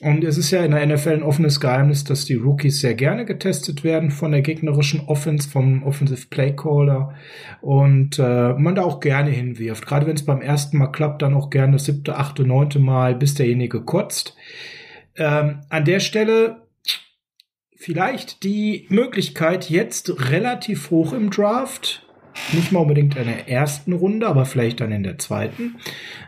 Und 0.00 0.24
es 0.24 0.36
ist 0.38 0.50
ja 0.50 0.64
in 0.64 0.72
der 0.72 0.84
NFL 0.84 1.10
ein 1.10 1.22
offenes 1.22 1.60
Geheimnis, 1.60 2.02
dass 2.02 2.24
die 2.24 2.34
Rookies 2.34 2.80
sehr 2.80 2.94
gerne 2.94 3.24
getestet 3.24 3.84
werden 3.84 4.10
von 4.10 4.32
der 4.32 4.42
gegnerischen 4.42 5.00
Offense, 5.00 5.48
vom 5.48 5.84
Offensive 5.84 6.26
Play 6.28 6.54
Caller 6.54 7.14
und 7.60 8.18
äh, 8.18 8.54
man 8.54 8.74
da 8.74 8.82
auch 8.82 8.98
gerne 8.98 9.30
hinwirft. 9.30 9.86
Gerade 9.86 10.06
wenn 10.06 10.16
es 10.16 10.24
beim 10.24 10.42
ersten 10.42 10.78
Mal 10.78 10.88
klappt, 10.88 11.22
dann 11.22 11.34
auch 11.34 11.48
gerne 11.48 11.74
das 11.74 11.84
siebte, 11.84 12.16
achte, 12.16 12.44
neunte 12.44 12.80
Mal, 12.80 13.14
bis 13.14 13.34
derjenige 13.34 13.82
kotzt. 13.82 14.36
Ähm, 15.16 15.60
an 15.68 15.84
der 15.84 16.00
Stelle 16.00 16.66
vielleicht 17.76 18.42
die 18.42 18.86
Möglichkeit, 18.88 19.70
jetzt 19.70 20.30
relativ 20.30 20.90
hoch 20.90 21.12
im 21.12 21.30
Draft 21.30 22.03
nicht 22.52 22.72
mal 22.72 22.80
unbedingt 22.80 23.16
in 23.16 23.26
der 23.26 23.48
ersten 23.48 23.92
Runde, 23.92 24.26
aber 24.26 24.44
vielleicht 24.44 24.80
dann 24.80 24.92
in 24.92 25.02
der 25.02 25.18
zweiten, 25.18 25.76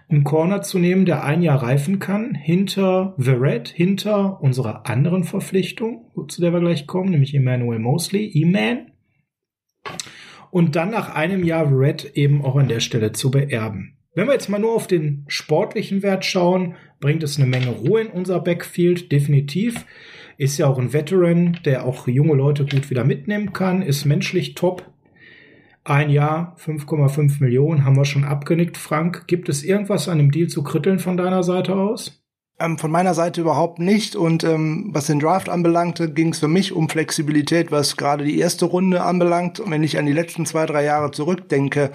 einen 0.08 0.24
Corner 0.24 0.62
zu 0.62 0.78
nehmen, 0.78 1.04
der 1.04 1.24
ein 1.24 1.42
Jahr 1.42 1.62
reifen 1.62 1.98
kann, 1.98 2.34
hinter 2.34 3.14
Verrett, 3.18 3.68
hinter 3.68 4.40
unserer 4.40 4.88
anderen 4.88 5.24
Verpflichtung, 5.24 6.10
zu 6.28 6.40
der 6.40 6.52
wir 6.52 6.60
gleich 6.60 6.86
kommen, 6.86 7.10
nämlich 7.10 7.34
Emmanuel 7.34 7.78
Mosley, 7.78 8.30
E-Man. 8.34 8.92
Und 10.50 10.76
dann 10.76 10.90
nach 10.90 11.14
einem 11.14 11.44
Jahr 11.44 11.68
Verrett 11.68 12.12
eben 12.14 12.44
auch 12.44 12.56
an 12.56 12.68
der 12.68 12.80
Stelle 12.80 13.12
zu 13.12 13.30
beerben. 13.30 13.96
Wenn 14.14 14.28
wir 14.28 14.32
jetzt 14.32 14.48
mal 14.48 14.58
nur 14.58 14.74
auf 14.74 14.86
den 14.86 15.26
sportlichen 15.28 16.02
Wert 16.02 16.24
schauen, 16.24 16.76
bringt 17.00 17.22
es 17.22 17.36
eine 17.36 17.46
Menge 17.46 17.68
Ruhe 17.68 18.00
in 18.00 18.06
unser 18.06 18.40
Backfield, 18.40 19.12
definitiv. 19.12 19.84
Ist 20.38 20.56
ja 20.56 20.68
auch 20.68 20.78
ein 20.78 20.94
Veteran, 20.94 21.58
der 21.66 21.84
auch 21.84 22.08
junge 22.08 22.34
Leute 22.34 22.64
gut 22.64 22.88
wieder 22.88 23.04
mitnehmen 23.04 23.52
kann, 23.52 23.82
ist 23.82 24.06
menschlich 24.06 24.54
top, 24.54 24.90
ein 25.88 26.10
Jahr, 26.10 26.56
5,5 26.58 27.40
Millionen, 27.40 27.84
haben 27.84 27.96
wir 27.96 28.04
schon 28.04 28.24
abgenickt. 28.24 28.76
Frank, 28.76 29.26
gibt 29.26 29.48
es 29.48 29.62
irgendwas 29.62 30.08
an 30.08 30.18
dem 30.18 30.30
Deal 30.30 30.48
zu 30.48 30.62
kritteln 30.62 30.98
von 30.98 31.16
deiner 31.16 31.42
Seite 31.42 31.76
aus? 31.76 32.22
Ähm, 32.58 32.78
von 32.78 32.90
meiner 32.90 33.14
Seite 33.14 33.40
überhaupt 33.42 33.78
nicht. 33.78 34.16
Und 34.16 34.42
ähm, 34.42 34.90
was 34.92 35.06
den 35.06 35.20
Draft 35.20 35.48
anbelangte, 35.48 36.10
ging 36.10 36.30
es 36.30 36.40
für 36.40 36.48
mich 36.48 36.72
um 36.72 36.88
Flexibilität, 36.88 37.70
was 37.70 37.96
gerade 37.96 38.24
die 38.24 38.38
erste 38.38 38.64
Runde 38.64 39.02
anbelangt. 39.02 39.60
Und 39.60 39.70
wenn 39.70 39.82
ich 39.82 39.98
an 39.98 40.06
die 40.06 40.12
letzten 40.12 40.46
zwei, 40.46 40.66
drei 40.66 40.84
Jahre 40.84 41.10
zurückdenke, 41.12 41.92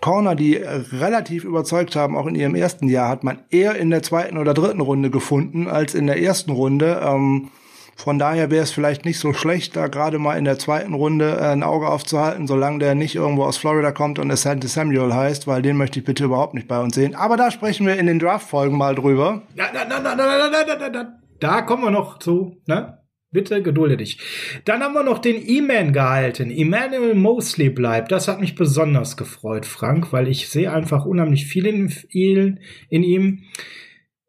Corner, 0.00 0.34
die 0.34 0.54
relativ 0.54 1.44
überzeugt 1.44 1.94
haben, 1.96 2.16
auch 2.16 2.26
in 2.26 2.34
ihrem 2.34 2.54
ersten 2.54 2.88
Jahr, 2.88 3.10
hat 3.10 3.22
man 3.22 3.42
eher 3.50 3.74
in 3.74 3.90
der 3.90 4.02
zweiten 4.02 4.38
oder 4.38 4.54
dritten 4.54 4.80
Runde 4.80 5.10
gefunden 5.10 5.66
als 5.66 5.94
in 5.94 6.06
der 6.06 6.22
ersten 6.22 6.52
Runde. 6.52 7.02
Ähm, 7.04 7.50
von 7.96 8.18
daher 8.18 8.50
wäre 8.50 8.62
es 8.62 8.70
vielleicht 8.70 9.04
nicht 9.04 9.18
so 9.18 9.32
schlecht, 9.32 9.76
da 9.76 9.88
gerade 9.88 10.18
mal 10.18 10.36
in 10.36 10.44
der 10.44 10.58
zweiten 10.58 10.94
Runde 10.94 11.36
äh, 11.38 11.52
ein 11.52 11.62
Auge 11.62 11.88
aufzuhalten, 11.88 12.46
solange 12.46 12.78
der 12.78 12.94
nicht 12.94 13.14
irgendwo 13.14 13.44
aus 13.44 13.58
Florida 13.58 13.92
kommt 13.92 14.18
und 14.18 14.30
Asante 14.30 14.68
Samuel 14.68 15.12
heißt, 15.12 15.46
weil 15.46 15.62
den 15.62 15.76
möchte 15.76 16.00
ich 16.00 16.04
bitte 16.04 16.24
überhaupt 16.24 16.54
nicht 16.54 16.68
bei 16.68 16.80
uns 16.80 16.94
sehen. 16.94 17.14
Aber 17.14 17.36
da 17.36 17.50
sprechen 17.50 17.86
wir 17.86 17.96
in 17.96 18.06
den 18.06 18.18
Draft-Folgen 18.18 18.76
mal 18.76 18.94
drüber. 18.94 19.42
Na, 19.54 19.66
na, 19.72 19.84
na, 19.88 20.00
na, 20.00 20.14
na, 20.14 20.26
na, 20.26 20.50
na, 20.50 20.76
na, 20.78 20.88
na. 20.88 21.18
Da 21.40 21.62
kommen 21.62 21.84
wir 21.84 21.90
noch 21.90 22.18
zu, 22.18 22.58
ne? 22.66 22.98
Bitte 23.32 23.62
gedulde 23.62 23.96
dich. 23.96 24.18
Dann 24.64 24.82
haben 24.82 24.94
wir 24.94 25.04
noch 25.04 25.20
den 25.20 25.36
E-Man 25.36 25.92
gehalten. 25.92 26.50
Emmanuel 26.50 27.14
Mosley 27.14 27.70
bleibt. 27.70 28.10
Das 28.10 28.26
hat 28.26 28.40
mich 28.40 28.56
besonders 28.56 29.16
gefreut, 29.16 29.66
Frank, 29.66 30.12
weil 30.12 30.26
ich 30.26 30.48
sehe 30.48 30.72
einfach 30.72 31.06
unheimlich 31.06 31.46
viel 31.46 31.66
in, 31.66 32.58
in 32.88 33.02
ihm. 33.04 33.44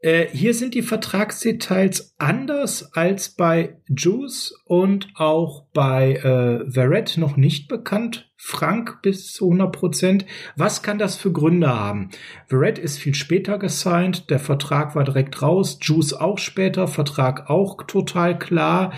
Äh, 0.01 0.27
hier 0.31 0.55
sind 0.55 0.73
die 0.73 0.81
Vertragsdetails 0.81 2.15
anders 2.17 2.93
als 2.93 3.29
bei 3.29 3.77
Juice 3.87 4.51
und 4.65 5.09
auch 5.15 5.67
bei 5.73 6.15
äh, 6.15 6.71
Verrett 6.71 7.17
noch 7.17 7.37
nicht 7.37 7.67
bekannt. 7.67 8.31
Frank 8.35 9.03
bis 9.03 9.31
zu 9.31 9.45
100 9.45 9.71
Prozent. 9.71 10.25
Was 10.55 10.81
kann 10.81 10.97
das 10.97 11.17
für 11.17 11.31
Gründe 11.31 11.69
haben? 11.69 12.09
Verrett 12.47 12.79
ist 12.79 12.97
viel 12.97 13.13
später 13.13 13.59
gesigned. 13.59 14.31
Der 14.31 14.39
Vertrag 14.39 14.95
war 14.95 15.03
direkt 15.03 15.39
raus. 15.43 15.77
Juice 15.79 16.13
auch 16.13 16.39
später. 16.39 16.87
Vertrag 16.87 17.51
auch 17.51 17.83
total 17.83 18.39
klar. 18.39 18.93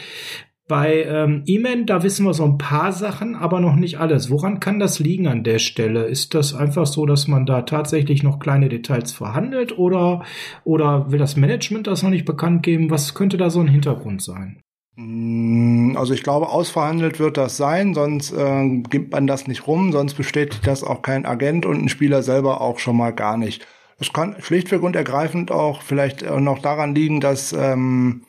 Bei 0.67 1.03
ähm, 1.03 1.43
E-Man, 1.45 1.85
da 1.85 2.03
wissen 2.03 2.25
wir 2.25 2.33
so 2.33 2.45
ein 2.45 2.57
paar 2.57 2.93
Sachen, 2.93 3.35
aber 3.35 3.59
noch 3.59 3.75
nicht 3.75 3.99
alles. 3.99 4.29
Woran 4.29 4.61
kann 4.61 4.79
das 4.79 4.99
liegen 4.99 5.27
an 5.27 5.43
der 5.43 5.59
Stelle? 5.59 6.05
Ist 6.05 6.33
das 6.33 6.53
einfach 6.53 6.85
so, 6.85 7.05
dass 7.05 7.27
man 7.27 7.45
da 7.45 7.63
tatsächlich 7.63 8.23
noch 8.23 8.39
kleine 8.39 8.69
Details 8.69 9.11
verhandelt 9.11 9.77
oder, 9.77 10.23
oder 10.63 11.11
will 11.11 11.19
das 11.19 11.35
Management 11.35 11.87
das 11.87 12.01
noch 12.01 12.09
nicht 12.09 12.23
bekannt 12.23 12.63
geben? 12.63 12.89
Was 12.89 13.13
könnte 13.13 13.35
da 13.35 13.49
so 13.49 13.59
ein 13.59 13.67
Hintergrund 13.67 14.21
sein? 14.21 14.61
Mm, 14.95 15.97
also 15.97 16.13
ich 16.13 16.23
glaube, 16.23 16.47
ausverhandelt 16.47 17.19
wird 17.19 17.35
das 17.35 17.57
sein, 17.57 17.93
sonst 17.93 18.31
äh, 18.31 18.81
gibt 18.89 19.11
man 19.11 19.27
das 19.27 19.47
nicht 19.47 19.67
rum, 19.67 19.91
sonst 19.91 20.13
bestätigt 20.13 20.65
das 20.65 20.83
auch 20.83 21.01
kein 21.01 21.25
Agent 21.25 21.65
und 21.65 21.83
ein 21.83 21.89
Spieler 21.89 22.23
selber 22.23 22.61
auch 22.61 22.79
schon 22.79 22.95
mal 22.95 23.11
gar 23.11 23.35
nicht. 23.35 23.67
Es 23.99 24.13
kann 24.13 24.37
schlichtweg 24.39 24.81
und 24.81 24.95
ergreifend 24.95 25.51
auch 25.51 25.81
vielleicht 25.81 26.23
noch 26.23 26.59
daran 26.59 26.95
liegen, 26.95 27.19
dass 27.19 27.53
ähm, 27.53 28.23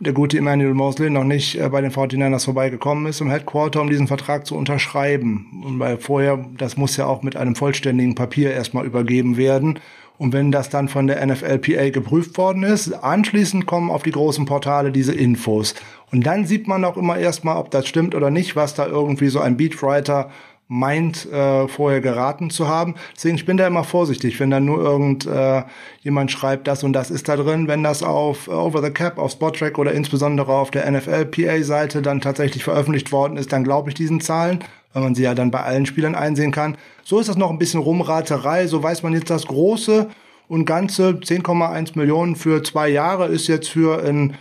der 0.00 0.12
gute 0.12 0.38
Emmanuel 0.38 0.74
Mosley 0.74 1.10
noch 1.10 1.24
nicht 1.24 1.58
äh, 1.60 1.68
bei 1.68 1.80
den 1.80 1.90
49ers 1.90 2.44
vorbeigekommen 2.44 3.06
ist 3.06 3.20
im 3.20 3.30
Headquarter, 3.30 3.80
um 3.80 3.90
diesen 3.90 4.06
Vertrag 4.06 4.46
zu 4.46 4.56
unterschreiben. 4.56 5.62
Und 5.64 5.78
weil 5.78 5.98
vorher, 5.98 6.44
das 6.56 6.76
muss 6.76 6.96
ja 6.96 7.06
auch 7.06 7.22
mit 7.22 7.36
einem 7.36 7.56
vollständigen 7.56 8.14
Papier 8.14 8.52
erstmal 8.52 8.86
übergeben 8.86 9.36
werden. 9.36 9.80
Und 10.16 10.32
wenn 10.32 10.50
das 10.50 10.68
dann 10.68 10.88
von 10.88 11.06
der 11.06 11.24
NFLPA 11.24 11.90
geprüft 11.90 12.38
worden 12.38 12.64
ist, 12.64 12.92
anschließend 12.92 13.66
kommen 13.66 13.90
auf 13.90 14.02
die 14.02 14.10
großen 14.10 14.46
Portale 14.46 14.90
diese 14.90 15.14
Infos. 15.14 15.74
Und 16.10 16.26
dann 16.26 16.44
sieht 16.44 16.66
man 16.66 16.84
auch 16.84 16.96
immer 16.96 17.18
erstmal, 17.18 17.56
ob 17.56 17.70
das 17.70 17.86
stimmt 17.86 18.14
oder 18.14 18.30
nicht, 18.30 18.56
was 18.56 18.74
da 18.74 18.86
irgendwie 18.86 19.28
so 19.28 19.38
ein 19.40 19.56
Beatwriter 19.56 20.30
meint, 20.68 21.24
äh, 21.32 21.66
vorher 21.66 22.02
geraten 22.02 22.50
zu 22.50 22.68
haben. 22.68 22.94
Deswegen, 23.16 23.36
ich 23.36 23.46
bin 23.46 23.56
da 23.56 23.66
immer 23.66 23.84
vorsichtig, 23.84 24.38
wenn 24.38 24.50
da 24.50 24.60
nur 24.60 24.78
irgend 24.78 25.26
äh, 25.26 25.62
jemand 26.02 26.30
schreibt, 26.30 26.68
das 26.68 26.84
und 26.84 26.92
das 26.92 27.10
ist 27.10 27.28
da 27.28 27.36
drin. 27.36 27.68
Wenn 27.68 27.82
das 27.82 28.02
auf 28.02 28.48
uh, 28.48 28.52
Over 28.52 28.82
the 28.82 28.90
Cap, 28.90 29.18
auf 29.18 29.32
Spottrack 29.32 29.78
oder 29.78 29.92
insbesondere 29.92 30.52
auf 30.52 30.70
der 30.70 30.88
NFL-PA-Seite 30.90 32.02
dann 32.02 32.20
tatsächlich 32.20 32.64
veröffentlicht 32.64 33.12
worden 33.12 33.38
ist, 33.38 33.50
dann 33.52 33.64
glaube 33.64 33.88
ich 33.88 33.94
diesen 33.94 34.20
Zahlen, 34.20 34.58
weil 34.92 35.02
man 35.02 35.14
sie 35.14 35.22
ja 35.22 35.34
dann 35.34 35.50
bei 35.50 35.62
allen 35.62 35.86
Spielern 35.86 36.14
einsehen 36.14 36.52
kann. 36.52 36.76
So 37.02 37.18
ist 37.18 37.30
das 37.30 37.36
noch 37.36 37.50
ein 37.50 37.58
bisschen 37.58 37.80
Rumraterei. 37.80 38.66
So 38.66 38.82
weiß 38.82 39.02
man 39.02 39.14
jetzt 39.14 39.30
das 39.30 39.46
Große 39.46 40.10
und 40.48 40.66
Ganze. 40.66 41.12
10,1 41.12 41.96
Millionen 41.96 42.36
für 42.36 42.62
zwei 42.62 42.90
Jahre 42.90 43.28
ist 43.28 43.46
jetzt 43.46 43.70
für 43.70 44.04
ein 44.04 44.34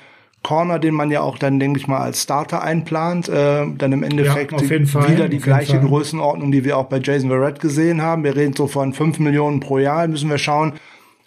Corner, 0.48 0.80
den 0.80 0.94
man 0.94 1.12
ja 1.12 1.20
auch 1.20 1.38
dann, 1.38 1.60
denke 1.60 1.78
ich 1.78 1.90
mal, 1.90 2.00
als 2.00 2.24
Starter 2.24 2.64
einplant, 2.64 3.28
äh, 3.28 3.66
dann 3.78 3.92
im 3.92 4.02
Endeffekt 4.02 4.54
ja, 4.54 5.10
wieder 5.10 5.28
die 5.28 5.40
gleiche 5.40 5.78
Größenordnung, 5.78 6.54
die 6.54 6.64
wir 6.64 6.78
auch 6.78 6.86
bei 6.86 7.02
Jason 7.04 7.30
Verrett 7.30 7.60
gesehen 7.60 8.02
haben. 8.02 8.24
Wir 8.24 8.34
reden 8.34 8.56
so 8.56 8.66
von 8.68 8.94
5 8.94 9.20
Millionen 9.20 9.60
pro 9.60 9.78
Jahr, 9.78 10.08
müssen 10.08 10.30
wir 10.30 10.38
schauen, 10.38 10.76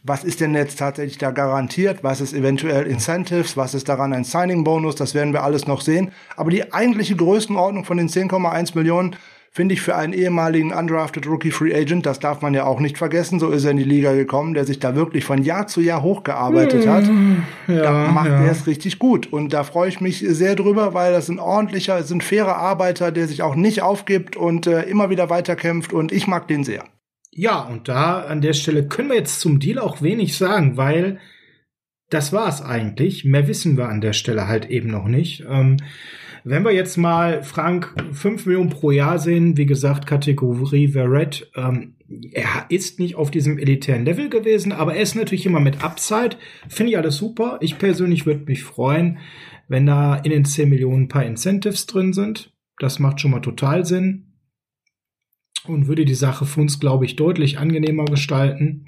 was 0.04 0.24
ist 0.24 0.40
denn 0.40 0.54
jetzt 0.54 0.78
tatsächlich 0.78 1.18
da 1.18 1.32
garantiert? 1.32 1.98
Was 2.02 2.22
ist 2.22 2.32
eventuell 2.32 2.86
Incentives? 2.86 3.58
Was 3.58 3.74
ist 3.74 3.90
daran 3.90 4.14
ein 4.14 4.24
Signing-Bonus? 4.24 4.94
Das 4.94 5.14
werden 5.14 5.34
wir 5.34 5.42
alles 5.42 5.66
noch 5.66 5.82
sehen. 5.82 6.12
Aber 6.38 6.50
die 6.50 6.72
eigentliche 6.72 7.14
Größenordnung 7.14 7.84
von 7.84 7.98
den 7.98 8.08
10,1 8.08 8.74
Millionen 8.74 9.16
finde 9.52 9.74
ich 9.74 9.82
für 9.82 9.96
einen 9.96 10.12
ehemaligen 10.12 10.72
undrafted 10.72 11.26
Rookie 11.26 11.50
Free 11.50 11.74
Agent, 11.74 12.06
das 12.06 12.20
darf 12.20 12.40
man 12.40 12.54
ja 12.54 12.64
auch 12.64 12.78
nicht 12.78 12.96
vergessen, 12.98 13.40
so 13.40 13.50
ist 13.50 13.64
er 13.64 13.72
in 13.72 13.78
die 13.78 13.84
Liga 13.84 14.14
gekommen, 14.14 14.54
der 14.54 14.64
sich 14.64 14.78
da 14.78 14.94
wirklich 14.94 15.24
von 15.24 15.42
Jahr 15.42 15.66
zu 15.66 15.80
Jahr 15.80 16.02
hochgearbeitet 16.02 16.86
hat. 16.86 17.10
Ja, 17.66 17.82
da 17.82 18.12
macht 18.12 18.28
ja. 18.28 18.44
er 18.44 18.52
es 18.52 18.68
richtig 18.68 19.00
gut. 19.00 19.26
Und 19.32 19.52
da 19.52 19.64
freue 19.64 19.88
ich 19.88 20.00
mich 20.00 20.20
sehr 20.20 20.54
drüber, 20.54 20.94
weil 20.94 21.12
das 21.12 21.28
ein 21.28 21.40
ordentlicher, 21.40 21.98
ist 21.98 22.12
ein 22.12 22.20
fairer 22.20 22.56
Arbeiter, 22.56 23.10
der 23.10 23.26
sich 23.26 23.42
auch 23.42 23.56
nicht 23.56 23.82
aufgibt 23.82 24.36
und 24.36 24.68
äh, 24.68 24.82
immer 24.82 25.10
wieder 25.10 25.30
weiterkämpft 25.30 25.92
und 25.92 26.12
ich 26.12 26.28
mag 26.28 26.46
den 26.46 26.62
sehr. 26.62 26.84
Ja, 27.32 27.60
und 27.60 27.88
da 27.88 28.20
an 28.20 28.40
der 28.40 28.52
Stelle 28.52 28.86
können 28.86 29.08
wir 29.08 29.16
jetzt 29.16 29.40
zum 29.40 29.58
Deal 29.58 29.78
auch 29.78 30.00
wenig 30.00 30.36
sagen, 30.36 30.76
weil 30.76 31.18
das 32.08 32.32
war 32.32 32.48
es 32.48 32.60
eigentlich. 32.60 33.24
Mehr 33.24 33.48
wissen 33.48 33.76
wir 33.76 33.88
an 33.88 34.00
der 34.00 34.12
Stelle 34.12 34.48
halt 34.48 34.66
eben 34.66 34.90
noch 34.90 35.06
nicht. 35.06 35.44
Ähm, 35.48 35.76
wenn 36.44 36.64
wir 36.64 36.72
jetzt 36.72 36.96
mal 36.96 37.42
Frank 37.42 37.94
5 38.12 38.46
Millionen 38.46 38.70
pro 38.70 38.90
Jahr 38.90 39.18
sehen, 39.18 39.56
wie 39.56 39.66
gesagt, 39.66 40.06
Kategorie 40.06 40.88
Verret, 40.88 41.50
ähm, 41.54 41.94
er 42.32 42.66
ist 42.68 42.98
nicht 42.98 43.14
auf 43.14 43.30
diesem 43.30 43.58
elitären 43.58 44.04
Level 44.04 44.28
gewesen, 44.28 44.72
aber 44.72 44.94
er 44.94 45.02
ist 45.02 45.14
natürlich 45.14 45.46
immer 45.46 45.60
mit 45.60 45.84
Upside. 45.84 46.36
Finde 46.68 46.92
ich 46.92 46.98
alles 46.98 47.16
super. 47.16 47.58
Ich 47.60 47.78
persönlich 47.78 48.26
würde 48.26 48.44
mich 48.46 48.64
freuen, 48.64 49.18
wenn 49.68 49.86
da 49.86 50.16
in 50.16 50.30
den 50.30 50.44
10 50.44 50.68
Millionen 50.68 51.04
ein 51.04 51.08
paar 51.08 51.24
Incentives 51.24 51.86
drin 51.86 52.12
sind. 52.12 52.52
Das 52.78 52.98
macht 52.98 53.20
schon 53.20 53.30
mal 53.30 53.40
total 53.40 53.84
Sinn 53.84 54.30
und 55.66 55.86
würde 55.86 56.04
die 56.04 56.14
Sache 56.14 56.46
für 56.46 56.60
uns, 56.60 56.80
glaube 56.80 57.04
ich, 57.04 57.16
deutlich 57.16 57.58
angenehmer 57.58 58.06
gestalten 58.06 58.86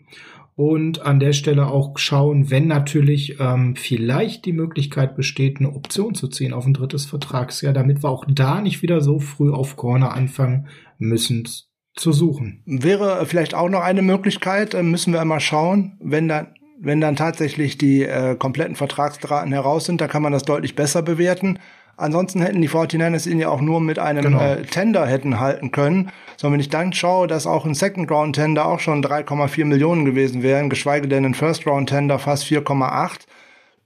und 0.55 1.01
an 1.03 1.19
der 1.19 1.33
Stelle 1.33 1.69
auch 1.69 1.99
schauen, 1.99 2.51
wenn 2.51 2.67
natürlich 2.67 3.39
ähm, 3.41 3.75
vielleicht 3.77 4.45
die 4.45 4.53
Möglichkeit 4.53 5.17
besteht, 5.17 5.59
eine 5.59 5.73
Option 5.73 6.15
zu 6.15 6.29
ziehen 6.29 6.53
auf 6.53 6.67
ein 6.67 6.75
drittes 6.75 7.07
Vertragsjahr, 7.07 7.73
damit 7.73 8.03
wir 8.03 8.11
auch 8.11 8.25
da 8.29 8.61
nicht 8.61 8.83
wieder 8.83 9.01
so 9.01 9.19
früh 9.19 9.51
auf 9.51 9.77
Corner 9.77 10.13
anfangen 10.13 10.69
müssen 10.99 11.49
zu 11.95 12.13
suchen. 12.13 12.63
Wäre 12.67 13.25
vielleicht 13.27 13.55
auch 13.55 13.69
noch 13.69 13.81
eine 13.81 14.03
Möglichkeit, 14.03 14.75
äh, 14.75 14.83
müssen 14.83 15.13
wir 15.13 15.21
einmal 15.21 15.41
schauen, 15.41 15.99
wenn 16.01 16.29
dann 16.29 16.49
wenn 16.85 17.01
dann 17.01 17.15
tatsächlich 17.15 17.79
die 17.79 18.03
äh, 18.03 18.35
kompletten 18.35 18.75
Vertragsdrahten 18.75 19.53
heraus 19.53 19.85
sind, 19.85 20.01
da 20.01 20.09
kann 20.09 20.21
man 20.21 20.33
das 20.33 20.43
deutlich 20.43 20.75
besser 20.75 21.01
bewerten. 21.01 21.61
Ansonsten 21.97 22.41
hätten 22.41 22.63
die 22.63 22.71
49ers 22.71 23.29
ihn 23.29 23.39
ja 23.39 23.49
auch 23.49 23.61
nur 23.61 23.81
mit 23.81 23.99
einem 23.99 24.25
genau. 24.25 24.41
äh, 24.41 24.63
Tender 24.63 25.07
hätten 25.07 25.39
halten 25.39 25.71
können. 25.71 26.11
Sondern 26.37 26.55
wenn 26.55 26.61
ich 26.61 26.71
dann 26.71 26.93
schaue, 26.93 27.27
dass 27.27 27.47
auch 27.47 27.65
ein 27.65 27.75
Second 27.75 28.11
Round 28.11 28.35
Tender 28.35 28.67
auch 28.67 28.81
schon 28.81 29.05
3,4 29.05 29.65
Millionen 29.65 30.05
gewesen 30.05 30.43
wären, 30.43 30.71
geschweige 30.71 31.07
denn 31.07 31.25
ein 31.25 31.35
First 31.35 31.67
Round 31.67 31.89
Tender 31.89 32.19
fast 32.19 32.45
4,8, 32.45 33.21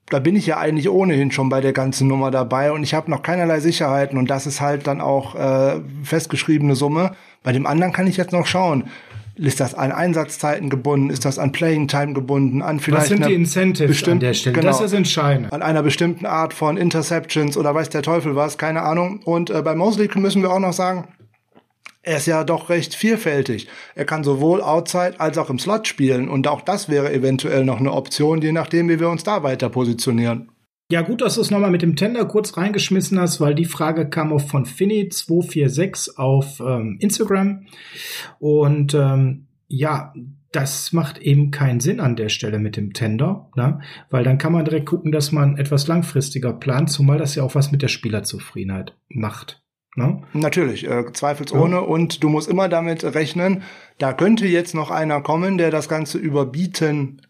da 0.09 0.21
bin 0.21 0.37
ich 0.37 0.47
ja 0.47 0.59
eigentlich 0.59 0.89
ohnehin 0.89 1.33
schon 1.33 1.49
bei 1.49 1.61
der 1.61 1.73
ganzen 1.73 2.07
Nummer 2.07 2.31
dabei 2.31 2.71
und 2.71 2.85
ich 2.85 2.95
habe 2.95 3.11
noch 3.11 3.23
keinerlei 3.23 3.59
Sicherheiten 3.59 4.19
und 4.19 4.31
das 4.31 4.47
ist 4.47 4.61
halt 4.61 4.87
dann 4.87 5.01
auch 5.01 5.35
äh, 5.35 5.81
festgeschriebene 6.05 6.77
Summe. 6.77 7.13
Bei 7.43 7.53
dem 7.53 7.67
anderen 7.67 7.93
kann 7.93 8.07
ich 8.07 8.17
jetzt 8.17 8.33
noch 8.33 8.47
schauen. 8.47 8.85
Ist 9.37 9.61
das 9.61 9.75
an 9.75 9.93
Einsatzzeiten 9.93 10.71
gebunden? 10.71 11.11
Ist 11.11 11.27
das 11.27 11.39
an 11.39 11.53
Playing 11.53 11.89
Time 11.89 12.15
gebunden? 12.15 12.63
An 12.63 12.81
vielleicht 12.81 13.03
Was 13.03 13.09
sind 13.09 13.27
die 13.27 13.35
Incentives 13.35 14.09
an 14.09 14.21
der 14.21 14.33
Stelle? 14.33 14.55
Genau, 14.55 14.69
das 14.69 14.81
ist 14.81 14.95
entscheidend. 14.95 15.53
An 15.53 15.61
einer 15.63 15.83
bestimmten 15.83 16.25
Art 16.25 16.55
von 16.55 16.79
Interceptions 16.79 17.57
oder 17.57 17.75
weiß 17.75 17.91
der 17.91 18.03
Teufel 18.03 18.35
was, 18.35 18.57
keine 18.57 18.83
Ahnung. 18.83 19.21
Und 19.25 19.51
äh, 19.51 19.61
bei 19.61 19.75
Mosley 19.75 20.09
müssen 20.17 20.43
wir 20.43 20.51
auch 20.51 20.59
noch 20.59 20.73
sagen, 20.73 21.09
er 22.03 22.19
ist 22.19 22.27
ja 22.27 22.45
doch 22.45 22.71
recht 22.71 22.95
vielfältig. 22.95 23.69
Er 23.95 24.05
kann 24.05 24.25
sowohl 24.25 24.63
outside 24.63 25.15
als 25.19 25.37
auch 25.39 25.51
im 25.51 25.59
Slot 25.59 25.89
spielen 25.89 26.29
und 26.29 26.47
auch 26.47 26.61
das 26.61 26.89
wäre 26.89 27.13
eventuell 27.13 27.65
noch 27.65 27.81
eine 27.81 27.93
Option, 27.93 28.41
je 28.41 28.53
nachdem, 28.53 28.89
wie 28.89 29.01
wir 29.01 29.11
uns 29.11 29.25
da 29.25 29.43
weiter 29.43 29.69
positionieren. 29.69 30.49
Ja, 30.91 31.03
gut, 31.03 31.21
dass 31.21 31.35
du 31.35 31.41
es 31.41 31.51
nochmal 31.51 31.73
mit 31.73 31.83
dem 31.83 31.97
Tender 31.97 32.25
kurz 32.27 32.57
reingeschmissen 32.57 33.19
hast, 33.19 33.41
weil 33.41 33.57
die 33.57 33.65
Frage 33.65 34.09
kam 34.09 34.33
auch 34.33 34.41
von 34.41 34.67
Finny246 34.67 36.17
auf 36.17 36.61
ähm, 36.61 36.99
Instagram. 37.01 37.67
Und 38.39 38.95
ähm, 38.95 39.47
ja, 39.67 40.15
das 40.53 40.93
macht 40.93 41.19
eben 41.19 41.51
keinen 41.51 41.81
Sinn 41.81 41.99
an 41.99 42.15
der 42.15 42.29
Stelle 42.29 42.61
mit 42.61 42.77
dem 42.77 42.93
Tender, 42.93 43.51
ne? 43.57 43.81
weil 44.11 44.23
dann 44.23 44.39
kann 44.39 44.53
man 44.53 44.65
direkt 44.65 44.87
gucken, 44.87 45.11
dass 45.11 45.33
man 45.33 45.59
etwas 45.59 45.89
langfristiger 45.89 46.53
plant, 46.53 46.89
zumal 46.89 47.19
das 47.19 47.35
ja 47.35 47.43
auch 47.43 47.57
was 47.57 47.73
mit 47.73 47.83
der 47.83 47.89
Spielerzufriedenheit 47.89 48.97
macht. 49.09 49.63
Ne? 49.97 50.23
Natürlich, 50.35 50.89
äh, 50.89 51.13
zweifelsohne. 51.13 51.77
Ja. 51.77 51.81
Und 51.81 52.23
du 52.23 52.29
musst 52.29 52.49
immer 52.49 52.69
damit 52.69 53.03
rechnen, 53.03 53.65
da 53.99 54.13
könnte 54.13 54.47
jetzt 54.47 54.75
noch 54.75 54.91
einer 54.91 55.21
kommen, 55.21 55.59
der 55.59 55.71
das 55.71 55.89
Ganze 55.89 56.19
überbieten 56.19 57.23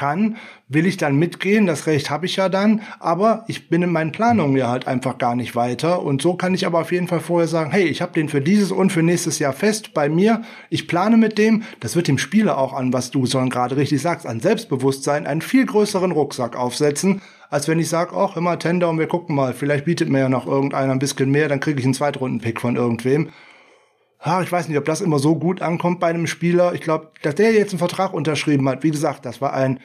kann, 0.00 0.36
will 0.66 0.86
ich 0.86 0.96
dann 0.96 1.16
mitgehen, 1.16 1.66
das 1.66 1.86
Recht 1.86 2.08
habe 2.08 2.24
ich 2.24 2.36
ja 2.36 2.48
dann, 2.48 2.80
aber 3.00 3.44
ich 3.48 3.68
bin 3.68 3.82
in 3.82 3.92
meinen 3.92 4.12
Planungen 4.12 4.56
ja 4.56 4.68
halt 4.68 4.86
einfach 4.86 5.18
gar 5.18 5.34
nicht 5.34 5.54
weiter. 5.54 6.00
Und 6.02 6.22
so 6.22 6.36
kann 6.36 6.54
ich 6.54 6.64
aber 6.64 6.80
auf 6.80 6.90
jeden 6.90 7.06
Fall 7.06 7.20
vorher 7.20 7.48
sagen, 7.48 7.70
hey, 7.70 7.84
ich 7.84 8.00
habe 8.00 8.14
den 8.14 8.30
für 8.30 8.40
dieses 8.40 8.72
und 8.72 8.90
für 8.90 9.02
nächstes 9.02 9.38
Jahr 9.38 9.52
fest 9.52 9.92
bei 9.92 10.08
mir, 10.08 10.40
ich 10.70 10.88
plane 10.88 11.18
mit 11.18 11.36
dem, 11.36 11.64
das 11.80 11.96
wird 11.96 12.08
dem 12.08 12.16
Spieler 12.16 12.56
auch 12.56 12.72
an, 12.72 12.94
was 12.94 13.10
du 13.10 13.26
schon 13.26 13.50
gerade 13.50 13.76
richtig 13.76 14.00
sagst, 14.00 14.26
an 14.26 14.40
Selbstbewusstsein 14.40 15.26
einen 15.26 15.42
viel 15.42 15.66
größeren 15.66 16.12
Rucksack 16.12 16.56
aufsetzen, 16.56 17.20
als 17.50 17.68
wenn 17.68 17.78
ich 17.78 17.90
sage, 17.90 18.16
ach, 18.16 18.38
immer 18.38 18.58
Tender 18.58 18.88
und 18.88 18.98
wir 18.98 19.06
gucken 19.06 19.36
mal, 19.36 19.52
vielleicht 19.52 19.84
bietet 19.84 20.08
mir 20.08 20.20
ja 20.20 20.28
noch 20.30 20.46
irgendeiner 20.46 20.92
ein 20.92 20.98
bisschen 20.98 21.30
mehr, 21.30 21.48
dann 21.50 21.60
kriege 21.60 21.78
ich 21.78 21.84
einen 21.84 21.92
Zweitrunden-Pick 21.92 22.58
von 22.58 22.76
irgendwem. 22.76 23.28
Ha, 24.24 24.42
ich 24.42 24.52
weiß 24.52 24.68
nicht, 24.68 24.76
ob 24.76 24.84
das 24.84 25.00
immer 25.00 25.18
so 25.18 25.36
gut 25.36 25.62
ankommt 25.62 25.98
bei 25.98 26.08
einem 26.08 26.26
Spieler. 26.26 26.74
Ich 26.74 26.82
glaube, 26.82 27.08
dass 27.22 27.36
der 27.36 27.52
jetzt 27.52 27.72
einen 27.72 27.78
Vertrag 27.78 28.12
unterschrieben 28.12 28.68
hat, 28.68 28.82
wie 28.82 28.90
gesagt, 28.90 29.24
das 29.24 29.40
war 29.40 29.54
ein 29.54 29.80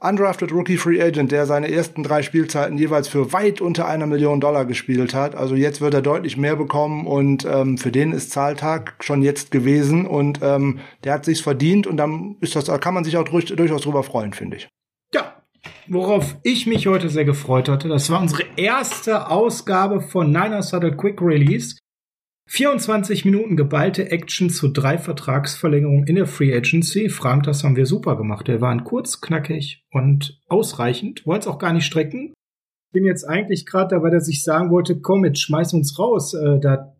undrafted 0.00 0.52
Rookie 0.52 0.76
Free 0.76 1.02
Agent, 1.02 1.32
der 1.32 1.46
seine 1.46 1.70
ersten 1.70 2.02
drei 2.02 2.22
Spielzeiten 2.22 2.78
jeweils 2.78 3.08
für 3.08 3.32
weit 3.32 3.60
unter 3.60 3.86
einer 3.86 4.06
Million 4.06 4.40
Dollar 4.40 4.64
gespielt 4.64 5.14
hat. 5.14 5.34
Also 5.34 5.54
jetzt 5.54 5.80
wird 5.80 5.94
er 5.94 6.02
deutlich 6.02 6.36
mehr 6.36 6.56
bekommen 6.56 7.06
und 7.06 7.44
ähm, 7.44 7.78
für 7.78 7.90
den 7.90 8.12
ist 8.12 8.30
Zahltag 8.30 8.96
schon 9.00 9.22
jetzt 9.22 9.50
gewesen 9.50 10.06
und 10.06 10.40
ähm, 10.42 10.80
der 11.04 11.14
hat 11.14 11.24
sich's 11.24 11.40
verdient 11.40 11.86
und 11.86 11.96
dann 11.96 12.36
ist 12.40 12.56
das, 12.56 12.64
da 12.64 12.78
kann 12.78 12.94
man 12.94 13.04
sich 13.04 13.16
auch 13.16 13.24
durch, 13.24 13.46
durchaus 13.46 13.82
drüber 13.82 14.02
freuen, 14.02 14.32
finde 14.32 14.58
ich. 14.58 14.68
Ja, 15.14 15.42
worauf 15.88 16.36
ich 16.42 16.66
mich 16.66 16.86
heute 16.86 17.08
sehr 17.08 17.24
gefreut 17.24 17.68
hatte, 17.68 17.88
das 17.88 18.10
war 18.10 18.20
unsere 18.20 18.44
erste 18.56 19.28
Ausgabe 19.30 20.00
von 20.00 20.28
Niners 20.30 20.72
Huddle 20.72 20.96
Quick 20.96 21.20
Release. 21.22 21.76
24 22.46 23.24
Minuten 23.24 23.56
geballte 23.56 24.10
Action 24.10 24.50
zu 24.50 24.68
drei 24.68 24.98
Vertragsverlängerungen 24.98 26.06
in 26.06 26.16
der 26.16 26.26
Free 26.26 26.54
Agency. 26.54 27.08
Frank, 27.08 27.44
das 27.44 27.64
haben 27.64 27.76
wir 27.76 27.86
super 27.86 28.16
gemacht. 28.16 28.48
Wir 28.48 28.60
waren 28.60 28.84
kurz, 28.84 29.20
knackig 29.20 29.84
und 29.90 30.40
ausreichend. 30.48 31.26
Wollen 31.26 31.40
es 31.40 31.46
auch 31.46 31.58
gar 31.58 31.72
nicht 31.72 31.86
strecken. 31.86 32.34
Bin 32.92 33.04
jetzt 33.04 33.24
eigentlich 33.24 33.66
gerade 33.66 33.96
dabei, 33.96 34.10
dass 34.10 34.28
ich 34.28 34.44
sagen 34.44 34.70
wollte, 34.70 35.00
komm, 35.00 35.24
jetzt 35.24 35.40
schmeiß 35.40 35.72
uns 35.74 35.98
raus. 35.98 36.34
Äh, 36.34 36.60
da 36.60 36.94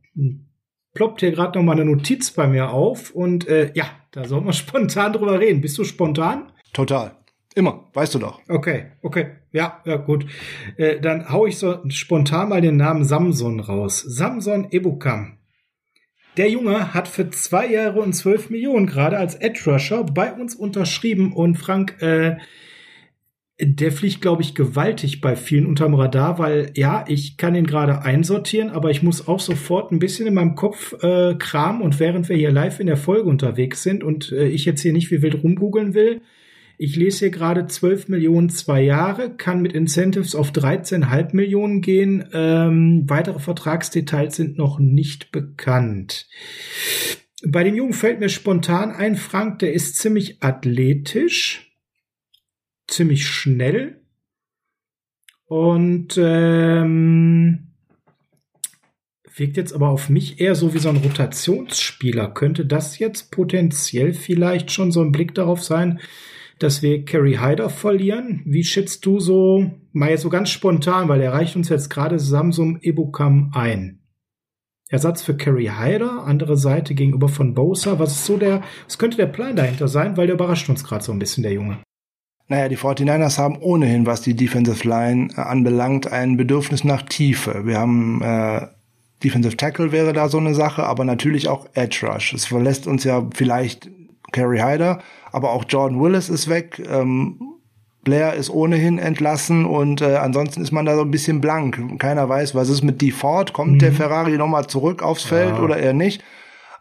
ploppt 0.94 1.20
hier 1.20 1.33
gerade 1.33 1.59
noch 1.59 1.64
mal 1.64 1.72
eine 1.72 1.85
Notiz 1.85 2.30
bei 2.30 2.46
mir 2.46 2.70
auf 2.70 3.11
und 3.11 3.46
äh, 3.46 3.70
ja, 3.74 3.87
da 4.12 4.24
soll 4.24 4.40
man 4.40 4.52
spontan 4.54 5.12
drüber 5.12 5.38
reden. 5.38 5.61
Bist 5.61 5.76
du 5.78 5.85
spontan? 5.85 6.52
Total. 6.72 7.16
Immer, 7.55 7.88
weißt 7.93 8.14
du 8.14 8.19
doch. 8.19 8.40
Okay, 8.49 8.87
okay. 9.03 9.27
Ja, 9.53 9.81
ja, 9.85 9.97
gut. 9.97 10.27
Äh, 10.77 11.01
dann 11.01 11.31
hau 11.31 11.47
ich 11.47 11.59
so 11.59 11.79
spontan 11.88 12.49
mal 12.49 12.61
den 12.61 12.77
Namen 12.77 13.05
Samson 13.05 13.61
raus. 13.61 14.01
Samson 14.01 14.69
Ebukam. 14.71 15.38
Der 16.37 16.51
Junge 16.51 16.93
hat 16.95 17.07
für 17.07 17.31
zwei 17.31 17.71
Jahre 17.71 18.01
und 18.01 18.12
zwölf 18.12 18.51
Millionen 18.51 18.87
gerade 18.87 19.19
als 19.19 19.37
Edge 19.37 19.71
Rusher 19.71 20.03
bei 20.03 20.33
uns 20.33 20.57
unterschrieben 20.57 21.33
und 21.33 21.55
Frank, 21.55 22.03
äh, 22.03 22.38
der 23.61 23.93
fliegt, 23.93 24.21
glaube 24.21 24.43
ich, 24.43 24.57
gewaltig 24.57 25.21
bei 25.21 25.37
vielen 25.37 25.67
unterm 25.67 25.95
Radar, 25.95 26.40
weil 26.40 26.73
ja, 26.75 27.05
ich 27.07 27.37
kann 27.37 27.55
ihn 27.55 27.69
gerade 27.69 28.03
einsortieren, 28.03 28.71
aber 28.71 28.90
ich 28.90 29.05
muss 29.05 29.29
auch 29.29 29.38
sofort 29.38 29.93
ein 29.93 30.01
bisschen 30.01 30.27
in 30.27 30.35
meinem 30.35 30.57
Kopf 30.57 30.93
äh, 31.05 31.37
kramen 31.37 31.83
und 31.83 32.01
während 32.01 32.29
wir 32.29 32.37
hier 32.37 32.51
live 32.51 32.81
in 32.81 32.88
der 32.88 32.97
Folge 32.97 33.29
unterwegs 33.29 33.85
sind 33.85 34.03
und 34.03 34.33
äh, 34.33 34.49
ich 34.49 34.64
jetzt 34.64 34.81
hier 34.81 34.93
nicht 34.93 35.12
wie 35.12 35.23
wild 35.23 35.45
rumgoogeln 35.45 35.95
will, 35.95 36.21
ich 36.77 36.97
lese 36.97 37.21
hier 37.21 37.31
gerade 37.31 37.67
12 37.67 38.09
Millionen 38.09 38.49
zwei 38.49 38.83
Jahre, 38.83 39.37
kann 39.37 39.63
mit 39.63 39.73
Incentives 39.73 40.35
auf 40.35 40.51
13,5 40.51 41.35
Millionen 41.35 41.81
gehen. 41.81 42.29
Ähm, 42.33 43.05
weitere 43.07 43.39
Vertragsdetails 43.39 44.37
sind 44.37 44.59
noch 44.59 44.79
nicht 44.79 45.31
bekannt. 45.33 46.29
Bei 47.47 47.63
dem 47.63 47.75
Jungen 47.75 47.93
fällt 47.93 48.21
mir 48.21 48.29
spontan 48.29 48.91
ein, 48.91 49.17
Frank, 49.17 49.59
der 49.59 49.73
ist 49.73 49.97
ziemlich 49.97 50.43
athletisch, 50.43 51.77
ziemlich 52.87 53.27
schnell 53.27 54.01
und 55.47 56.19
ähm, 56.19 57.75
wirkt 59.37 59.57
jetzt 59.57 59.73
aber 59.73 59.91
auf 59.91 60.09
mich 60.09 60.41
eher 60.41 60.55
so 60.55 60.75
wie 60.75 60.79
so 60.79 60.89
ein 60.89 60.97
Rotationsspieler. 60.97 62.29
Könnte 62.33 62.67
das 62.67 62.99
jetzt 62.99 63.31
potenziell 63.31 64.15
vielleicht 64.15 64.71
schon 64.71 64.91
so 64.91 65.03
ein 65.03 65.13
Blick 65.13 65.35
darauf 65.35 65.63
sein, 65.63 66.01
dass 66.59 66.83
wir 66.83 67.05
Kerry 67.05 67.35
Hyder 67.35 67.71
verlieren. 67.71 68.43
Wie 68.45 68.64
schätzt 68.64 69.05
du 69.07 69.21
so, 69.21 69.71
mal 69.93 70.11
jetzt 70.11 70.23
so 70.23 70.31
ganz 70.31 70.51
spontan, 70.51 71.09
weil 71.09 71.21
er 71.21 71.33
reicht 71.33 71.57
uns 71.57 71.69
jetzt 71.69 71.90
gerade 71.90 72.19
Samsung 72.19 72.79
Ebukam 72.81 73.51
ein? 73.55 74.01
Ersatz 74.88 75.23
für 75.23 75.37
Kerry 75.37 75.71
Hyder, 75.77 76.25
andere 76.25 76.57
Seite 76.57 76.95
gegenüber 76.95 77.29
von 77.29 77.55
Bosa. 77.55 77.99
Was 77.99 78.12
ist 78.12 78.27
so 78.27 78.37
der, 78.37 78.62
was 78.87 78.99
könnte 78.99 79.17
der 79.17 79.27
Plan 79.27 79.57
dahinter 79.57 79.88
sein? 79.88 80.17
Weil 80.17 80.27
der 80.27 80.35
überrascht 80.35 80.69
uns 80.69 80.85
gerade 80.85 81.03
so 81.03 81.12
ein 81.12 81.19
bisschen, 81.19 81.43
der 81.43 81.53
Junge. 81.53 81.79
Naja, 82.47 82.69
die 82.69 82.77
49ers 82.77 83.38
haben 83.38 83.57
ohnehin, 83.59 84.07
was 84.07 84.21
die 84.21 84.37
Defensive 84.37 84.87
Line 84.87 85.29
äh, 85.37 85.40
anbelangt, 85.40 86.12
ein 86.12 86.37
Bedürfnis 86.37 86.85
nach 86.85 87.03
Tiefe. 87.03 87.64
Wir 87.64 87.79
haben 87.79 88.21
äh, 88.23 88.67
Defensive 89.25 89.57
Tackle 89.57 89.93
wäre 89.93 90.12
da 90.12 90.29
so 90.29 90.38
eine 90.38 90.55
Sache, 90.55 90.85
aber 90.85 91.05
natürlich 91.05 91.49
auch 91.49 91.67
Edge 91.73 92.07
Rush. 92.07 92.35
Es 92.35 92.45
verlässt 92.45 92.87
uns 92.87 93.05
ja 93.05 93.27
vielleicht 93.35 93.88
Kerry 94.35 94.59
Hyder, 94.59 94.99
aber 95.33 95.53
auch 95.53 95.64
Jordan 95.66 96.01
Willis 96.01 96.29
ist 96.29 96.49
weg. 96.49 96.83
Ähm, 96.90 97.40
Blair 98.03 98.35
ist 98.35 98.51
ohnehin 98.51 98.99
entlassen 98.99 99.64
und 99.64 100.03
äh, 100.03 100.16
ansonsten 100.16 100.61
ist 100.61 100.73
man 100.73 100.85
da 100.85 100.94
so 100.94 101.01
ein 101.01 101.11
bisschen 101.11 101.40
blank. 101.40 101.99
Keiner 101.99 102.29
weiß, 102.29 102.55
was 102.55 102.68
ist 102.68 102.83
mit 102.83 103.01
Default. 103.01 103.55
Kommt 103.55 103.73
mhm. 103.73 103.79
der 103.79 103.92
Ferrari 103.92 104.37
nochmal 104.37 104.66
zurück 104.66 105.03
aufs 105.03 105.25
Feld 105.25 105.57
ja. 105.57 105.62
oder 105.62 105.79
eher 105.79 105.94
nicht? 105.94 106.23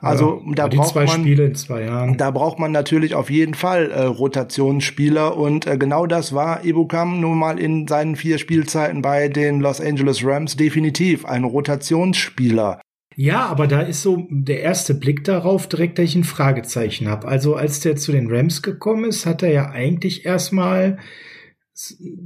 Also 0.01 0.43
ja, 0.45 0.67
da 0.67 0.67
braucht 0.67 0.95
man 0.95 2.17
da 2.17 2.31
braucht 2.31 2.59
man 2.59 2.73
natürlich 2.73 3.15
auf 3.15 3.29
jeden 3.29 3.53
Fall 3.53 3.89
äh, 3.89 4.01
Rotationsspieler 4.01 5.37
und 5.37 5.65
äh, 5.65 5.77
genau 5.77 6.07
das 6.07 6.33
war 6.33 6.65
Ibukam 6.65 7.21
nun 7.21 7.39
mal 7.39 7.57
in 7.57 7.87
seinen 7.87 8.17
vier 8.17 8.37
Spielzeiten 8.37 9.01
bei 9.01 9.29
den 9.29 9.61
Los 9.61 9.79
Angeles 9.79 10.25
Rams 10.25 10.57
definitiv 10.57 11.23
ein 11.23 11.45
Rotationsspieler. 11.45 12.81
Ja, 13.15 13.45
aber 13.45 13.67
da 13.67 13.81
ist 13.81 14.01
so 14.01 14.27
der 14.29 14.61
erste 14.61 14.93
Blick 14.93 15.23
darauf 15.23 15.67
direkt, 15.67 15.99
dass 15.99 16.05
ich 16.05 16.15
ein 16.15 16.23
Fragezeichen 16.23 17.07
habe. 17.07 17.27
Also 17.27 17.55
als 17.55 17.79
der 17.79 17.95
zu 17.95 18.11
den 18.11 18.31
Rams 18.31 18.61
gekommen 18.61 19.05
ist, 19.05 19.25
hat 19.25 19.41
er 19.43 19.51
ja 19.51 19.69
eigentlich 19.69 20.25
erstmal 20.25 20.97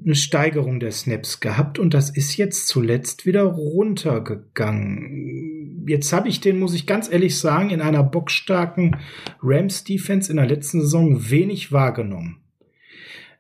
eine 0.05 0.15
Steigerung 0.15 0.81
der 0.81 0.91
Snaps 0.91 1.39
gehabt 1.39 1.79
und 1.79 1.93
das 1.93 2.09
ist 2.09 2.35
jetzt 2.35 2.67
zuletzt 2.67 3.25
wieder 3.25 3.43
runtergegangen. 3.43 5.85
Jetzt 5.87 6.11
habe 6.11 6.27
ich 6.27 6.41
den, 6.41 6.59
muss 6.59 6.73
ich 6.73 6.85
ganz 6.85 7.09
ehrlich 7.09 7.37
sagen, 7.37 7.69
in 7.69 7.79
einer 7.79 8.03
bockstarken 8.03 8.97
Rams-Defense 9.41 10.29
in 10.29 10.37
der 10.37 10.47
letzten 10.47 10.81
Saison 10.81 11.29
wenig 11.29 11.71
wahrgenommen. 11.71 12.41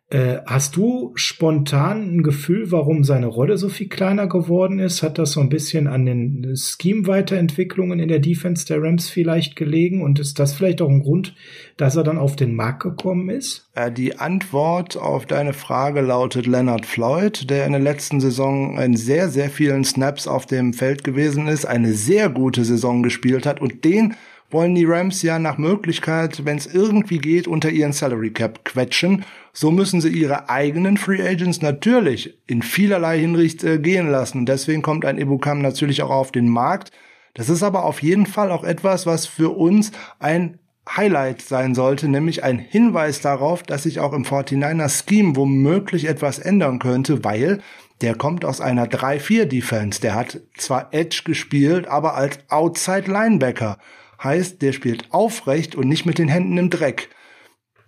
Äh, 0.09 0.37
hast 0.45 0.77
du 0.77 1.11
spontan 1.15 2.15
ein 2.15 2.23
Gefühl, 2.23 2.71
warum 2.71 3.03
seine 3.03 3.27
Rolle 3.27 3.57
so 3.57 3.67
viel 3.67 3.89
kleiner 3.89 4.27
geworden 4.27 4.79
ist? 4.79 5.03
Hat 5.03 5.17
das 5.17 5.33
so 5.33 5.41
ein 5.41 5.49
bisschen 5.49 5.87
an 5.87 6.05
den 6.05 6.55
Scheme-Weiterentwicklungen 6.55 7.99
in 7.99 8.07
der 8.07 8.19
Defense 8.19 8.65
der 8.65 8.81
Rams 8.81 9.09
vielleicht 9.09 9.57
gelegen? 9.57 10.01
Und 10.01 10.19
ist 10.19 10.39
das 10.39 10.53
vielleicht 10.53 10.81
auch 10.81 10.87
ein 10.89 11.01
Grund, 11.01 11.35
dass 11.75 11.97
er 11.97 12.03
dann 12.03 12.17
auf 12.17 12.37
den 12.37 12.55
Markt 12.55 12.83
gekommen 12.83 13.29
ist? 13.29 13.69
Äh, 13.75 13.91
die 13.91 14.17
Antwort 14.17 14.95
auf 14.95 15.25
deine 15.25 15.51
Frage 15.51 15.99
lautet 15.99 16.47
Leonard 16.47 16.85
Floyd, 16.85 17.49
der 17.49 17.65
in 17.65 17.73
der 17.73 17.81
letzten 17.81 18.21
Saison 18.21 18.77
in 18.79 18.95
sehr, 18.95 19.27
sehr 19.27 19.49
vielen 19.49 19.83
Snaps 19.83 20.25
auf 20.25 20.45
dem 20.45 20.71
Feld 20.71 21.03
gewesen 21.03 21.47
ist, 21.47 21.65
eine 21.65 21.91
sehr 21.91 22.29
gute 22.29 22.63
Saison 22.63 23.03
gespielt 23.03 23.45
hat 23.45 23.59
und 23.59 23.83
den 23.83 24.15
wollen 24.49 24.75
die 24.75 24.85
Rams 24.85 25.21
ja 25.21 25.39
nach 25.39 25.57
Möglichkeit, 25.57 26.45
wenn 26.45 26.57
es 26.57 26.67
irgendwie 26.67 27.17
geht, 27.17 27.47
unter 27.47 27.69
ihren 27.69 27.93
Salary 27.93 28.31
Cap 28.31 28.63
quetschen. 28.63 29.25
So 29.53 29.71
müssen 29.71 30.01
sie 30.01 30.09
ihre 30.09 30.49
eigenen 30.49 30.97
Free 30.97 31.21
Agents 31.21 31.61
natürlich 31.61 32.37
in 32.47 32.61
vielerlei 32.61 33.19
Hinricht 33.19 33.63
äh, 33.63 33.79
gehen 33.79 34.09
lassen. 34.09 34.39
Und 34.39 34.45
deswegen 34.49 34.81
kommt 34.81 35.03
ein 35.05 35.17
Ibukam 35.17 35.61
natürlich 35.61 36.01
auch 36.01 36.11
auf 36.11 36.31
den 36.31 36.47
Markt. 36.47 36.91
Das 37.33 37.49
ist 37.49 37.63
aber 37.63 37.83
auf 37.83 38.01
jeden 38.01 38.25
Fall 38.25 38.51
auch 38.51 38.63
etwas, 38.63 39.05
was 39.05 39.25
für 39.25 39.55
uns 39.55 39.91
ein 40.19 40.59
Highlight 40.95 41.41
sein 41.41 41.75
sollte, 41.75 42.07
nämlich 42.07 42.43
ein 42.43 42.59
Hinweis 42.59 43.21
darauf, 43.21 43.63
dass 43.63 43.83
sich 43.83 43.99
auch 43.99 44.13
im 44.13 44.23
49er 44.23 44.89
Scheme 44.89 45.35
womöglich 45.35 46.05
etwas 46.05 46.39
ändern 46.39 46.79
könnte, 46.79 47.23
weil 47.23 47.61
der 48.01 48.15
kommt 48.15 48.45
aus 48.45 48.61
einer 48.61 48.85
3-4 48.85 49.45
Defense. 49.45 50.01
Der 50.01 50.15
hat 50.15 50.39
zwar 50.55 50.93
Edge 50.93 51.23
gespielt, 51.25 51.87
aber 51.87 52.15
als 52.15 52.39
Outside 52.49 53.11
Linebacker. 53.11 53.77
Heißt, 54.23 54.61
der 54.61 54.73
spielt 54.73 55.11
aufrecht 55.13 55.75
und 55.75 55.87
nicht 55.87 56.05
mit 56.05 56.17
den 56.17 56.27
Händen 56.27 56.57
im 56.57 56.69
Dreck. 56.69 57.09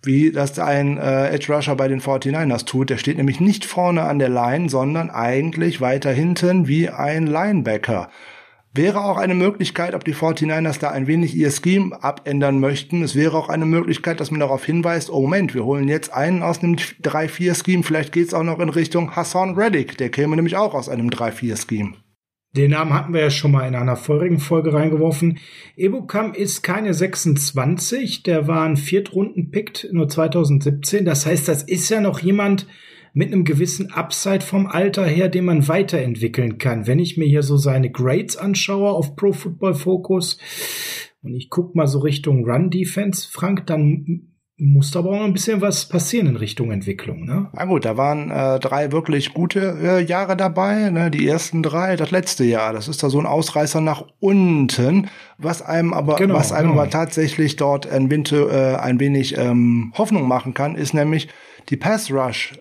Wie 0.01 0.31
das 0.31 0.57
ein 0.59 0.97
äh, 0.97 1.29
Edge 1.29 1.53
Rusher 1.53 1.75
bei 1.75 1.87
den 1.87 1.99
49ers 1.99 2.65
tut. 2.65 2.89
Der 2.89 2.97
steht 2.97 3.17
nämlich 3.17 3.39
nicht 3.39 3.65
vorne 3.65 4.03
an 4.03 4.19
der 4.19 4.29
Line, 4.29 4.69
sondern 4.69 5.09
eigentlich 5.09 5.81
weiter 5.81 6.11
hinten 6.11 6.67
wie 6.67 6.89
ein 6.89 7.27
Linebacker. 7.27 8.09
Wäre 8.71 9.03
auch 9.03 9.17
eine 9.17 9.33
Möglichkeit, 9.33 9.95
ob 9.95 10.05
die 10.05 10.13
49ers 10.13 10.79
da 10.79 10.91
ein 10.91 11.07
wenig 11.07 11.35
ihr 11.35 11.49
Scheme 11.49 12.01
abändern 12.03 12.59
möchten. 12.59 13.01
Es 13.01 13.15
wäre 13.15 13.35
auch 13.35 13.49
eine 13.49 13.65
Möglichkeit, 13.65 14.19
dass 14.19 14.29
man 14.29 14.39
darauf 14.39 14.63
hinweist, 14.63 15.09
oh 15.09 15.21
Moment, 15.21 15.55
wir 15.55 15.65
holen 15.65 15.87
jetzt 15.87 16.13
einen 16.13 16.43
aus 16.43 16.61
einem 16.61 16.75
3-4-Scheme. 16.75 17.81
Vielleicht 17.81 18.13
geht's 18.13 18.33
auch 18.33 18.43
noch 18.43 18.59
in 18.59 18.69
Richtung 18.69 19.15
Hassan 19.15 19.55
Reddick. 19.55 19.97
Der 19.97 20.09
käme 20.09 20.35
nämlich 20.35 20.55
auch 20.55 20.75
aus 20.75 20.87
einem 20.87 21.09
3-4-Scheme. 21.09 21.95
Den 22.55 22.71
Namen 22.71 22.93
hatten 22.93 23.13
wir 23.13 23.21
ja 23.21 23.29
schon 23.29 23.51
mal 23.51 23.67
in 23.67 23.75
einer 23.75 23.95
vorigen 23.95 24.39
Folge 24.39 24.73
reingeworfen. 24.73 25.37
Ebukam 25.75 26.33
ist 26.33 26.63
keine 26.63 26.95
26, 26.95 28.23
der 28.23 28.47
war 28.47 28.65
ein 28.65 28.75
Viertrunden-Pick 28.75 29.89
nur 29.91 30.07
2017. 30.07 31.05
Das 31.05 31.27
heißt, 31.27 31.47
das 31.47 31.61
ist 31.61 31.89
ja 31.89 32.01
noch 32.01 32.19
jemand 32.19 32.65
mit 33.13 33.31
einem 33.31 33.43
gewissen 33.43 33.91
Upside 33.91 34.41
vom 34.41 34.65
Alter 34.65 35.05
her, 35.05 35.29
den 35.29 35.45
man 35.45 35.67
weiterentwickeln 35.67 36.57
kann. 36.57 36.87
Wenn 36.87 36.99
ich 36.99 37.17
mir 37.17 37.27
hier 37.27 37.43
so 37.43 37.57
seine 37.57 37.91
Grades 37.91 38.35
anschaue 38.35 38.89
auf 38.89 39.15
Pro 39.15 39.31
Football 39.31 39.75
Focus 39.75 40.39
und 41.21 41.35
ich 41.35 41.49
guck 41.49 41.75
mal 41.75 41.87
so 41.87 41.99
Richtung 41.99 42.49
Run 42.49 42.71
Defense, 42.71 43.29
Frank, 43.31 43.67
dann 43.67 44.29
muss 44.59 44.95
aber 44.95 45.11
auch 45.11 45.23
ein 45.23 45.31
bisschen 45.31 45.61
was 45.61 45.87
passieren 45.87 46.27
in 46.27 46.35
Richtung 46.35 46.71
Entwicklung, 46.71 47.25
ne? 47.25 47.47
Na 47.53 47.65
gut, 47.65 47.85
da 47.85 47.95
waren 47.95 48.29
äh, 48.29 48.59
drei 48.59 48.91
wirklich 48.91 49.33
gute 49.33 49.77
äh, 49.81 50.03
Jahre 50.03 50.35
dabei, 50.35 50.89
ne? 50.89 51.09
Die 51.09 51.25
ersten 51.27 51.63
drei, 51.63 51.95
das 51.95 52.11
letzte 52.11 52.43
Jahr, 52.43 52.73
das 52.73 52.89
ist 52.89 53.01
da 53.01 53.09
so 53.09 53.19
ein 53.19 53.25
Ausreißer 53.25 53.79
nach 53.79 54.03
unten, 54.19 55.07
was 55.37 55.61
einem 55.61 55.93
aber, 55.93 56.17
genau, 56.17 56.35
was 56.35 56.51
einem 56.51 56.71
genau. 56.71 56.81
aber 56.81 56.89
tatsächlich 56.89 57.55
dort 57.55 57.89
ein, 57.89 58.11
Winter, 58.11 58.75
äh, 58.75 58.75
ein 58.77 58.99
wenig 58.99 59.37
ähm, 59.37 59.93
Hoffnung 59.97 60.27
machen 60.27 60.53
kann, 60.53 60.75
ist 60.75 60.93
nämlich 60.93 61.29
die 61.69 61.77
Pass 61.77 62.11
Rush 62.11 62.59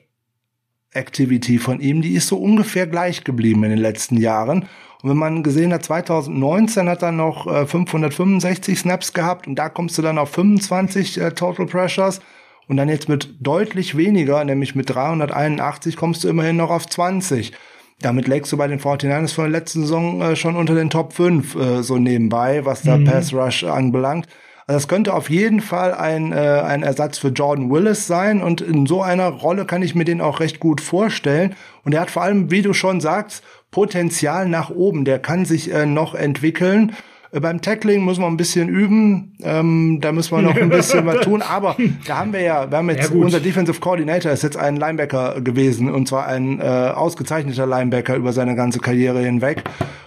Activity 0.92 1.58
von 1.58 1.80
ihm, 1.80 2.00
die 2.00 2.14
ist 2.14 2.28
so 2.28 2.38
ungefähr 2.38 2.86
gleich 2.86 3.24
geblieben 3.24 3.64
in 3.64 3.70
den 3.70 3.78
letzten 3.78 4.16
Jahren. 4.16 4.66
Und 5.02 5.10
wenn 5.10 5.16
man 5.16 5.42
gesehen 5.42 5.72
hat, 5.72 5.84
2019 5.84 6.88
hat 6.88 7.02
er 7.02 7.12
noch 7.12 7.46
äh, 7.46 7.66
565 7.66 8.78
Snaps 8.78 9.12
gehabt 9.12 9.46
und 9.46 9.54
da 9.54 9.68
kommst 9.68 9.96
du 9.96 10.02
dann 10.02 10.18
auf 10.18 10.30
25 10.30 11.20
äh, 11.20 11.30
Total 11.32 11.66
Pressures. 11.66 12.20
Und 12.66 12.76
dann 12.76 12.90
jetzt 12.90 13.08
mit 13.08 13.34
deutlich 13.40 13.96
weniger, 13.96 14.44
nämlich 14.44 14.74
mit 14.74 14.90
381, 14.90 15.96
kommst 15.96 16.22
du 16.22 16.28
immerhin 16.28 16.56
noch 16.56 16.70
auf 16.70 16.86
20. 16.86 17.52
Damit 18.00 18.28
legst 18.28 18.52
du 18.52 18.56
bei 18.56 18.68
den 18.68 18.78
49ers 18.78 19.34
von 19.34 19.44
der 19.44 19.60
letzten 19.60 19.82
Saison 19.82 20.20
äh, 20.20 20.36
schon 20.36 20.54
unter 20.54 20.74
den 20.74 20.90
Top 20.90 21.14
5 21.14 21.54
äh, 21.54 21.82
so 21.82 21.96
nebenbei, 21.96 22.64
was 22.64 22.82
da 22.82 22.98
mhm. 22.98 23.04
Pass 23.04 23.32
Rush 23.32 23.64
anbelangt. 23.64 24.26
Also 24.68 24.76
das 24.76 24.88
könnte 24.88 25.14
auf 25.14 25.30
jeden 25.30 25.62
Fall 25.62 25.94
ein, 25.94 26.30
äh, 26.30 26.36
ein 26.36 26.82
Ersatz 26.82 27.16
für 27.16 27.28
Jordan 27.28 27.70
Willis 27.70 28.06
sein 28.06 28.42
und 28.42 28.60
in 28.60 28.84
so 28.84 29.00
einer 29.00 29.28
Rolle 29.28 29.64
kann 29.64 29.80
ich 29.80 29.94
mir 29.94 30.04
den 30.04 30.20
auch 30.20 30.40
recht 30.40 30.60
gut 30.60 30.82
vorstellen. 30.82 31.56
Und 31.84 31.94
er 31.94 32.02
hat 32.02 32.10
vor 32.10 32.22
allem, 32.22 32.50
wie 32.50 32.60
du 32.60 32.74
schon 32.74 33.00
sagst, 33.00 33.42
Potenzial 33.70 34.48
nach 34.48 34.70
oben. 34.70 35.04
Der 35.04 35.18
kann 35.18 35.44
sich 35.44 35.72
äh, 35.72 35.86
noch 35.86 36.14
entwickeln. 36.14 36.92
Äh, 37.30 37.40
beim 37.40 37.60
Tackling 37.60 38.02
muss 38.02 38.18
man 38.18 38.32
ein 38.32 38.36
bisschen 38.36 38.68
üben, 38.68 39.36
ähm, 39.42 39.98
da 40.00 40.12
müssen 40.12 40.36
wir 40.36 40.42
noch 40.42 40.56
ein 40.56 40.68
bisschen 40.68 41.04
was 41.06 41.20
tun, 41.20 41.42
aber 41.42 41.76
da 42.06 42.18
haben 42.18 42.32
wir 42.32 42.40
ja, 42.40 42.70
wir 42.70 42.78
haben 42.78 42.90
jetzt, 42.90 43.10
ja, 43.10 43.16
unser 43.16 43.40
Defensive 43.40 43.80
Coordinator 43.80 44.32
ist 44.32 44.42
jetzt 44.42 44.56
ein 44.56 44.76
Linebacker 44.76 45.40
gewesen 45.40 45.92
und 45.92 46.08
zwar 46.08 46.26
ein 46.26 46.60
äh, 46.60 46.64
ausgezeichneter 46.64 47.66
Linebacker 47.66 48.16
über 48.16 48.32
seine 48.32 48.54
ganze 48.54 48.78
Karriere 48.78 49.20
hinweg. 49.20 49.64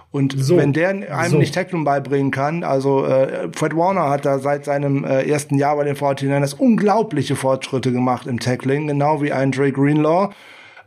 Und 0.09 0.35
so, 0.37 0.57
wenn 0.57 0.73
der 0.73 0.89
einem 0.89 1.31
so. 1.31 1.37
nicht 1.37 1.55
Tackling 1.55 1.85
beibringen 1.85 2.31
kann, 2.31 2.65
also 2.65 3.05
äh, 3.05 3.47
Fred 3.53 3.77
Warner 3.77 4.09
hat 4.09 4.25
da 4.25 4.39
seit 4.39 4.65
seinem 4.65 5.05
äh, 5.05 5.23
ersten 5.23 5.55
Jahr 5.55 5.77
bei 5.77 5.85
den 5.85 5.95
49ers 5.95 6.57
unglaubliche 6.57 7.37
Fortschritte 7.37 7.93
gemacht 7.93 8.27
im 8.27 8.37
Tackling, 8.37 8.87
genau 8.87 9.21
wie 9.21 9.31
ein 9.31 9.53
Dre 9.53 9.71
Greenlaw. 9.71 10.31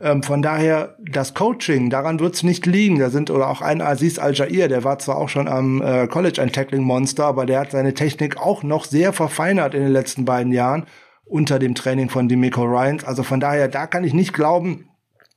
Ähm, 0.01 0.23
von 0.23 0.41
daher, 0.41 0.95
das 0.99 1.33
Coaching, 1.33 1.89
daran 1.89 2.19
wird 2.19 2.35
es 2.35 2.43
nicht 2.43 2.65
liegen. 2.65 2.99
Da 2.99 3.09
sind, 3.09 3.29
oder 3.29 3.49
auch 3.49 3.61
ein 3.61 3.81
Aziz 3.81 4.19
Al-Jair, 4.19 4.67
der 4.67 4.83
war 4.83 4.99
zwar 4.99 5.17
auch 5.17 5.29
schon 5.29 5.47
am 5.47 5.81
äh, 5.81 6.07
College 6.07 6.41
ein 6.41 6.51
Tackling-Monster, 6.51 7.25
aber 7.25 7.45
der 7.45 7.61
hat 7.61 7.71
seine 7.71 7.93
Technik 7.93 8.37
auch 8.37 8.63
noch 8.63 8.85
sehr 8.85 9.13
verfeinert 9.13 9.73
in 9.73 9.81
den 9.81 9.91
letzten 9.91 10.25
beiden 10.25 10.51
Jahren 10.51 10.85
unter 11.25 11.59
dem 11.59 11.75
Training 11.75 12.09
von 12.09 12.27
Demico 12.27 12.63
Ryans. 12.63 13.03
Also 13.03 13.23
von 13.23 13.39
daher, 13.39 13.67
da 13.67 13.87
kann 13.87 14.03
ich 14.03 14.13
nicht 14.13 14.33
glauben, 14.33 14.89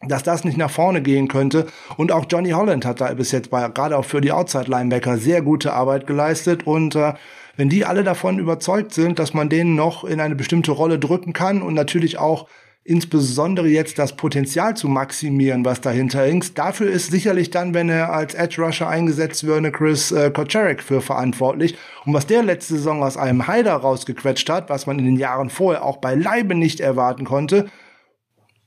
dass 0.06 0.22
das 0.22 0.44
nicht 0.44 0.56
nach 0.56 0.70
vorne 0.70 1.02
gehen 1.02 1.28
könnte. 1.28 1.66
Und 1.96 2.12
auch 2.12 2.26
Johnny 2.30 2.50
Holland 2.50 2.84
hat 2.84 3.00
da 3.00 3.12
bis 3.14 3.32
jetzt 3.32 3.50
bei, 3.50 3.68
gerade 3.68 3.96
auch 3.96 4.04
für 4.04 4.20
die 4.20 4.32
Outside-Linebacker 4.32 5.18
sehr 5.18 5.42
gute 5.42 5.72
Arbeit 5.72 6.06
geleistet. 6.06 6.66
Und 6.66 6.94
äh, 6.94 7.14
wenn 7.56 7.68
die 7.68 7.84
alle 7.84 8.04
davon 8.04 8.38
überzeugt 8.38 8.92
sind, 8.92 9.18
dass 9.18 9.34
man 9.34 9.48
denen 9.48 9.74
noch 9.74 10.04
in 10.04 10.20
eine 10.20 10.36
bestimmte 10.36 10.72
Rolle 10.72 10.98
drücken 10.98 11.32
kann 11.32 11.62
und 11.62 11.74
natürlich 11.74 12.18
auch 12.18 12.48
insbesondere 12.88 13.68
jetzt 13.68 13.98
das 13.98 14.16
Potenzial 14.16 14.74
zu 14.74 14.88
maximieren, 14.88 15.62
was 15.66 15.82
dahinter 15.82 16.22
hängt. 16.22 16.56
Dafür 16.56 16.90
ist 16.90 17.10
sicherlich 17.10 17.50
dann, 17.50 17.74
wenn 17.74 17.90
er 17.90 18.14
als 18.14 18.32
Edge 18.32 18.62
Rusher 18.62 18.88
eingesetzt 18.88 19.44
würde, 19.44 19.70
Chris 19.70 20.10
äh, 20.10 20.30
Kocherek 20.30 20.82
für 20.82 21.02
verantwortlich. 21.02 21.76
Und 22.06 22.14
was 22.14 22.26
der 22.26 22.42
letzte 22.42 22.74
Saison 22.76 23.02
aus 23.02 23.18
einem 23.18 23.46
Haider 23.46 23.74
rausgequetscht 23.74 24.48
hat, 24.48 24.70
was 24.70 24.86
man 24.86 24.98
in 24.98 25.04
den 25.04 25.16
Jahren 25.18 25.50
vorher 25.50 25.84
auch 25.84 25.98
beileibe 25.98 26.54
nicht 26.54 26.80
erwarten 26.80 27.26
konnte, 27.26 27.68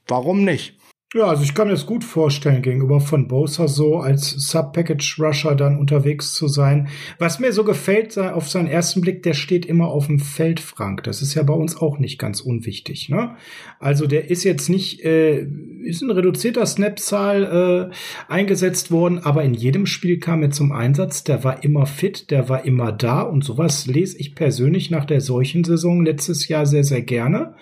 warum 0.08 0.44
nicht? 0.44 0.78
Ja, 1.14 1.26
also 1.26 1.44
ich 1.44 1.54
kann 1.54 1.68
mir 1.68 1.74
das 1.74 1.86
gut 1.86 2.06
vorstellen, 2.06 2.62
gegenüber 2.62 3.02
von 3.02 3.28
Bosa 3.28 3.68
so 3.68 3.98
als 3.98 4.30
Sub-Package-Rusher 4.30 5.56
dann 5.56 5.78
unterwegs 5.78 6.34
zu 6.34 6.48
sein. 6.48 6.88
Was 7.20 7.38
mir 7.38 7.52
so 7.52 7.66
gefällt 7.66 8.18
auf 8.18 8.50
seinen 8.50 8.68
ersten 8.68 9.02
Blick, 9.02 9.22
der 9.24 9.34
steht 9.34 9.66
immer 9.66 9.90
auf 9.90 10.08
dem 10.08 10.20
Feld, 10.20 10.62
Frank. 10.62 11.04
Das 11.04 11.22
ist 11.22 11.34
ja 11.34 11.44
bei 11.44 11.54
uns 11.54 11.76
auch 11.76 12.00
nicht 12.00 12.18
ganz 12.18 12.40
unwichtig. 12.40 13.10
Ne? 13.10 13.36
Also 13.78 14.08
der 14.08 14.32
ist 14.32 14.46
jetzt 14.46 14.70
nicht, 14.70 15.04
äh, 15.04 15.46
ist 15.84 16.02
ein 16.02 16.12
reduzierter 16.12 16.66
Snap-Zahl 16.66 17.92
äh, 17.92 18.32
eingesetzt 18.32 18.90
worden, 18.90 19.20
aber 19.20 19.44
in 19.44 19.54
jedem 19.54 19.88
Spiel 19.88 20.18
kam 20.18 20.44
er 20.44 20.52
zum 20.52 20.72
Einsatz. 20.72 21.26
Der 21.26 21.44
war 21.44 21.62
immer 21.62 21.88
fit, 21.88 22.32
der 22.32 22.48
war 22.48 22.64
immer 22.64 22.94
da 22.94 23.20
und 23.20 23.44
sowas 23.44 23.86
lese 23.86 24.18
ich 24.18 24.34
persönlich 24.34 24.92
nach 24.92 25.04
der 25.04 25.20
solchen 25.20 25.66
Saison 25.66 26.06
letztes 26.06 26.48
Jahr 26.48 26.66
sehr, 26.66 26.86
sehr 26.86 27.02
gerne. 27.02 27.54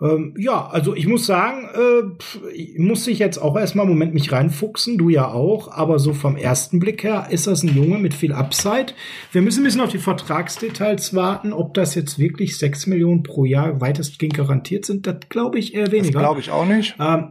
Ähm, 0.00 0.34
ja, 0.36 0.66
also 0.66 0.94
ich 0.94 1.06
muss 1.06 1.24
sagen, 1.24 1.68
äh, 1.74 2.52
ich 2.52 2.78
muss 2.78 3.06
ich 3.06 3.18
jetzt 3.18 3.38
auch 3.38 3.56
erstmal 3.56 3.86
im 3.86 3.92
Moment 3.92 4.12
mich 4.12 4.30
reinfuchsen, 4.30 4.98
du 4.98 5.08
ja 5.08 5.28
auch, 5.28 5.72
aber 5.72 5.98
so 5.98 6.12
vom 6.12 6.36
ersten 6.36 6.80
Blick 6.80 7.02
her 7.02 7.28
ist 7.30 7.46
das 7.46 7.62
ein 7.62 7.74
Junge 7.74 7.98
mit 7.98 8.12
viel 8.12 8.32
Upside. 8.32 8.92
Wir 9.32 9.40
müssen 9.40 9.60
ein 9.60 9.64
bisschen 9.64 9.80
auf 9.80 9.90
die 9.90 9.98
Vertragsdetails 9.98 11.14
warten, 11.14 11.54
ob 11.54 11.72
das 11.72 11.94
jetzt 11.94 12.18
wirklich 12.18 12.58
sechs 12.58 12.86
Millionen 12.86 13.22
pro 13.22 13.46
Jahr 13.46 13.80
weitestgehend 13.80 14.34
garantiert 14.34 14.84
sind, 14.84 15.06
das 15.06 15.16
glaube 15.30 15.58
ich 15.58 15.74
eher 15.74 15.90
weniger. 15.90 16.12
Das 16.12 16.22
glaube 16.22 16.40
ich 16.40 16.50
auch 16.50 16.66
nicht. 16.66 16.94
Ähm, 17.00 17.30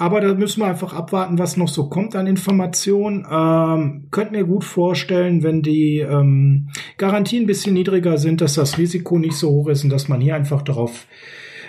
aber 0.00 0.20
da 0.20 0.32
müssen 0.34 0.60
wir 0.60 0.66
einfach 0.68 0.92
abwarten, 0.92 1.38
was 1.38 1.56
noch 1.56 1.68
so 1.68 1.88
kommt 1.88 2.14
an 2.14 2.28
Informationen. 2.28 3.26
Ähm, 3.28 4.06
könnt 4.12 4.30
mir 4.30 4.44
gut 4.44 4.62
vorstellen, 4.62 5.42
wenn 5.42 5.62
die 5.62 5.98
ähm, 5.98 6.68
Garantien 6.98 7.44
ein 7.44 7.46
bisschen 7.48 7.74
niedriger 7.74 8.16
sind, 8.16 8.40
dass 8.40 8.54
das 8.54 8.78
Risiko 8.78 9.18
nicht 9.18 9.34
so 9.34 9.50
hoch 9.50 9.68
ist 9.68 9.82
und 9.82 9.90
dass 9.90 10.08
man 10.08 10.20
hier 10.20 10.36
einfach 10.36 10.62
darauf 10.62 11.06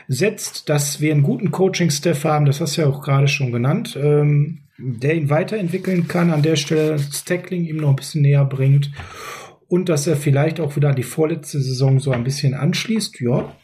setzt, 0.10 0.69
dass 0.69 1.00
wir 1.00 1.13
einen 1.13 1.24
guten 1.24 1.52
Coaching-Staff 1.52 2.26
haben, 2.26 2.45
das 2.45 2.60
hast 2.60 2.76
du 2.76 2.82
ja 2.82 2.88
auch 2.88 3.02
gerade 3.02 3.28
schon 3.28 3.52
genannt, 3.52 3.98
ähm, 4.02 4.63
der 4.78 5.15
ihn 5.15 5.30
weiterentwickeln 5.30 6.08
kann, 6.08 6.32
an 6.32 6.41
der 6.41 6.56
Stelle 6.56 6.93
das 6.93 7.24
Tackling 7.26 7.65
ihm 7.65 7.78
noch 7.78 7.89
ein 7.89 7.95
bisschen 7.95 8.24
näher 8.24 8.43
bringt 8.43 8.91
und 9.67 9.88
dass 9.88 10.08
er 10.08 10.15
vielleicht 10.15 10.60
auch 10.60 10.76
wieder 10.76 10.89
an 10.89 10.95
die 10.95 11.04
vorletzte 11.04 11.62
Saison 11.62 12.00
so 12.00 12.12
ein 12.12 12.24
bisschen 12.24 12.56
anschließt, 12.56 13.22
ja, 13.22 13.56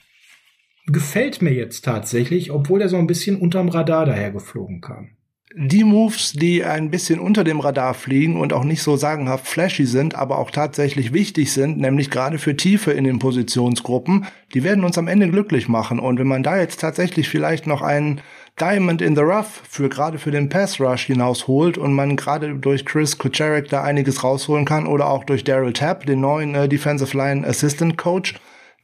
gefällt 0.85 1.41
mir 1.41 1.53
jetzt 1.53 1.83
tatsächlich, 1.83 2.51
obwohl 2.51 2.83
er 2.83 2.89
so 2.89 2.97
ein 2.97 3.07
bisschen 3.07 3.37
unterm 3.37 3.69
Radar 3.69 4.05
dahergeflogen 4.05 4.81
kam 4.81 5.14
die 5.57 5.85
Moves, 5.85 6.33
die 6.33 6.65
ein 6.65 6.91
bisschen 6.91 7.17
unter 7.17 7.45
dem 7.45 7.61
Radar 7.61 7.93
fliegen 7.93 8.37
und 8.37 8.51
auch 8.51 8.65
nicht 8.65 8.83
so 8.83 8.97
sagenhaft 8.97 9.47
flashy 9.47 9.85
sind, 9.85 10.13
aber 10.13 10.37
auch 10.37 10.51
tatsächlich 10.51 11.13
wichtig 11.13 11.53
sind, 11.53 11.77
nämlich 11.77 12.11
gerade 12.11 12.39
für 12.39 12.57
Tiefe 12.57 12.91
in 12.91 13.05
den 13.05 13.19
Positionsgruppen, 13.19 14.25
die 14.53 14.63
werden 14.63 14.83
uns 14.83 14.97
am 14.97 15.07
Ende 15.07 15.29
glücklich 15.29 15.69
machen. 15.69 15.99
Und 15.99 16.19
wenn 16.19 16.27
man 16.27 16.43
da 16.43 16.59
jetzt 16.59 16.81
tatsächlich 16.81 17.29
vielleicht 17.29 17.67
noch 17.67 17.81
einen 17.81 18.19
Diamond 18.59 19.01
in 19.01 19.15
the 19.15 19.21
Rough 19.21 19.61
für 19.69 19.87
gerade 19.87 20.19
für 20.19 20.31
den 20.31 20.49
Pass 20.49 20.81
Rush 20.81 21.05
hinausholt 21.05 21.77
und 21.77 21.93
man 21.93 22.17
gerade 22.17 22.55
durch 22.55 22.85
Chris 22.85 23.17
Kucherek 23.17 23.69
da 23.69 23.81
einiges 23.81 24.25
rausholen 24.25 24.65
kann 24.65 24.85
oder 24.85 25.09
auch 25.09 25.23
durch 25.23 25.45
Daryl 25.45 25.71
Tapp, 25.71 26.05
den 26.05 26.19
neuen 26.19 26.53
äh, 26.53 26.67
Defensive 26.67 27.15
Line 27.15 27.47
Assistant 27.47 27.97
Coach, 27.97 28.35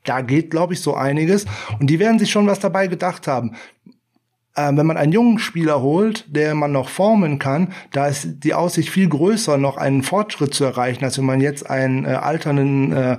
da 0.05 0.21
geht, 0.21 0.51
glaube 0.51 0.73
ich, 0.73 0.81
so 0.81 0.95
einiges. 0.95 1.45
Und 1.79 1.89
die 1.89 1.99
werden 1.99 2.17
sich 2.17 2.31
schon 2.31 2.47
was 2.47 2.59
dabei 2.59 2.87
gedacht 2.87 3.27
haben 3.27 3.57
äh, 4.55 4.71
wenn 4.73 4.85
man 4.85 4.97
einen 4.97 5.11
jungen 5.11 5.39
Spieler 5.39 5.81
holt, 5.81 6.25
der 6.27 6.55
man 6.55 6.71
noch 6.71 6.89
formen 6.89 7.39
kann, 7.39 7.73
da 7.91 8.07
ist 8.07 8.43
die 8.43 8.53
Aussicht 8.53 8.89
viel 8.89 9.09
größer, 9.09 9.57
noch 9.57 9.77
einen 9.77 10.03
Fortschritt 10.03 10.53
zu 10.53 10.63
erreichen, 10.65 11.03
als 11.03 11.17
wenn 11.17 11.25
man 11.25 11.41
jetzt 11.41 11.69
einen 11.69 12.05
äh, 12.05 12.09
alternden 12.09 12.91
äh, 12.91 13.17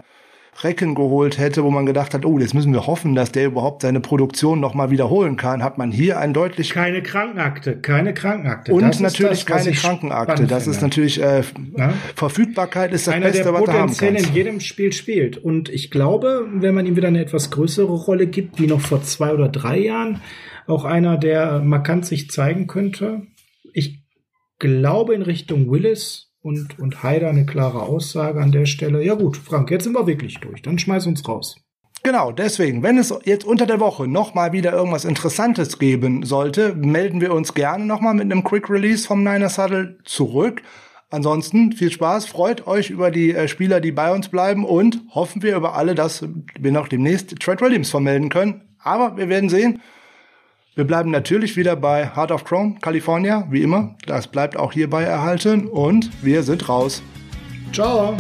Recken 0.63 0.95
geholt 0.95 1.39
hätte, 1.39 1.65
wo 1.65 1.71
man 1.71 1.87
gedacht 1.87 2.13
hat, 2.13 2.27
oh, 2.27 2.39
jetzt 2.39 2.53
müssen 2.53 2.75
wir 2.75 2.87
hoffen, 2.87 3.15
dass 3.15 3.33
der 3.33 3.47
überhaupt 3.47 3.83
seine 3.83 4.01
Produktion 4.01 4.61
noch 4.61 4.75
mal 4.75 4.91
wiederholen 4.91 5.37
kann, 5.37 5.63
hat 5.63 5.79
man 5.79 5.91
hier 5.91 6.19
ein 6.19 6.35
deutlich 6.35 6.71
keine 6.71 7.03
Krankenakte, 7.03 7.79
keine 7.79 8.13
Krankenakte 8.13 8.73
und 8.75 8.83
das 8.83 9.01
natürlich 9.01 9.47
das, 9.47 9.65
keine 9.65 9.75
Krankenakte. 9.75 10.47
Das 10.47 10.67
ist 10.67 10.83
natürlich 10.83 11.23
äh, 11.23 11.43
ja? 11.77 11.95
Verfügbarkeit 12.15 12.93
ist 12.93 13.07
das 13.07 13.15
Einer, 13.15 13.27
Beste, 13.27 13.45
der 13.45 13.55
was 13.55 13.65
du 13.65 13.73
haben 13.73 13.97
kannst. 13.97 14.03
in 14.03 14.35
jedem 14.35 14.61
Spiel 14.61 14.93
spielt 14.93 15.39
und 15.39 15.71
ich 15.71 15.91
glaube, 15.91 16.47
wenn 16.53 16.75
man 16.75 16.85
ihm 16.85 16.97
wieder 16.97 17.09
eine 17.09 17.23
etwas 17.23 17.51
größere 17.51 17.91
Rolle 17.91 18.27
gibt, 18.27 18.61
wie 18.61 18.67
noch 18.67 18.81
vor 18.81 19.03
zwei 19.03 19.33
oder 19.33 19.49
drei 19.49 19.79
Jahren, 19.79 20.21
auch 20.67 20.85
einer, 20.85 21.19
der 21.19 21.61
markant 21.61 22.07
sich 22.07 22.31
zeigen 22.31 22.67
könnte. 22.67 23.23
Ich 23.73 24.03
glaube 24.59 25.15
in 25.15 25.23
Richtung 25.23 25.71
Willis 25.71 26.33
und, 26.41 26.79
und 26.79 27.03
Haider 27.03 27.31
eine 27.31 27.47
klare 27.47 27.83
Aussage 27.83 28.41
an 28.41 28.53
der 28.53 28.67
Stelle. 28.67 29.05
Ja 29.05 29.15
gut, 29.15 29.37
Frank, 29.37 29.71
jetzt 29.71 29.85
sind 29.85 29.95
wir 29.95 30.07
wirklich 30.07 30.39
durch. 30.41 30.63
Dann 30.63 30.79
schmeiß 30.79 31.07
uns 31.07 31.27
raus. 31.29 31.57
Genau, 32.05 32.33
deswegen, 32.33 32.83
wenn 32.83 32.99
es 32.99 33.15
jetzt 33.25 33.45
unter 33.45 33.65
der 33.65 33.79
Woche 33.79 34.09
noch 34.09 34.35
mal 34.35 34.53
wieder 34.53 34.73
irgendwas 34.73 35.05
Interessantes 35.05 35.79
geben 35.79 36.25
sollte, 36.25 36.75
melden 36.75 37.21
wir 37.21 37.33
uns 37.33 37.55
gerne 37.55 37.85
noch 37.87 38.01
mal 38.01 38.13
mit 38.13 38.25
einem 38.25 38.43
Quick 38.43 38.69
Release 38.69 39.07
vom 39.07 39.23
Niners 39.23 39.57
Huddle 39.57 39.99
zurück. 40.05 40.63
ansonsten 41.11 41.73
viel 41.73 41.93
Spaß, 41.93 42.27
freut 42.27 42.67
euch 42.67 42.91
über 42.91 43.11
die 43.11 43.35
äh, 43.35 43.47
Spieler, 43.47 43.81
die 43.81 43.93
bei 43.93 44.13
uns 44.13 44.31
bleiben 44.31 44.65
und 44.65 45.03
hoffen 45.11 45.43
wir 45.43 45.55
über 45.55 45.75
alle, 45.77 45.95
dass 45.95 46.27
wir 46.59 46.73
noch 46.73 46.89
demnächst 46.89 47.39
Trent 47.39 47.61
Williams 47.61 47.91
vermelden 47.91 48.31
können. 48.31 48.63
Aber 48.79 49.17
wir 49.17 49.29
werden 49.29 49.49
sehen. 49.49 49.81
Wir 50.75 50.85
bleiben 50.85 51.11
natürlich 51.11 51.59
wieder 51.59 51.77
bei 51.77 52.07
Heart 52.17 52.31
of 52.31 52.45
Chrome, 52.45 52.77
California, 52.81 53.47
wie 53.51 53.63
immer. 53.63 53.95
Das 54.07 54.27
bleibt 54.27 54.57
auch 54.57 54.73
hierbei 54.73 55.03
erhalten 55.03 55.67
und 55.67 56.11
wir 56.25 56.43
sind 56.43 56.67
raus. 56.67 57.03
Ciao. 57.73 58.17